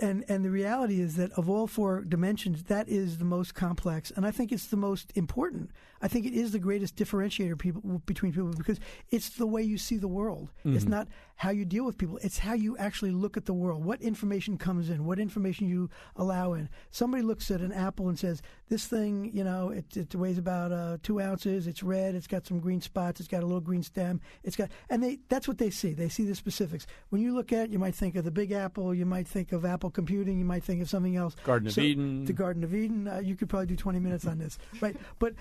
and 0.00 0.24
and 0.28 0.44
the 0.44 0.50
reality 0.50 1.00
is 1.00 1.16
that 1.16 1.32
of 1.32 1.48
all 1.48 1.66
four 1.66 2.02
dimensions, 2.02 2.64
that 2.64 2.88
is 2.88 3.18
the 3.18 3.24
most 3.24 3.54
complex, 3.54 4.10
and 4.10 4.26
I 4.26 4.30
think 4.30 4.52
it's 4.52 4.66
the 4.66 4.76
most 4.76 5.12
important. 5.14 5.70
I 6.02 6.08
think 6.08 6.24
it 6.26 6.32
is 6.34 6.52
the 6.52 6.58
greatest 6.58 6.96
differentiator 6.96 7.58
people 7.58 8.00
between 8.06 8.32
people 8.32 8.50
because 8.56 8.80
it's 9.10 9.30
the 9.30 9.46
way 9.46 9.62
you 9.62 9.76
see 9.78 9.96
the 9.98 10.08
world. 10.08 10.48
It's 10.64 10.84
Mhm. 10.84 10.88
not 10.88 11.08
how 11.36 11.50
you 11.50 11.64
deal 11.64 11.84
with 11.84 11.96
people. 11.98 12.18
It's 12.22 12.38
how 12.38 12.52
you 12.54 12.76
actually 12.78 13.10
look 13.12 13.36
at 13.36 13.46
the 13.46 13.54
world. 13.54 13.84
What 13.84 14.00
information 14.02 14.58
comes 14.58 14.90
in. 14.90 15.04
What 15.04 15.18
information 15.18 15.68
you 15.68 15.88
allow 16.16 16.52
in. 16.52 16.68
Somebody 16.90 17.22
looks 17.22 17.50
at 17.50 17.60
an 17.60 17.72
apple 17.72 18.08
and 18.08 18.18
says, 18.18 18.42
"This 18.68 18.86
thing, 18.86 19.30
you 19.34 19.42
know, 19.44 19.70
it, 19.70 19.96
it 19.96 20.14
weighs 20.14 20.38
about 20.38 20.72
uh, 20.72 20.98
two 21.02 21.20
ounces. 21.20 21.66
It's 21.66 21.82
red. 21.82 22.14
It's 22.14 22.26
got 22.26 22.46
some 22.46 22.60
green 22.60 22.80
spots. 22.80 23.20
It's 23.20 23.28
got 23.28 23.42
a 23.42 23.46
little 23.46 23.60
green 23.60 23.82
stem. 23.82 24.20
It's 24.42 24.56
got," 24.56 24.70
and 24.90 25.02
they 25.02 25.18
that's 25.28 25.48
what 25.48 25.58
they 25.58 25.70
see. 25.70 25.92
They 25.92 26.08
see 26.08 26.24
the 26.24 26.34
specifics. 26.34 26.86
When 27.10 27.20
you 27.22 27.34
look 27.34 27.52
at 27.52 27.64
it, 27.66 27.70
you 27.70 27.78
might 27.78 27.94
think 27.94 28.16
of 28.16 28.24
the 28.24 28.30
Big 28.30 28.52
Apple. 28.52 28.94
You 28.94 29.06
might 29.06 29.26
think 29.28 29.52
of 29.52 29.64
Apple 29.64 29.90
computing. 29.90 30.38
You 30.38 30.44
might 30.44 30.64
think 30.64 30.80
of 30.82 30.88
something 30.90 31.16
else. 31.16 31.36
Garden 31.44 31.68
of 31.68 31.76
Eden. 31.78 32.24
The 32.24 32.32
Garden 32.32 32.64
of 32.64 32.74
Eden. 32.74 33.08
Uh, 33.08 33.18
you 33.20 33.36
could 33.36 33.48
probably 33.48 33.66
do 33.66 33.76
20 33.76 33.98
minutes 33.98 34.26
on 34.26 34.38
this, 34.38 34.58
right? 34.80 34.96
But 35.18 35.34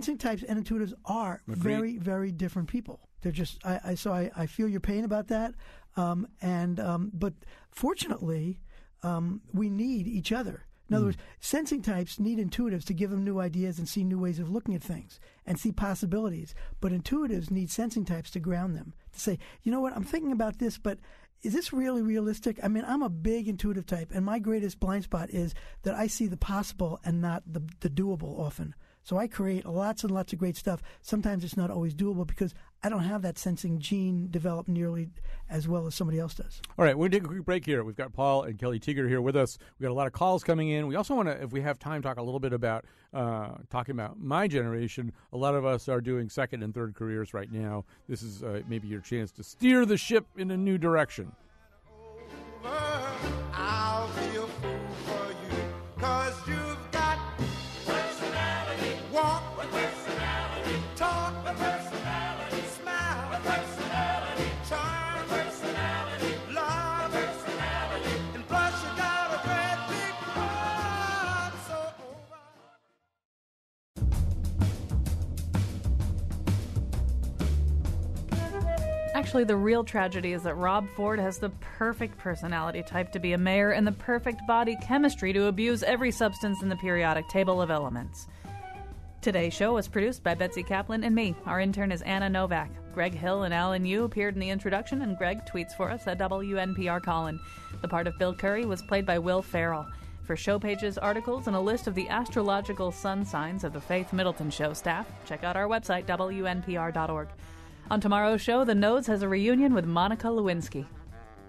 sensing 0.00 0.18
types 0.18 0.42
and 0.42 0.64
intuitives 0.64 0.94
are 1.04 1.42
Agreed. 1.46 1.62
very, 1.62 1.98
very 1.98 2.32
different 2.32 2.68
people. 2.68 3.00
They're 3.22 3.32
just. 3.32 3.58
I, 3.64 3.80
I 3.84 3.94
so 3.94 4.12
I, 4.12 4.30
I 4.36 4.46
feel 4.46 4.66
your 4.68 4.80
pain 4.80 5.04
about 5.04 5.28
that. 5.28 5.54
Um, 5.96 6.26
and 6.40 6.80
um, 6.80 7.10
but 7.12 7.34
fortunately, 7.70 8.60
um, 9.02 9.40
we 9.52 9.68
need 9.68 10.06
each 10.06 10.32
other. 10.32 10.64
In 10.88 10.96
other 10.96 11.04
Mm. 11.04 11.08
words, 11.08 11.18
sensing 11.40 11.82
types 11.82 12.18
need 12.18 12.38
intuitives 12.38 12.84
to 12.86 12.94
give 12.94 13.10
them 13.10 13.22
new 13.24 13.38
ideas 13.40 13.78
and 13.78 13.88
see 13.88 14.02
new 14.04 14.18
ways 14.18 14.38
of 14.40 14.50
looking 14.50 14.74
at 14.74 14.82
things 14.82 15.20
and 15.46 15.58
see 15.58 15.70
possibilities. 15.70 16.54
But 16.80 16.92
intuitives 16.92 17.50
need 17.50 17.70
sensing 17.70 18.04
types 18.04 18.30
to 18.32 18.40
ground 18.40 18.74
them 18.74 18.94
to 19.12 19.20
say, 19.20 19.38
you 19.62 19.70
know 19.70 19.80
what, 19.80 19.94
I'm 19.94 20.02
thinking 20.04 20.32
about 20.32 20.58
this, 20.58 20.78
but 20.78 20.98
is 21.42 21.52
this 21.52 21.72
really 21.72 22.02
realistic? 22.02 22.58
I 22.62 22.68
mean, 22.68 22.84
I'm 22.86 23.02
a 23.02 23.08
big 23.08 23.46
intuitive 23.48 23.86
type, 23.86 24.10
and 24.12 24.24
my 24.26 24.38
greatest 24.40 24.80
blind 24.80 25.04
spot 25.04 25.30
is 25.30 25.54
that 25.82 25.94
I 25.94 26.06
see 26.08 26.26
the 26.26 26.36
possible 26.36 26.98
and 27.04 27.20
not 27.22 27.44
the, 27.46 27.62
the 27.80 27.88
doable 27.88 28.38
often. 28.40 28.74
So 29.02 29.16
I 29.16 29.26
create 29.26 29.66
lots 29.66 30.04
and 30.04 30.12
lots 30.12 30.32
of 30.32 30.38
great 30.38 30.56
stuff. 30.56 30.82
Sometimes 31.02 31.42
it's 31.44 31.56
not 31.56 31.70
always 31.70 31.94
doable 31.94 32.26
because 32.26 32.54
I 32.82 32.88
don't 32.88 33.02
have 33.02 33.22
that 33.22 33.38
sensing 33.38 33.78
gene 33.78 34.28
developed 34.30 34.68
nearly 34.68 35.10
as 35.48 35.66
well 35.66 35.86
as 35.86 35.94
somebody 35.94 36.18
else 36.18 36.34
does. 36.34 36.62
All 36.78 36.84
right, 36.84 36.96
we're 36.96 37.08
going 37.08 37.10
to 37.10 37.18
take 37.18 37.24
a 37.24 37.28
quick 37.28 37.44
break 37.44 37.66
here. 37.66 37.82
We've 37.82 37.96
got 37.96 38.12
Paul 38.12 38.44
and 38.44 38.58
Kelly 38.58 38.78
Tieger 38.78 39.08
here 39.08 39.20
with 39.20 39.36
us. 39.36 39.58
We've 39.78 39.86
got 39.86 39.92
a 39.92 39.94
lot 39.94 40.06
of 40.06 40.12
calls 40.12 40.44
coming 40.44 40.70
in. 40.70 40.86
We 40.86 40.96
also 40.96 41.14
want 41.14 41.28
to, 41.28 41.42
if 41.42 41.52
we 41.52 41.60
have 41.60 41.78
time, 41.78 42.02
talk 42.02 42.18
a 42.18 42.22
little 42.22 42.40
bit 42.40 42.52
about 42.52 42.84
uh, 43.12 43.56
talking 43.68 43.92
about 43.92 44.20
my 44.20 44.46
generation. 44.46 45.12
A 45.32 45.36
lot 45.36 45.54
of 45.54 45.64
us 45.66 45.88
are 45.88 46.00
doing 46.00 46.28
second 46.28 46.62
and 46.62 46.74
third 46.74 46.94
careers 46.94 47.34
right 47.34 47.50
now. 47.50 47.84
This 48.08 48.22
is 48.22 48.42
uh, 48.42 48.62
maybe 48.68 48.88
your 48.88 49.00
chance 49.00 49.32
to 49.32 49.42
steer 49.42 49.84
the 49.84 49.96
ship 49.96 50.26
in 50.36 50.50
a 50.50 50.56
new 50.56 50.78
direction. 50.78 51.32
Actually, 79.30 79.44
the 79.44 79.56
real 79.56 79.84
tragedy 79.84 80.32
is 80.32 80.42
that 80.42 80.56
Rob 80.56 80.88
Ford 80.96 81.20
has 81.20 81.38
the 81.38 81.50
perfect 81.60 82.18
personality 82.18 82.82
type 82.82 83.12
to 83.12 83.20
be 83.20 83.32
a 83.32 83.38
mayor 83.38 83.70
and 83.70 83.86
the 83.86 83.92
perfect 83.92 84.44
body 84.44 84.76
chemistry 84.82 85.32
to 85.32 85.44
abuse 85.44 85.84
every 85.84 86.10
substance 86.10 86.62
in 86.62 86.68
the 86.68 86.74
periodic 86.74 87.28
table 87.28 87.62
of 87.62 87.70
elements. 87.70 88.26
Today's 89.20 89.54
show 89.54 89.74
was 89.74 89.86
produced 89.86 90.24
by 90.24 90.34
Betsy 90.34 90.64
Kaplan 90.64 91.04
and 91.04 91.14
me. 91.14 91.36
Our 91.46 91.60
intern 91.60 91.92
is 91.92 92.02
Anna 92.02 92.28
Novak. 92.28 92.70
Greg 92.92 93.14
Hill 93.14 93.44
and 93.44 93.54
Alan 93.54 93.84
Yu 93.84 94.02
appeared 94.02 94.34
in 94.34 94.40
the 94.40 94.50
introduction, 94.50 95.02
and 95.02 95.16
Greg 95.16 95.46
tweets 95.46 95.76
for 95.76 95.92
us 95.92 96.08
at 96.08 96.18
WNPR 96.18 97.00
Colin. 97.00 97.38
The 97.82 97.88
part 97.88 98.08
of 98.08 98.18
Bill 98.18 98.34
Curry 98.34 98.64
was 98.66 98.82
played 98.82 99.06
by 99.06 99.20
Will 99.20 99.42
Ferrell. 99.42 99.86
For 100.24 100.34
show 100.34 100.58
pages, 100.58 100.98
articles, 100.98 101.46
and 101.46 101.54
a 101.54 101.60
list 101.60 101.86
of 101.86 101.94
the 101.94 102.08
astrological 102.08 102.90
sun 102.90 103.24
signs 103.24 103.62
of 103.62 103.74
the 103.74 103.80
Faith 103.80 104.12
Middleton 104.12 104.50
Show 104.50 104.72
staff, 104.72 105.06
check 105.24 105.44
out 105.44 105.54
our 105.54 105.68
website, 105.68 106.06
WNPR.org. 106.06 107.28
On 107.90 108.00
tomorrow's 108.00 108.40
show, 108.40 108.64
The 108.64 108.76
Nose 108.76 109.08
has 109.08 109.20
a 109.20 109.28
reunion 109.28 109.74
with 109.74 109.84
Monica 109.84 110.28
Lewinsky. 110.28 110.86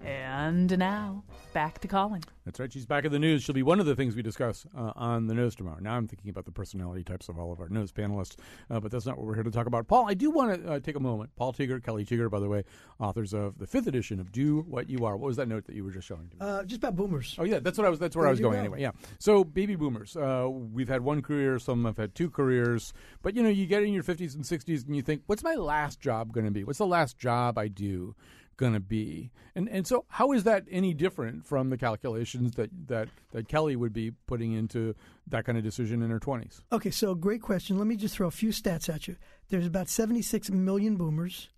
And 0.04 0.76
now, 0.78 1.22
back 1.54 1.78
to 1.80 1.88
Colin. 1.88 2.22
That's 2.44 2.58
right. 2.58 2.72
She's 2.72 2.86
back 2.86 3.04
in 3.04 3.12
the 3.12 3.20
news. 3.20 3.44
She'll 3.44 3.54
be 3.54 3.62
one 3.62 3.78
of 3.78 3.86
the 3.86 3.94
things 3.94 4.16
we 4.16 4.22
discuss 4.22 4.66
uh, 4.76 4.90
on 4.96 5.28
the 5.28 5.34
news 5.34 5.54
tomorrow. 5.54 5.78
Now 5.80 5.94
I'm 5.94 6.08
thinking 6.08 6.28
about 6.28 6.44
the 6.44 6.50
personality 6.50 7.04
types 7.04 7.28
of 7.28 7.38
all 7.38 7.52
of 7.52 7.60
our 7.60 7.68
news 7.68 7.92
panelists, 7.92 8.34
uh, 8.68 8.80
but 8.80 8.90
that's 8.90 9.06
not 9.06 9.16
what 9.16 9.26
we're 9.28 9.34
here 9.34 9.44
to 9.44 9.50
talk 9.52 9.66
about. 9.66 9.86
Paul, 9.86 10.08
I 10.08 10.14
do 10.14 10.30
want 10.32 10.60
to 10.64 10.72
uh, 10.72 10.80
take 10.80 10.96
a 10.96 11.00
moment. 11.00 11.30
Paul 11.36 11.52
Tieger, 11.52 11.80
Kelly 11.82 12.04
Tieger, 12.04 12.28
by 12.28 12.40
the 12.40 12.48
way, 12.48 12.64
authors 12.98 13.32
of 13.32 13.58
the 13.58 13.66
fifth 13.66 13.86
edition 13.86 14.18
of 14.18 14.32
Do 14.32 14.62
What 14.62 14.90
You 14.90 15.06
Are. 15.06 15.16
What 15.16 15.28
was 15.28 15.36
that 15.36 15.46
note 15.46 15.66
that 15.66 15.76
you 15.76 15.84
were 15.84 15.92
just 15.92 16.08
showing 16.08 16.28
to 16.30 16.34
me? 16.34 16.40
Uh, 16.40 16.64
just 16.64 16.78
about 16.78 16.96
boomers. 16.96 17.36
Oh 17.38 17.44
yeah, 17.44 17.60
that's 17.60 17.78
what 17.78 17.86
I 17.86 17.90
was. 17.90 18.00
That's 18.00 18.16
where 18.16 18.24
There 18.24 18.28
I 18.28 18.32
was 18.32 18.40
you 18.40 18.44
going 18.44 18.54
go. 18.56 18.60
anyway. 18.60 18.80
Yeah. 18.80 18.90
So 19.20 19.44
baby 19.44 19.76
boomers, 19.76 20.16
uh, 20.16 20.48
we've 20.50 20.88
had 20.88 21.02
one 21.02 21.22
career. 21.22 21.60
Some 21.60 21.84
have 21.84 21.96
had 21.96 22.16
two 22.16 22.28
careers. 22.28 22.92
But 23.22 23.36
you 23.36 23.42
know, 23.44 23.50
you 23.50 23.66
get 23.66 23.84
in 23.84 23.92
your 23.92 24.02
fifties 24.02 24.34
and 24.34 24.44
sixties, 24.44 24.82
and 24.84 24.96
you 24.96 25.02
think, 25.02 25.22
"What's 25.26 25.44
my 25.44 25.54
last 25.54 26.00
job 26.00 26.32
going 26.32 26.46
to 26.46 26.50
be? 26.52 26.64
What's 26.64 26.78
the 26.78 26.86
last 26.86 27.18
job 27.18 27.56
I 27.56 27.68
do 27.68 28.16
going 28.56 28.72
to 28.72 28.80
be?" 28.80 29.30
And 29.54 29.68
and 29.68 29.86
so, 29.86 30.04
how 30.08 30.32
is 30.32 30.44
that 30.44 30.64
any 30.70 30.94
different 30.94 31.46
from 31.46 31.70
the 31.70 31.78
calculations 31.78 32.54
that 32.54 32.70
that 32.88 33.08
that 33.32 33.48
Kelly 33.48 33.76
would 33.76 33.92
be 33.92 34.12
putting 34.26 34.52
into 34.52 34.94
that 35.26 35.44
kind 35.44 35.58
of 35.58 35.64
decision 35.64 36.02
in 36.02 36.10
her 36.10 36.18
twenties? 36.18 36.62
Okay, 36.72 36.90
so 36.90 37.14
great 37.14 37.42
question. 37.42 37.78
Let 37.78 37.86
me 37.86 37.96
just 37.96 38.14
throw 38.14 38.28
a 38.28 38.32
few 38.32 38.50
stats 38.50 38.92
at 38.92 39.08
you. 39.08 39.16
There's 39.48 39.66
about 39.66 39.88
76 39.88 40.50
million 40.50 40.96
boomers, 40.96 41.50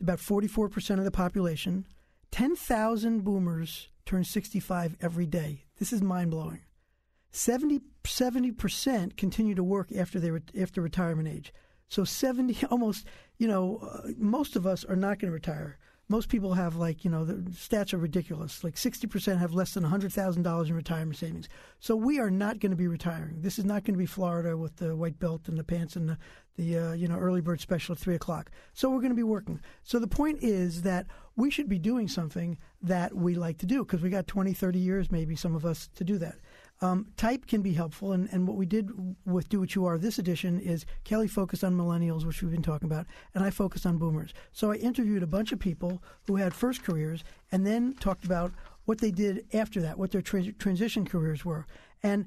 about 0.00 0.18
44% 0.18 0.98
of 0.98 1.04
the 1.04 1.10
population. 1.10 1.86
10,000 2.32 3.22
boomers 3.22 3.88
turn 4.04 4.24
65 4.24 4.96
every 5.00 5.26
day. 5.26 5.64
This 5.78 5.92
is 5.92 6.02
mind 6.02 6.30
blowing. 6.30 6.62
70 7.32 7.80
percent 8.52 9.16
continue 9.16 9.54
to 9.54 9.62
work 9.62 9.92
after 9.92 10.18
they 10.18 10.30
after 10.60 10.80
retirement 10.80 11.28
age. 11.28 11.52
So 11.88 12.04
70 12.04 12.66
almost, 12.70 13.06
you 13.38 13.46
know, 13.46 13.78
uh, 13.82 14.08
most 14.16 14.56
of 14.56 14.66
us 14.66 14.84
are 14.84 14.96
not 14.96 15.18
going 15.18 15.30
to 15.30 15.34
retire. 15.34 15.78
Most 16.08 16.28
people 16.28 16.54
have 16.54 16.76
like, 16.76 17.04
you 17.04 17.10
know, 17.10 17.24
the 17.24 17.50
stats 17.50 17.92
are 17.92 17.98
ridiculous. 17.98 18.62
Like 18.62 18.76
60% 18.76 19.38
have 19.38 19.54
less 19.54 19.74
than 19.74 19.82
$100,000 19.82 20.68
in 20.68 20.74
retirement 20.74 21.18
savings. 21.18 21.48
So 21.80 21.96
we 21.96 22.20
are 22.20 22.30
not 22.30 22.60
going 22.60 22.70
to 22.70 22.76
be 22.76 22.86
retiring. 22.86 23.40
This 23.40 23.58
is 23.58 23.64
not 23.64 23.82
going 23.82 23.94
to 23.94 23.98
be 23.98 24.06
Florida 24.06 24.56
with 24.56 24.76
the 24.76 24.94
white 24.94 25.18
belt 25.18 25.48
and 25.48 25.58
the 25.58 25.64
pants 25.64 25.96
and 25.96 26.08
the, 26.08 26.18
the 26.56 26.78
uh, 26.78 26.92
you 26.92 27.08
know, 27.08 27.18
early 27.18 27.40
bird 27.40 27.60
special 27.60 27.94
at 27.94 27.98
3 27.98 28.14
o'clock. 28.14 28.52
So 28.72 28.88
we're 28.88 29.00
going 29.00 29.10
to 29.10 29.16
be 29.16 29.24
working. 29.24 29.60
So 29.82 29.98
the 29.98 30.06
point 30.06 30.38
is 30.42 30.82
that 30.82 31.06
we 31.34 31.50
should 31.50 31.68
be 31.68 31.78
doing 31.78 32.06
something 32.06 32.56
that 32.82 33.14
we 33.14 33.34
like 33.34 33.58
to 33.58 33.66
do 33.66 33.84
because 33.84 34.00
we 34.00 34.10
got 34.10 34.28
20, 34.28 34.52
30 34.52 34.78
years, 34.78 35.10
maybe 35.10 35.34
some 35.34 35.56
of 35.56 35.66
us, 35.66 35.88
to 35.96 36.04
do 36.04 36.18
that. 36.18 36.36
Um, 36.82 37.06
type 37.16 37.46
can 37.46 37.62
be 37.62 37.72
helpful, 37.72 38.12
and, 38.12 38.28
and 38.32 38.46
what 38.46 38.56
we 38.56 38.66
did 38.66 38.90
with 39.24 39.48
Do 39.48 39.60
What 39.60 39.74
You 39.74 39.86
Are 39.86 39.96
this 39.96 40.18
edition 40.18 40.60
is 40.60 40.84
Kelly 41.04 41.26
focused 41.26 41.64
on 41.64 41.74
millennials, 41.74 42.26
which 42.26 42.42
we've 42.42 42.50
been 42.52 42.62
talking 42.62 42.86
about, 42.86 43.06
and 43.34 43.42
I 43.42 43.50
focused 43.50 43.86
on 43.86 43.96
boomers. 43.96 44.34
So 44.52 44.72
I 44.72 44.74
interviewed 44.76 45.22
a 45.22 45.26
bunch 45.26 45.52
of 45.52 45.58
people 45.58 46.02
who 46.26 46.36
had 46.36 46.52
first 46.52 46.82
careers 46.82 47.24
and 47.50 47.66
then 47.66 47.94
talked 47.94 48.26
about 48.26 48.52
what 48.84 48.98
they 48.98 49.10
did 49.10 49.46
after 49.54 49.80
that, 49.80 49.98
what 49.98 50.10
their 50.10 50.22
tra- 50.22 50.52
transition 50.52 51.06
careers 51.06 51.44
were. 51.44 51.66
And 52.02 52.26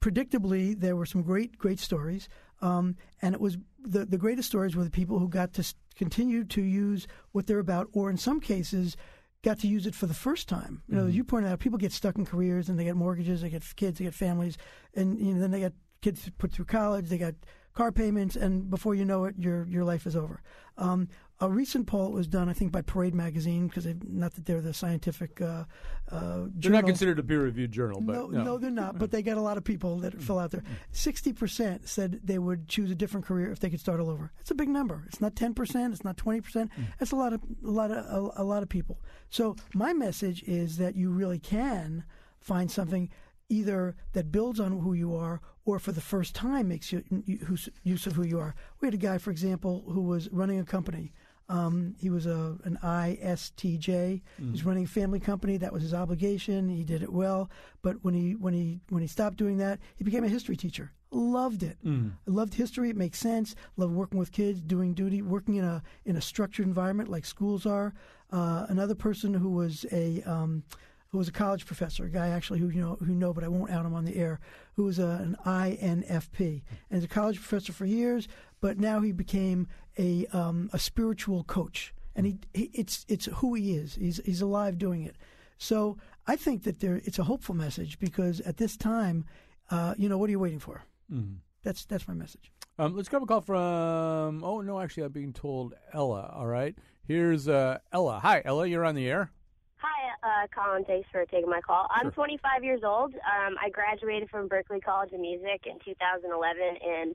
predictably, 0.00 0.78
there 0.78 0.96
were 0.96 1.06
some 1.06 1.22
great, 1.22 1.58
great 1.58 1.80
stories. 1.80 2.28
Um, 2.60 2.96
and 3.22 3.34
it 3.34 3.40
was 3.40 3.58
the, 3.80 4.04
the 4.04 4.18
greatest 4.18 4.48
stories 4.48 4.74
were 4.74 4.84
the 4.84 4.90
people 4.90 5.18
who 5.18 5.28
got 5.28 5.52
to 5.54 5.74
continue 5.94 6.44
to 6.44 6.62
use 6.62 7.06
what 7.32 7.46
they're 7.46 7.58
about, 7.58 7.88
or 7.92 8.10
in 8.10 8.16
some 8.16 8.40
cases, 8.40 8.96
got 9.42 9.58
to 9.60 9.68
use 9.68 9.86
it 9.86 9.94
for 9.94 10.06
the 10.06 10.14
first 10.14 10.48
time. 10.48 10.82
You 10.88 10.96
know, 10.96 11.06
as 11.06 11.16
you 11.16 11.24
pointed 11.24 11.50
out, 11.50 11.60
people 11.60 11.78
get 11.78 11.92
stuck 11.92 12.16
in 12.16 12.26
careers 12.26 12.68
and 12.68 12.78
they 12.78 12.84
get 12.84 12.96
mortgages, 12.96 13.42
they 13.42 13.50
get 13.50 13.64
kids, 13.76 13.98
they 13.98 14.04
get 14.04 14.14
families, 14.14 14.58
and 14.94 15.18
you 15.18 15.34
know, 15.34 15.40
then 15.40 15.50
they 15.50 15.60
get 15.60 15.74
kids 16.00 16.30
put 16.38 16.52
through 16.52 16.64
college, 16.64 17.08
they 17.08 17.18
got 17.18 17.34
car 17.74 17.92
payments, 17.92 18.34
and 18.34 18.68
before 18.68 18.94
you 18.94 19.04
know 19.04 19.24
it, 19.24 19.36
your 19.38 19.66
your 19.66 19.84
life 19.84 20.06
is 20.06 20.16
over. 20.16 20.42
Um, 20.76 21.08
a 21.40 21.48
recent 21.48 21.86
poll 21.86 22.10
was 22.10 22.26
done, 22.26 22.48
I 22.48 22.52
think, 22.52 22.72
by 22.72 22.82
Parade 22.82 23.14
Magazine, 23.14 23.68
because 23.68 23.86
not 24.08 24.34
that 24.34 24.44
they're 24.44 24.60
the 24.60 24.74
scientific. 24.74 25.40
Uh, 25.40 25.64
uh, 26.10 26.46
They're 26.54 26.72
not 26.72 26.84
considered 26.84 27.18
a 27.18 27.22
peer-reviewed 27.22 27.70
journal, 27.70 28.00
but 28.00 28.14
No, 28.14 28.26
no, 28.26 28.58
they're 28.58 28.70
not. 28.70 28.98
But 28.98 29.12
they 29.12 29.22
got 29.22 29.36
a 29.36 29.40
lot 29.40 29.56
of 29.56 29.62
people 29.62 29.98
that 30.00 30.20
fill 30.20 30.38
out 30.40 30.50
there. 30.50 30.64
Sixty 30.90 31.32
percent 31.32 31.88
said 31.88 32.20
they 32.24 32.38
would 32.38 32.66
choose 32.66 32.90
a 32.90 32.94
different 32.96 33.24
career 33.24 33.52
if 33.52 33.60
they 33.60 33.70
could 33.70 33.78
start 33.78 34.00
all 34.00 34.10
over. 34.10 34.32
It's 34.40 34.50
a 34.50 34.54
big 34.54 34.68
number. 34.68 35.04
It's 35.06 35.20
not 35.20 35.36
ten 35.36 35.54
percent. 35.54 35.92
It's 35.92 36.04
not 36.04 36.16
twenty 36.16 36.40
percent. 36.40 36.72
That's 36.98 37.12
a 37.12 37.16
lot 37.16 37.32
of 37.32 37.40
a 37.64 37.70
lot 37.70 37.92
of 37.92 38.04
a, 38.06 38.42
a 38.42 38.44
lot 38.44 38.64
of 38.64 38.68
people. 38.68 39.00
So 39.30 39.54
my 39.74 39.92
message 39.92 40.42
is 40.42 40.78
that 40.78 40.96
you 40.96 41.10
really 41.10 41.38
can 41.38 42.04
find 42.40 42.68
something 42.70 43.10
either 43.48 43.94
that 44.12 44.32
builds 44.32 44.58
on 44.60 44.80
who 44.80 44.92
you 44.92 45.14
are 45.14 45.40
or 45.64 45.78
for 45.78 45.92
the 45.92 46.00
first 46.00 46.34
time 46.34 46.68
makes 46.68 46.92
you, 46.92 47.02
you 47.24 47.56
use 47.82 48.06
of 48.06 48.14
who 48.14 48.24
you 48.24 48.38
are. 48.38 48.54
We 48.80 48.86
had 48.86 48.94
a 48.94 48.98
guy, 48.98 49.18
for 49.18 49.30
example, 49.30 49.84
who 49.88 50.02
was 50.02 50.28
running 50.30 50.58
a 50.58 50.64
company. 50.64 51.12
Um, 51.48 51.94
he 51.98 52.10
was 52.10 52.26
a 52.26 52.56
an 52.64 52.78
ISTJ. 52.82 54.22
Mm. 54.40 54.50
He's 54.50 54.64
running 54.64 54.84
a 54.84 54.88
family 54.88 55.20
company. 55.20 55.56
That 55.56 55.72
was 55.72 55.82
his 55.82 55.94
obligation. 55.94 56.68
He 56.68 56.84
did 56.84 57.02
it 57.02 57.12
well. 57.12 57.50
But 57.82 58.04
when 58.04 58.14
he 58.14 58.34
when 58.34 58.54
he 58.54 58.80
when 58.90 59.02
he 59.02 59.08
stopped 59.08 59.36
doing 59.36 59.56
that, 59.58 59.78
he 59.96 60.04
became 60.04 60.24
a 60.24 60.28
history 60.28 60.56
teacher. 60.56 60.92
Loved 61.10 61.62
it. 61.62 61.78
Mm. 61.84 62.12
I 62.26 62.30
loved 62.30 62.52
history. 62.54 62.90
It 62.90 62.96
makes 62.96 63.18
sense. 63.18 63.54
Loved 63.78 63.94
working 63.94 64.18
with 64.18 64.30
kids, 64.30 64.60
doing 64.60 64.92
duty, 64.92 65.22
working 65.22 65.54
in 65.54 65.64
a 65.64 65.82
in 66.04 66.16
a 66.16 66.20
structured 66.20 66.66
environment 66.66 67.08
like 67.08 67.24
schools 67.24 67.64
are. 67.64 67.94
Uh, 68.30 68.66
another 68.68 68.94
person 68.94 69.32
who 69.32 69.50
was 69.50 69.86
a 69.90 70.22
um, 70.22 70.62
who 71.10 71.18
was 71.18 71.28
a 71.28 71.32
college 71.32 71.64
professor, 71.66 72.04
a 72.04 72.10
guy 72.10 72.28
actually 72.28 72.58
who 72.58 72.68
you 72.68 72.80
know 72.80 72.96
who 73.00 73.14
know, 73.14 73.32
but 73.32 73.44
I 73.44 73.48
won't 73.48 73.70
out 73.70 73.86
him 73.86 73.94
on 73.94 74.04
the 74.04 74.16
air, 74.16 74.40
who 74.74 74.84
was 74.84 74.98
a, 74.98 75.06
an 75.06 75.36
INFP 75.46 76.62
and 76.90 76.98
is 76.98 77.04
a 77.04 77.08
college 77.08 77.36
professor 77.36 77.72
for 77.72 77.86
years, 77.86 78.28
but 78.60 78.78
now 78.78 79.00
he 79.00 79.12
became 79.12 79.68
a 79.98 80.26
um, 80.32 80.68
a 80.72 80.78
spiritual 80.78 81.44
coach, 81.44 81.94
and 82.14 82.26
he, 82.26 82.38
he 82.52 82.70
it's 82.74 83.04
it's 83.08 83.26
who 83.26 83.54
he 83.54 83.72
is. 83.74 83.94
He's 83.94 84.20
he's 84.24 84.42
alive 84.42 84.78
doing 84.78 85.02
it. 85.02 85.16
So 85.56 85.96
I 86.26 86.36
think 86.36 86.62
that 86.64 86.80
there 86.80 87.00
it's 87.04 87.18
a 87.18 87.24
hopeful 87.24 87.54
message 87.54 87.98
because 87.98 88.40
at 88.42 88.58
this 88.58 88.76
time, 88.76 89.24
uh, 89.70 89.94
you 89.98 90.08
know, 90.08 90.18
what 90.18 90.28
are 90.28 90.32
you 90.32 90.38
waiting 90.38 90.60
for? 90.60 90.82
Mhm. 91.12 91.36
That's 91.62 91.84
that's 91.86 92.06
my 92.06 92.14
message. 92.14 92.52
Um, 92.78 92.94
let's 92.94 93.08
grab 93.08 93.22
a 93.22 93.26
call 93.26 93.40
from. 93.40 94.44
Oh 94.44 94.60
no, 94.60 94.78
actually, 94.78 95.04
I'm 95.04 95.12
being 95.12 95.32
told 95.32 95.74
Ella. 95.92 96.32
All 96.34 96.46
right, 96.46 96.76
here's 97.02 97.48
uh, 97.48 97.78
Ella. 97.92 98.20
Hi, 98.20 98.42
Ella. 98.44 98.66
You're 98.66 98.84
on 98.84 98.94
the 98.94 99.08
air. 99.08 99.32
Hi, 99.78 100.10
uh, 100.26 100.46
Colin. 100.50 100.84
Thanks 100.84 101.08
for 101.12 101.24
taking 101.26 101.48
my 101.48 101.60
call. 101.60 101.86
I'm 101.90 102.10
25 102.10 102.64
years 102.64 102.82
old. 102.82 103.14
Um, 103.14 103.54
I 103.62 103.70
graduated 103.70 104.28
from 104.28 104.48
Berklee 104.48 104.82
College 104.82 105.12
of 105.12 105.20
Music 105.20 105.70
in 105.70 105.78
2011, 105.84 106.26
and 106.26 107.14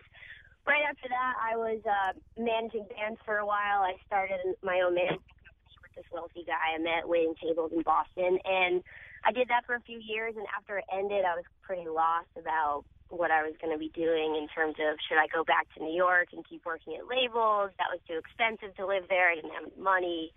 right 0.65 0.83
after 0.87 1.09
that, 1.11 1.33
I 1.43 1.57
was 1.57 1.83
uh, 1.83 2.15
managing 2.39 2.87
bands 2.87 3.19
for 3.25 3.37
a 3.37 3.45
while. 3.45 3.83
I 3.83 3.99
started 4.07 4.39
my 4.63 4.79
own 4.79 4.95
management 4.95 5.27
company 5.43 5.75
with 5.83 5.91
this 5.99 6.07
wealthy 6.15 6.47
guy 6.47 6.75
I 6.75 6.79
met 6.79 7.03
waiting 7.03 7.35
tables 7.35 7.75
in 7.75 7.83
Boston, 7.83 8.39
and 8.47 8.79
I 9.27 9.35
did 9.35 9.51
that 9.51 9.67
for 9.67 9.75
a 9.75 9.83
few 9.83 9.99
years. 9.99 10.35
And 10.39 10.47
after 10.55 10.79
it 10.79 10.87
ended, 10.87 11.27
I 11.27 11.35
was 11.35 11.43
pretty 11.67 11.91
lost 11.91 12.31
about 12.39 12.87
what 13.11 13.29
I 13.29 13.43
was 13.43 13.59
going 13.59 13.75
to 13.75 13.79
be 13.79 13.91
doing 13.91 14.39
in 14.39 14.47
terms 14.47 14.79
of 14.79 14.95
should 15.03 15.19
I 15.19 15.27
go 15.27 15.43
back 15.43 15.67
to 15.75 15.83
New 15.83 15.93
York 15.93 16.31
and 16.31 16.47
keep 16.47 16.63
working 16.63 16.95
at 16.95 17.11
labels? 17.11 17.75
That 17.75 17.91
was 17.91 17.99
too 18.07 18.15
expensive 18.15 18.71
to 18.79 18.87
live 18.87 19.11
there. 19.11 19.29
I 19.29 19.35
didn't 19.35 19.51
have 19.51 19.67
money. 19.75 20.31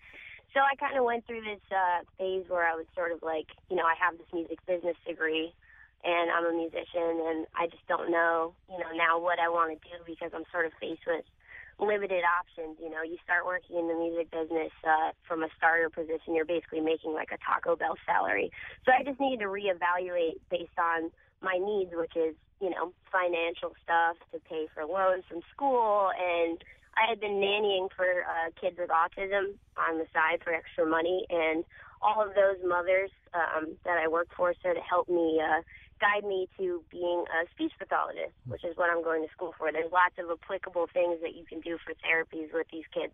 So 0.56 0.64
I 0.64 0.72
kind 0.80 0.96
of 0.96 1.04
went 1.04 1.28
through 1.28 1.44
this 1.44 1.60
uh, 1.68 2.00
phase 2.16 2.48
where 2.48 2.64
I 2.64 2.72
was 2.72 2.88
sort 2.96 3.12
of 3.12 3.20
like, 3.20 3.44
you 3.68 3.76
know, 3.76 3.84
I 3.84 3.92
have 4.00 4.16
this 4.16 4.24
music 4.32 4.56
business 4.64 4.96
degree 5.04 5.52
and 6.00 6.32
I'm 6.32 6.48
a 6.48 6.56
musician 6.56 7.20
and 7.28 7.44
I 7.52 7.68
just 7.68 7.84
don't 7.92 8.08
know, 8.08 8.56
you 8.72 8.80
know, 8.80 8.88
now 8.96 9.20
what 9.20 9.36
I 9.36 9.52
want 9.52 9.76
to 9.76 9.78
do 9.84 10.00
because 10.08 10.32
I'm 10.32 10.48
sort 10.48 10.64
of 10.64 10.72
faced 10.80 11.04
with 11.04 11.28
limited 11.76 12.24
options. 12.24 12.80
You 12.80 12.88
know, 12.88 13.04
you 13.04 13.20
start 13.20 13.44
working 13.44 13.76
in 13.76 13.84
the 13.84 14.00
music 14.00 14.32
business 14.32 14.72
uh, 14.80 15.12
from 15.28 15.44
a 15.44 15.52
starter 15.60 15.92
position, 15.92 16.32
you're 16.32 16.48
basically 16.48 16.80
making 16.80 17.12
like 17.12 17.36
a 17.36 17.40
Taco 17.44 17.76
Bell 17.76 18.00
salary. 18.08 18.48
So 18.88 18.96
I 18.96 19.04
just 19.04 19.20
needed 19.20 19.44
to 19.44 19.52
reevaluate 19.52 20.40
based 20.48 20.80
on 20.80 21.12
my 21.44 21.60
needs, 21.60 21.92
which 21.92 22.16
is, 22.16 22.32
you 22.64 22.72
know, 22.72 22.96
financial 23.12 23.76
stuff 23.84 24.16
to 24.32 24.40
pay 24.48 24.72
for 24.72 24.88
loans 24.88 25.28
from 25.28 25.44
school. 25.52 26.08
And 26.16 26.64
I 26.96 27.08
had 27.08 27.20
been 27.20 27.40
nannying 27.40 27.88
for 27.94 28.06
uh, 28.06 28.50
kids 28.60 28.76
with 28.78 28.90
autism 28.90 29.54
on 29.76 29.98
the 29.98 30.06
side 30.12 30.40
for 30.42 30.52
extra 30.52 30.86
money. 30.86 31.26
And 31.30 31.64
all 32.00 32.22
of 32.22 32.34
those 32.34 32.56
mothers 32.64 33.10
um, 33.34 33.76
that 33.84 33.98
I 33.98 34.08
worked 34.08 34.34
for 34.34 34.54
sort 34.62 34.76
of 34.76 34.82
helped 34.82 35.10
me 35.10 35.40
uh, 35.40 35.60
guide 36.00 36.24
me 36.24 36.48
to 36.58 36.82
being 36.90 37.24
a 37.28 37.48
speech 37.52 37.72
pathologist, 37.78 38.32
which 38.46 38.64
is 38.64 38.76
what 38.76 38.90
I'm 38.90 39.02
going 39.02 39.24
to 39.26 39.32
school 39.32 39.54
for. 39.56 39.72
There's 39.72 39.92
lots 39.92 40.16
of 40.18 40.30
applicable 40.30 40.88
things 40.92 41.20
that 41.22 41.34
you 41.34 41.44
can 41.44 41.60
do 41.60 41.78
for 41.84 41.92
therapies 42.04 42.52
with 42.52 42.66
these 42.72 42.84
kids 42.92 43.12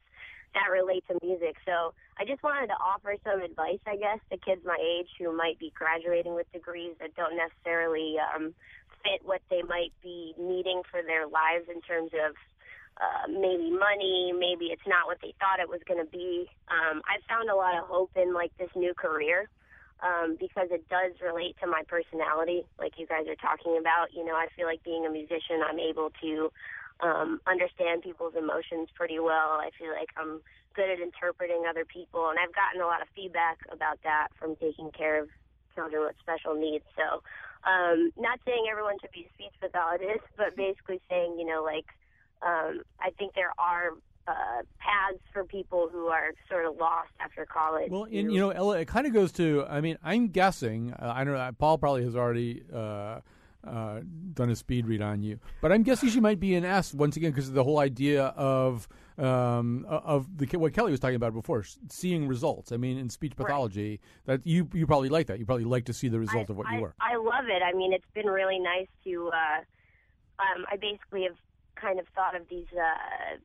that 0.55 0.71
relate 0.71 1.05
to 1.09 1.19
music. 1.25 1.57
So 1.65 1.95
I 2.19 2.25
just 2.25 2.43
wanted 2.43 2.69
to 2.69 2.79
offer 2.79 3.17
some 3.25 3.41
advice, 3.41 3.81
I 3.87 3.97
guess, 3.97 4.19
to 4.31 4.37
kids 4.37 4.63
my 4.65 4.77
age 4.79 5.09
who 5.19 5.35
might 5.35 5.59
be 5.59 5.73
graduating 5.75 6.35
with 6.35 6.51
degrees 6.53 6.95
that 7.01 7.17
don't 7.17 7.37
necessarily 7.37 8.17
um, 8.21 8.55
fit 9.03 9.25
what 9.25 9.41
they 9.51 9.63
might 9.63 9.93
be 10.03 10.35
needing 10.39 10.83
for 10.91 11.03
their 11.03 11.27
lives 11.27 11.67
in 11.73 11.81
terms 11.81 12.11
of 12.13 12.35
uh, 13.01 13.27
maybe 13.29 13.71
money, 13.71 14.33
maybe 14.37 14.67
it's 14.67 14.87
not 14.87 15.07
what 15.07 15.19
they 15.23 15.35
thought 15.41 15.61
it 15.61 15.69
was 15.69 15.81
going 15.89 16.01
to 16.05 16.11
be. 16.11 16.47
Um, 16.69 17.03
I 17.09 17.19
found 17.29 17.49
a 17.49 17.57
lot 17.57 17.77
of 17.77 17.85
hope 17.85 18.11
in 18.17 18.35
like 18.35 18.53
this 18.59 18.71
new 18.77 18.95
career 18.95 19.49
um, 20.03 20.37
because 20.39 20.69
it 20.71 20.89
does 20.89 21.13
relate 21.23 21.57
to 21.63 21.67
my 21.67 21.83
personality, 21.89 22.67
like 22.79 22.99
you 22.99 23.07
guys 23.07 23.27
are 23.29 23.39
talking 23.39 23.79
about. 23.79 24.13
You 24.13 24.25
know, 24.25 24.35
I 24.35 24.47
feel 24.55 24.67
like 24.67 24.83
being 24.85 25.07
a 25.07 25.11
musician, 25.11 25.63
I'm 25.65 25.79
able 25.79 26.11
to 26.21 26.53
um, 27.01 27.41
understand 27.47 28.03
people's 28.03 28.35
emotions 28.37 28.89
pretty 28.95 29.19
well. 29.19 29.59
I 29.59 29.71
feel 29.79 29.91
like 29.91 30.11
I'm 30.17 30.41
good 30.75 30.91
at 30.91 31.01
interpreting 31.01 31.65
other 31.69 31.85
people, 31.85 32.29
and 32.31 32.39
I've 32.39 32.55
gotten 32.55 32.81
a 32.81 32.87
lot 32.87 33.03
of 33.03 33.09
feedback 33.15 33.59
about 33.71 33.99
that 34.05 34.29
from 34.39 34.57
taking 34.57 34.91
care 34.91 35.23
of 35.23 35.29
children 35.75 36.03
with 36.03 36.17
special 36.21 36.55
needs. 36.55 36.85
So, 36.97 37.23
um, 37.65 38.13
not 38.17 38.41
saying 38.45 38.67
everyone 38.71 38.97
should 39.01 39.13
be 39.13 39.29
a 39.29 39.33
speech 39.35 39.55
pathologist, 39.61 40.27
but 40.37 40.57
basically 40.57 41.01
saying, 41.09 41.39
you 41.39 41.47
know, 41.47 41.63
like, 41.63 41.87
um, 42.45 42.83
I 43.01 43.11
think 43.19 43.35
there 43.35 43.53
are 43.59 43.93
uh, 44.27 44.63
paths 44.79 45.23
for 45.33 45.45
people 45.45 45.89
who 45.91 46.07
are 46.07 46.33
sort 46.49 46.67
of 46.67 46.77
lost 46.77 47.11
after 47.21 47.47
college. 47.47 47.91
Well, 47.91 48.05
and 48.05 48.33
you 48.33 48.39
know, 48.39 48.51
Ella, 48.51 48.79
it 48.79 48.89
kind 48.89 49.07
of 49.07 49.13
goes 49.13 49.33
to. 49.33 49.65
I 49.69 49.81
mean, 49.81 49.99
I'm 50.03 50.29
guessing. 50.29 50.93
Uh, 50.93 51.13
I 51.15 51.25
don't 51.25 51.35
know 51.35 51.41
uh, 51.41 51.53
Paul 51.53 51.79
probably 51.79 52.05
has 52.05 52.15
already 52.15 52.63
uh, 52.73 53.21
uh, 53.67 54.01
done 54.35 54.51
a 54.51 54.57
speed 54.57 54.87
read 54.87 55.03
on 55.03 55.23
you, 55.23 55.39
but 55.61 55.73
I'm 55.73 55.83
guessing 55.83 56.09
she 56.09 56.21
might 56.21 56.41
be 56.41 56.55
an 56.55 56.65
S 56.65 56.95
once 56.95 57.17
again 57.17 57.31
because 57.31 57.49
of 57.49 57.55
the 57.55 57.65
whole 57.65 57.79
idea 57.79 58.27
of 58.27 58.89
um, 59.19 59.85
of 59.89 60.39
the 60.39 60.47
what 60.57 60.73
Kelly 60.73 60.91
was 60.91 61.01
talking 61.01 61.17
about 61.17 61.35
before, 61.35 61.65
seeing 61.89 62.29
results. 62.29 62.73
I 62.73 62.77
mean, 62.77 62.99
in 62.99 63.11
speech 63.11 63.37
pathology, 63.37 64.01
that 64.27 64.47
you 64.47 64.69
you 64.73 64.87
probably 64.87 65.09
like 65.09 65.27
that. 65.27 65.39
You 65.39 65.47
probably 65.47 65.65
like 65.65 65.87
to 65.87 65.93
see 65.93 66.09
the 66.09 66.21
result 66.21 66.51
of 66.51 66.57
what 66.57 66.67
I, 66.69 66.77
you 66.77 66.83
work. 66.83 66.95
I 67.01 67.17
love 67.17 67.47
it. 67.49 67.63
I 67.63 67.73
mean, 67.77 67.93
it's 67.93 68.05
been 68.15 68.27
really 68.27 68.59
nice 68.59 68.89
to. 69.05 69.31
Uh, 69.33 69.61
um, 70.39 70.65
I 70.71 70.77
basically 70.77 71.25
have 71.25 71.37
kind 71.83 71.99
of 71.99 72.07
thought 72.15 72.35
of 72.37 72.49
these 72.49 72.67
uh, 72.73 73.37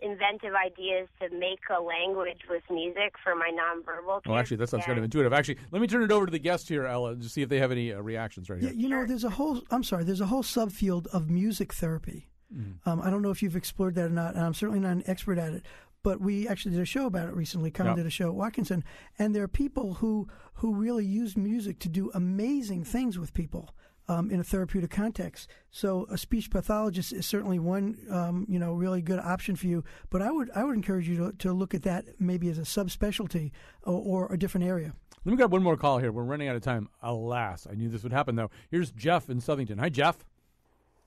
inventive 0.00 0.52
ideas 0.54 1.08
to 1.20 1.28
make 1.36 1.60
a 1.76 1.80
language 1.80 2.40
with 2.48 2.62
music 2.70 3.14
for 3.22 3.34
my 3.34 3.50
nonverbal. 3.50 4.20
Oh, 4.26 4.34
actually, 4.36 4.58
that 4.58 4.68
sounds 4.68 4.84
kind 4.84 4.98
of 4.98 5.04
intuitive. 5.04 5.32
Actually, 5.32 5.58
let 5.70 5.80
me 5.80 5.88
turn 5.88 6.02
it 6.02 6.10
over 6.12 6.26
to 6.26 6.32
the 6.32 6.38
guest 6.38 6.68
here, 6.68 6.86
Ella, 6.86 7.16
to 7.16 7.28
see 7.28 7.42
if 7.42 7.48
they 7.48 7.58
have 7.58 7.72
any 7.72 7.92
uh, 7.92 8.00
reactions 8.00 8.50
right 8.50 8.58
here. 8.60 8.70
Yeah, 8.70 8.74
here. 8.74 8.82
you 8.82 8.88
know, 8.88 9.06
there's 9.06 9.24
a 9.24 9.30
whole. 9.30 9.62
I'm 9.70 9.84
sorry. 9.84 10.04
There's 10.04 10.20
a 10.20 10.26
whole 10.26 10.42
subfield 10.42 11.06
of 11.08 11.30
music 11.30 11.72
therapy. 11.72 12.28
Mm-hmm. 12.54 12.88
Um, 12.88 13.00
I 13.02 13.10
don't 13.10 13.22
know 13.22 13.30
if 13.30 13.42
you've 13.42 13.56
explored 13.56 13.94
that 13.96 14.06
or 14.06 14.10
not, 14.10 14.34
and 14.34 14.44
I'm 14.44 14.54
certainly 14.54 14.80
not 14.80 14.92
an 14.92 15.04
expert 15.06 15.38
at 15.38 15.52
it. 15.52 15.64
But 16.04 16.20
we 16.20 16.46
actually 16.48 16.72
did 16.72 16.80
a 16.80 16.86
show 16.86 17.06
about 17.06 17.28
it 17.28 17.34
recently. 17.34 17.70
Colin 17.70 17.92
Yeah. 17.92 17.96
did 17.96 18.06
a 18.06 18.10
show 18.10 18.28
at 18.28 18.34
Watkinson, 18.34 18.84
and 19.18 19.34
there 19.34 19.42
are 19.42 19.48
people 19.48 19.94
who 19.94 20.28
who 20.54 20.74
really 20.74 21.04
use 21.04 21.36
music 21.36 21.78
to 21.80 21.88
do 21.88 22.10
amazing 22.14 22.84
things 22.84 23.18
with 23.18 23.34
people 23.34 23.70
um, 24.08 24.30
in 24.30 24.40
a 24.40 24.44
therapeutic 24.44 24.90
context. 24.90 25.48
So 25.70 26.06
a 26.10 26.18
speech 26.18 26.50
pathologist 26.50 27.12
is 27.12 27.26
certainly 27.26 27.58
one 27.58 27.98
um, 28.10 28.46
you 28.48 28.58
know 28.58 28.72
really 28.72 29.02
good 29.02 29.20
option 29.20 29.56
for 29.56 29.66
you. 29.66 29.84
But 30.10 30.22
I 30.22 30.30
would 30.30 30.50
I 30.54 30.64
would 30.64 30.74
encourage 30.74 31.08
you 31.08 31.16
to, 31.16 31.32
to 31.38 31.52
look 31.52 31.74
at 31.74 31.82
that 31.82 32.20
maybe 32.20 32.48
as 32.48 32.58
a 32.58 32.62
subspecialty 32.62 33.50
or, 33.82 34.26
or 34.26 34.32
a 34.32 34.38
different 34.38 34.66
area. 34.66 34.94
Let 35.24 35.32
me 35.32 35.36
grab 35.36 35.52
one 35.52 35.62
more 35.62 35.76
call 35.76 35.98
here. 35.98 36.12
We're 36.12 36.22
running 36.22 36.48
out 36.48 36.56
of 36.56 36.62
time. 36.62 36.88
Alas, 37.02 37.66
I 37.70 37.74
knew 37.74 37.88
this 37.88 38.02
would 38.02 38.12
happen 38.12 38.36
though. 38.36 38.50
Here's 38.70 38.90
Jeff 38.92 39.28
in 39.28 39.40
Southington. 39.40 39.78
Hi, 39.78 39.88
Jeff. 39.88 40.24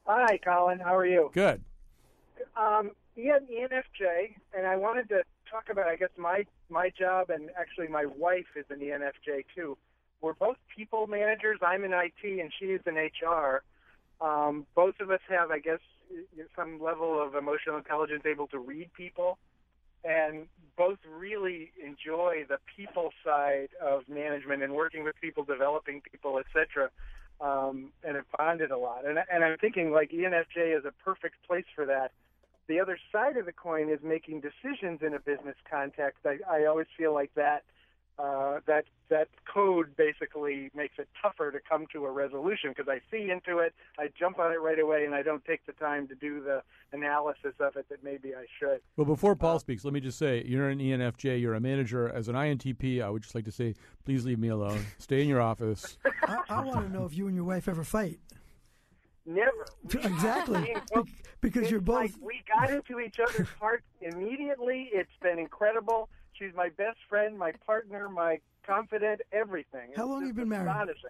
Hi, 0.06 0.38
Colin. 0.44 0.80
How 0.80 0.96
are 0.96 1.06
you? 1.06 1.32
Good. 1.34 1.62
Um, 2.58 2.92
Ian, 3.18 3.48
ENFJ, 3.52 4.36
and 4.58 4.66
I 4.66 4.76
wanted 4.76 5.10
to 5.10 5.24
talk 5.50 5.70
about, 5.70 5.88
I 5.88 5.96
guess, 5.96 6.10
my 6.18 6.46
my 6.70 6.90
job, 6.98 7.30
and 7.30 7.50
actually 7.60 7.88
my 7.88 8.06
wife 8.06 8.48
is 8.56 8.66
an 8.70 8.80
ENFJ 8.80 9.46
too. 9.56 9.78
We're 10.22 10.34
both 10.34 10.58
people 10.76 11.08
managers. 11.08 11.60
I'm 11.62 11.84
in 11.84 11.94
IT, 11.94 12.24
and 12.24 12.52
she 12.60 12.66
is 12.66 12.82
in 12.86 12.96
HR. 12.96 13.64
Um, 14.22 14.68
both 14.76 14.96
of 15.00 15.10
us 15.10 15.20
have, 15.30 15.50
I 15.50 15.60
guess, 15.60 15.80
some 16.56 16.80
level 16.82 17.22
of 17.22 17.36
emotional 17.36 17.78
intelligence, 17.78 18.24
able 18.26 18.48
to 18.48 18.60
read 18.60 18.94
people, 18.94 19.40
and 20.04 20.48
both 20.78 21.00
really 21.10 21.72
enjoy 21.84 22.46
the 22.48 22.58
people 22.76 23.12
side 23.26 23.70
of 23.82 24.08
management 24.08 24.62
and 24.64 24.74
working 24.74 25.04
with 25.04 25.16
people, 25.20 25.44
developing 25.44 26.02
people, 26.12 26.40
etc. 26.40 26.90
Um, 27.40 27.92
and 28.04 28.16
have 28.16 28.26
bonded 28.38 28.70
a 28.70 28.78
lot. 28.78 29.06
And, 29.06 29.18
and 29.32 29.44
I'm 29.44 29.58
thinking 29.58 29.92
like 29.92 30.12
ENFJ 30.12 30.78
is 30.78 30.86
a 30.86 30.92
perfect 31.04 31.36
place 31.48 31.66
for 31.76 31.86
that. 31.88 32.12
The 32.68 32.80
other 32.80 33.00
side 33.12 33.38
of 33.38 33.48
the 33.48 33.52
coin 33.52 33.90
is 33.90 34.00
making 34.04 34.42
decisions 34.42 35.02
in 35.02 35.16
a 35.16 35.20
business 35.20 35.56
context. 35.70 36.20
I, 36.26 36.38
I 36.50 36.66
always 36.66 36.88
feel 36.96 37.14
like 37.14 37.32
that 37.36 37.64
uh, 38.22 38.60
that 38.68 38.86
that 39.10 39.28
code 39.52 39.96
basically 39.98 40.70
makes 40.76 40.94
it 41.00 41.10
tougher 41.22 41.52
to 41.52 41.60
come 41.68 41.86
to 41.92 42.06
a 42.06 42.12
resolution 42.12 42.70
because 42.70 42.88
I 42.88 43.00
see 43.10 43.30
into 43.30 43.58
it, 43.60 43.74
I 44.00 44.10
jump 44.18 44.40
on 44.40 44.52
it 44.52 44.62
right 44.62 44.80
away, 44.80 45.06
and 45.06 45.14
I 45.16 45.22
don't 45.22 45.44
take 45.44 45.66
the 45.66 45.74
time 45.74 46.08
to 46.10 46.16
do 46.16 46.42
the 46.42 46.62
analysis 46.94 47.54
of 47.60 47.76
it 47.76 47.88
that 47.90 48.04
maybe 48.04 48.34
I 48.36 48.46
should. 48.60 48.80
Well, 48.96 49.06
before 49.06 49.36
Paul 49.36 49.60
speaks, 49.60 49.84
let 49.84 49.94
me 49.94 50.00
just 50.00 50.18
say 50.20 50.44
you're 50.46 50.70
an 50.70 50.80
ENFJ, 50.80 51.42
you're 51.42 51.56
a 51.56 51.60
manager. 51.60 52.10
As 52.10 52.28
an 52.28 52.36
INTP, 52.36 53.02
I 53.04 53.10
would 53.10 53.24
just 53.24 53.34
like 53.36 53.46
to 53.46 53.52
say, 53.52 53.74
please 54.06 54.24
leave 54.24 54.40
me 54.40 54.50
alone. 54.50 54.86
Stay 55.00 55.22
in 55.22 55.28
your 55.28 55.42
office. 55.42 55.98
I, 56.24 56.38
I 56.50 56.62
want 56.64 56.86
to 56.86 56.94
know 56.94 57.06
if 57.06 57.16
you 57.18 57.28
and 57.28 57.36
your 57.36 57.46
wife 57.46 57.68
ever 57.68 57.84
fight. 57.84 58.20
Never. 59.26 59.66
Exactly. 60.04 60.76
Because 61.42 61.64
it's 61.64 61.72
you're 61.72 61.82
both- 61.82 61.96
Like 62.02 62.14
we 62.22 62.44
got 62.48 62.70
into 62.70 63.00
each 63.00 63.20
other's 63.20 63.48
hearts 63.60 63.88
immediately. 64.00 64.92
It's 64.94 65.10
been 65.24 65.40
incredible. 65.40 66.08
She's 66.42 66.56
my 66.56 66.70
best 66.70 66.98
friend, 67.08 67.38
my 67.38 67.52
partner, 67.68 68.10
my 68.10 68.40
confidant, 68.66 69.22
everything. 69.32 69.90
How 69.96 70.04
It's 70.06 70.10
long 70.10 70.22
have 70.22 70.28
you 70.30 70.34
been 70.34 70.50
married? 70.50 70.68
astonishing. 70.70 71.10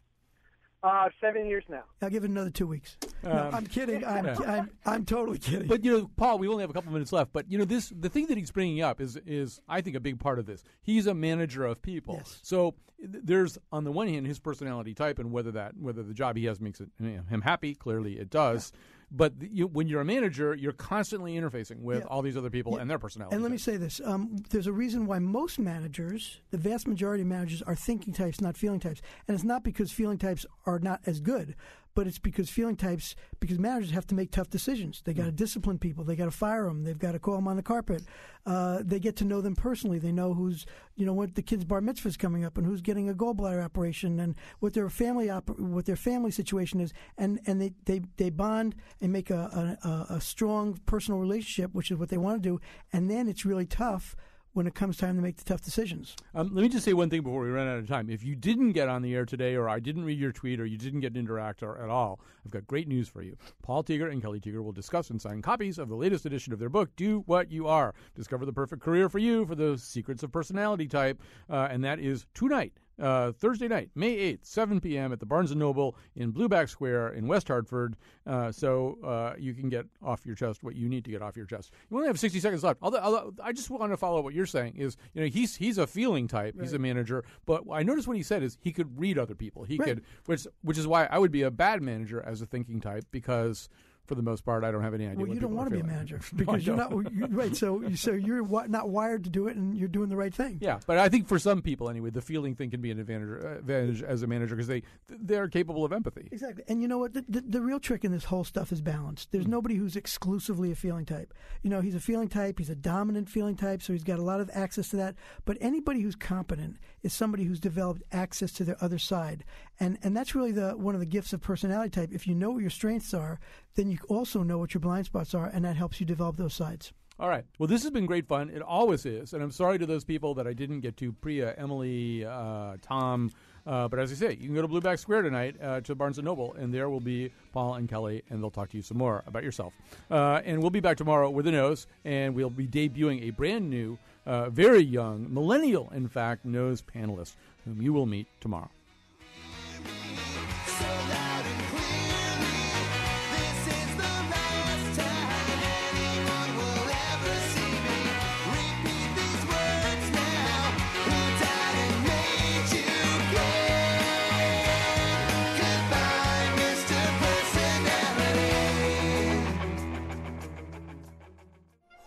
Uh, 0.84 1.08
seven 1.22 1.46
years 1.46 1.64
now. 1.70 1.84
I'll 2.02 2.10
give 2.10 2.24
it 2.26 2.30
another 2.32 2.50
two 2.50 2.66
weeks. 2.68 2.98
no, 3.24 3.32
Um, 3.32 3.56
I'm 3.56 3.68
kidding. 3.68 4.04
I'm, 4.04 4.26
yeah. 4.26 4.36
I'm, 4.46 4.72
I'm 4.86 5.06
totally 5.06 5.38
kidding. 5.38 5.68
But 5.68 5.86
you 5.86 5.92
know, 5.98 6.12
Paul, 6.18 6.38
we 6.40 6.48
only 6.50 6.64
have 6.64 6.70
a 6.72 6.74
couple 6.74 6.92
minutes 6.92 7.14
left. 7.14 7.32
But 7.32 7.50
you 7.52 7.58
know, 7.60 7.66
this 7.66 7.94
the 7.98 8.10
thing 8.10 8.26
that 8.28 8.38
he's 8.38 8.52
bringing 8.52 8.82
up 8.82 9.00
is 9.00 9.16
is 9.26 9.62
I 9.70 9.82
think 9.82 9.96
a 9.96 10.00
big 10.00 10.20
part 10.20 10.40
of 10.40 10.48
this. 10.48 10.64
He's 10.82 11.06
a 11.08 11.14
manager 11.14 11.64
of 11.66 11.82
people, 11.84 12.22
so 12.42 12.74
there's 13.00 13.60
on 13.72 13.84
the 13.84 13.92
one 13.92 14.08
hand 14.08 14.26
his 14.26 14.40
personality 14.40 14.96
type 14.96 15.20
and 15.20 15.32
whether 15.32 15.52
that 15.52 15.78
whether 15.78 16.02
the 16.02 16.16
job 16.16 16.36
he 16.36 16.46
has 16.46 16.60
makes 16.60 16.82
it, 16.82 16.90
you 17.00 17.12
know, 17.18 17.24
him 17.30 17.42
happy. 17.42 17.76
Clearly, 17.76 18.18
it 18.18 18.32
does. 18.32 18.74
But 19.14 19.34
you, 19.42 19.68
when 19.68 19.88
you're 19.90 20.00
a 20.02 20.06
manager, 20.06 20.56
you're 20.56 20.72
constantly 20.72 21.36
interfacing 21.36 21.80
with 21.82 22.00
Yeah. 22.00 22.06
all 22.06 22.22
these 22.22 22.38
other 22.38 22.50
people 22.50 22.74
Yeah. 22.76 22.82
and 22.82 22.90
their 22.90 22.98
personalities. 22.98 23.36
And 23.36 23.44
let 23.44 23.52
me 23.52 23.58
say 23.58 23.76
this: 23.76 24.00
um, 24.06 24.38
there's 24.52 24.68
a 24.68 24.72
reason 24.72 25.06
why 25.06 25.20
most 25.20 25.60
managers, 25.60 26.40
the 26.52 26.58
vast 26.58 26.88
majority 26.88 27.22
of 27.24 27.28
managers, 27.28 27.62
are 27.64 27.76
thinking 27.76 28.14
types, 28.14 28.40
not 28.40 28.56
feeling 28.56 28.80
types. 28.80 29.02
And 29.28 29.36
it's 29.36 29.44
not 29.44 29.64
because 29.64 29.92
feeling 29.92 30.18
types 30.18 30.46
are 30.66 30.80
not 30.80 31.02
as 31.06 31.20
good, 31.20 31.56
but 31.94 32.08
it's 32.08 32.20
because 32.20 32.50
feeling 32.50 32.76
types, 32.76 33.16
because 33.40 33.60
managers 33.60 33.92
have 33.92 34.08
to 34.08 34.16
make 34.16 34.32
tough 34.32 34.50
decisions. 34.50 35.02
They 35.04 35.14
got 35.14 35.26
to 35.26 35.32
discipline 35.32 35.78
people. 35.78 36.04
They 36.04 36.16
got 36.16 36.26
to 36.26 36.32
fire 36.32 36.66
them. 36.66 36.84
They've 36.84 36.98
got 36.98 37.12
to 37.14 37.20
call 37.20 37.36
them 37.36 37.48
on 37.48 37.58
the 37.58 37.64
carpet. 37.64 38.04
Uh, 38.46 38.80
they 38.84 39.00
get 39.00 39.16
to 39.18 39.26
know 39.26 39.42
them 39.42 39.56
personally. 39.56 40.00
They 40.00 40.12
know 40.12 40.34
who's, 40.34 40.66
you 40.96 41.06
know, 41.06 41.14
what 41.14 41.36
the 41.36 41.42
kid's 41.42 41.66
bar 41.66 41.82
mitzvah 41.82 42.08
is 42.10 42.18
coming 42.18 42.44
up 42.46 42.58
and 42.58 42.66
who's 42.66 42.82
getting 42.82 43.10
a 43.10 43.14
gallbladder 43.14 43.64
operation 43.64 44.20
and 44.20 44.36
what 44.60 44.74
their 44.74 44.90
family 44.90 45.30
op- 45.30 45.60
what 45.60 45.86
their 45.86 45.96
family 45.96 46.32
situation 46.32 46.80
is. 46.80 46.94
And 47.18 47.40
and 47.46 47.62
they 47.62 47.74
they, 47.86 48.02
they 48.18 48.30
bond 48.30 48.76
and 49.02 49.12
make 49.12 49.30
a, 49.30 49.78
a 49.84 49.88
a- 49.88 50.16
a 50.16 50.22
strong 50.22 50.80
personal 50.86 51.20
relationship, 51.20 51.74
which 51.74 51.92
is 51.92 51.98
what 51.98 52.10
they 52.10 52.18
want 52.18 52.42
to 52.42 52.50
do. 52.50 52.62
And 52.94 53.10
then 53.12 53.28
it's 53.28 53.46
really 53.46 53.66
tough 53.66 54.16
when 54.54 54.68
it 54.68 54.76
comes 54.76 54.98
time 54.98 55.16
to 55.16 55.22
make 55.22 55.38
the 55.38 55.44
tough 55.44 55.62
decisions. 55.62 56.16
Um, 56.36 56.54
let 56.54 56.62
me 56.62 56.70
just 56.70 56.84
say 56.84 56.94
one 56.94 57.10
thing 57.10 57.22
before 57.22 57.42
we 57.42 57.50
run 57.50 57.68
out 57.68 57.78
of 57.78 57.88
time. 57.88 58.10
If 58.10 58.24
you 58.24 58.36
didn't 58.36 58.74
get 58.74 58.90
on 58.90 59.02
the 59.02 59.16
air 59.16 59.26
today, 59.26 59.56
or 59.56 59.70
I 59.70 59.80
didn't 59.80 60.04
read 60.04 60.20
your 60.20 60.32
tweet, 60.32 60.60
or 60.60 60.66
you 60.66 60.78
didn't 60.78 61.00
get 61.00 61.14
to 61.14 61.20
interact 61.20 61.64
at 61.64 61.90
all, 61.90 62.20
I've 62.46 62.52
got 62.52 62.68
great 62.68 62.88
news 62.88 63.08
for 63.08 63.22
you. 63.22 63.38
Paul 63.62 63.84
Tieger 63.84 64.12
and 64.12 64.22
Kelly 64.22 64.40
Tieger 64.40 64.64
will 64.64 64.72
discuss 64.72 65.10
and 65.10 65.22
sign 65.22 65.42
copies 65.42 65.78
of 65.78 65.90
the 65.90 65.96
latest 65.96 66.26
edition 66.26 66.54
of 66.54 66.60
their 66.60 66.70
book, 66.70 66.90
Do 66.96 67.24
What 67.26 67.52
You 67.52 67.68
Are. 67.68 67.94
Discover 68.16 68.46
the 68.46 68.54
perfect 68.54 68.82
career 68.82 69.10
for 69.10 69.20
you 69.20 69.46
for 69.46 69.56
the 69.56 69.78
secrets 69.78 70.24
of 70.24 70.32
personality 70.32 70.88
type. 70.88 71.22
Uh, 71.50 71.68
and 71.72 71.84
that 71.84 72.00
is 72.00 72.26
tonight. 72.34 72.74
Uh, 73.00 73.32
Thursday 73.32 73.68
night, 73.68 73.90
May 73.96 74.16
8th, 74.34 74.46
7 74.46 74.80
p.m. 74.80 75.12
at 75.12 75.20
the 75.20 75.26
Barnes 75.26 75.56
& 75.56 75.56
Noble 75.56 75.96
in 76.16 76.32
Blueback 76.32 76.70
Square 76.70 77.10
in 77.14 77.26
West 77.28 77.48
Hartford. 77.48 77.96
Uh, 78.28 78.52
so 78.52 78.98
uh, 79.04 79.34
you 79.40 79.54
can 79.56 79.70
get 79.70 79.86
off 80.04 80.24
your 80.26 80.36
chest 80.36 80.62
what 80.64 80.76
you 80.76 80.88
need 80.88 81.04
to 81.06 81.12
get 81.12 81.22
off 81.22 81.36
your 81.36 81.46
chest. 81.48 81.72
You 81.90 81.98
only 81.98 82.08
have 82.08 82.20
60 82.20 82.40
seconds 82.40 82.64
left. 82.64 82.80
Although, 82.84 83.00
although 83.00 83.34
I 83.44 83.54
just 83.54 83.70
want 83.72 83.92
to 83.92 83.98
follow 83.98 84.22
what 84.22 84.34
you're 84.36 84.46
saying 84.46 84.76
is, 84.78 84.98
you 85.14 85.22
know, 85.22 85.28
he's 85.28 85.56
he's 85.56 85.78
a 85.80 85.88
feeling 85.88 86.28
type. 86.28 86.56
He's 86.60 86.74
a 86.74 86.80
manager. 86.80 87.24
But 87.46 87.64
I 87.72 87.82
noticed 87.84 88.08
what 88.08 88.18
he 88.18 88.24
said 88.24 88.44
is 88.44 88.58
he 88.62 88.72
could 88.72 89.00
read 89.00 89.18
other 89.18 89.34
people. 89.36 89.64
He 89.64 89.78
Right. 89.78 89.88
could, 89.88 90.04
which 90.28 90.46
which 90.62 90.78
is 90.78 90.86
why 90.86 91.06
I 91.06 91.18
would 91.18 91.32
be 91.32 91.42
a 91.42 91.50
bad 91.52 91.82
manager 91.82 92.22
as 92.22 92.42
a 92.42 92.46
thinking 92.46 92.82
type 92.82 93.06
because 93.12 93.68
for 94.12 94.16
the 94.16 94.22
most 94.22 94.44
part 94.44 94.66
I 94.66 94.72
don't 94.72 94.84
have 94.84 94.94
any 94.94 95.06
idea. 95.06 95.18
Well, 95.20 95.28
what 95.28 95.34
you 95.36 95.40
don't 95.40 95.56
want 95.56 95.70
to 95.70 95.76
be 95.76 95.80
a 95.80 95.86
manager 95.86 96.20
because 96.36 96.68
you're 96.68 96.76
not 96.76 96.92
right. 97.34 97.56
So 97.56 97.82
so 97.96 98.12
you're 98.12 98.46
not 98.68 98.90
wired 98.90 99.24
to 99.24 99.30
do 99.30 99.48
it, 99.48 99.56
and 99.56 99.78
you're 99.78 99.88
doing 99.88 100.10
the 100.10 100.18
right 100.18 100.34
thing. 100.34 100.58
Yeah, 100.60 100.80
but 100.86 100.98
I 100.98 101.08
think 101.08 101.28
for 101.30 101.40
some 101.40 101.62
people 101.62 101.90
anyway, 101.90 102.10
the 102.10 102.22
feeling 102.22 102.56
thing 102.56 102.70
can 102.72 102.82
be 102.82 102.92
an 102.92 103.00
advantage, 103.00 103.44
uh, 103.44 103.48
advantage 103.60 104.04
as 104.04 104.22
a 104.22 104.28
manager 104.28 104.56
because 104.56 104.68
they 104.68 104.84
they're 105.08 105.48
capable 105.48 105.86
of 105.86 105.94
empathy. 105.94 106.28
Exactly. 106.30 106.64
And 106.68 106.82
you 106.82 106.90
know 106.90 106.98
what? 106.98 107.14
The, 107.14 107.24
the, 107.30 107.42
the 107.42 107.62
real 107.62 107.80
trick 107.80 108.04
in 108.04 108.12
this 108.12 108.26
whole 108.26 108.44
stuff 108.44 108.74
is 108.74 108.82
balance. 108.82 109.28
There's 109.32 109.46
Hmm. 109.46 109.52
nobody 109.52 109.76
who's 109.76 109.96
exclusively 109.96 110.72
a 110.72 110.76
feeling 110.76 111.06
type. 111.06 111.34
You 111.62 111.70
know, 111.70 111.80
he's 111.80 111.96
a 111.96 112.00
feeling 112.02 112.28
type, 112.28 112.58
he's 112.60 112.70
a 112.70 112.76
dominant 112.76 113.30
feeling 113.30 113.56
type, 113.56 113.82
so 113.82 113.94
he's 113.94 114.04
got 114.04 114.20
a 114.20 114.24
lot 114.24 114.42
of 114.42 114.50
access 114.54 114.90
to 114.90 114.98
that. 114.98 115.16
But 115.46 115.58
anybody 115.62 116.02
who's 116.02 116.16
competent 116.16 116.78
is 117.04 117.14
somebody 117.14 117.44
who's 117.44 117.60
developed 117.60 118.04
access 118.12 118.52
to 118.54 118.64
their 118.64 118.78
other 118.82 119.00
side. 119.00 119.44
And 119.80 119.98
and 120.04 120.16
that's 120.16 120.36
really 120.36 120.52
the 120.52 120.72
one 120.72 120.96
of 120.96 121.00
the 121.02 121.06
gifts 121.06 121.34
of 121.34 121.42
personality 121.42 121.90
type. 121.90 122.10
If 122.12 122.28
you 122.28 122.36
know 122.36 122.52
what 122.52 122.62
your 122.62 122.70
strengths 122.70 123.14
are, 123.14 123.40
then 123.76 123.90
you 123.90 123.98
also 124.08 124.44
know 124.44 124.58
what 124.58 124.74
your 124.74 124.82
blind 124.82 125.06
spots 125.06 125.34
are, 125.34 125.48
and 125.48 125.66
that 125.66 125.76
helps 125.76 126.00
you 126.00 126.06
develop 126.06 126.38
those 126.38 126.54
sides. 126.54 126.94
All 127.22 127.30
right. 127.30 127.46
Well, 127.60 127.68
this 127.68 127.84
has 127.84 127.92
been 127.92 128.08
great 128.08 128.28
fun. 128.28 128.50
It 128.50 128.64
always 128.64 129.06
is. 129.06 129.34
And 129.34 129.44
I'm 129.44 129.52
sorry 129.52 129.78
to 129.78 129.86
those 129.86 130.04
people 130.04 130.34
that 130.36 130.48
I 130.48 130.54
didn't 130.54 130.80
get 130.80 130.98
to 130.98 131.12
Priya, 131.12 131.54
Emily, 131.56 132.26
uh, 132.26 132.78
Tom. 132.82 133.30
Uh, 133.64 133.88
but 133.88 134.00
as 134.00 134.12
I 134.12 134.16
say, 134.16 134.32
you 134.32 134.48
can 134.48 134.56
go 134.56 134.64
to 134.64 134.68
Blueback 134.68 134.98
Square 134.98 135.22
tonight 135.22 135.56
uh, 135.62 135.82
to 135.82 135.94
Barnes 135.94 136.18
& 136.18 136.24
Noble, 136.24 136.54
and 136.54 136.74
there 136.74 136.90
will 136.90 137.00
be 137.00 137.32
Paul 137.54 137.76
and 137.76 137.88
Kelly, 137.88 138.24
and 138.32 138.42
they'll 138.42 138.50
talk 138.50 138.70
to 138.70 138.78
you 138.78 138.82
some 138.82 138.98
more 138.98 139.24
about 139.28 139.44
yourself. 139.44 139.72
Uh, 140.10 140.42
and 140.44 140.62
we'll 140.62 140.72
be 140.72 140.80
back 140.80 140.98
tomorrow 140.98 141.30
with 141.30 141.46
a 141.46 141.52
nose, 141.52 141.86
and 142.04 142.34
we'll 142.34 142.50
be 142.50 142.66
debuting 142.66 143.28
a 143.28 143.30
brand 143.30 143.70
new 143.70 144.00
uh, 144.26 144.50
very 144.50 144.82
young, 144.84 145.34
millennial, 145.34 145.90
in 145.94 146.08
fact, 146.08 146.46
nose 146.46 146.82
panelist, 146.82 147.34
whom 147.66 147.82
you 147.82 147.94
will 147.94 148.06
meet 148.06 148.28
tomorrow. 148.40 148.70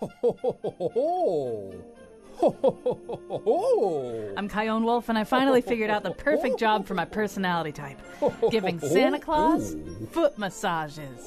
Ho, 0.01 0.11
ho, 0.21 0.59
ho, 0.63 0.75
ho, 0.79 0.89
ho. 0.89 2.04
I'm 4.37 4.49
Chion 4.49 4.85
Wolf, 4.85 5.09
and 5.09 5.19
I 5.19 5.25
finally 5.25 5.61
figured 5.61 5.91
out 5.91 6.03
the 6.03 6.13
perfect 6.13 6.59
job 6.59 6.87
for 6.87 6.95
my 6.95 7.05
personality 7.05 7.73
type. 7.73 8.01
Giving 8.51 8.81
Santa 8.81 9.19
Claus 9.19 9.77
foot 10.11 10.39
massages. 10.39 11.27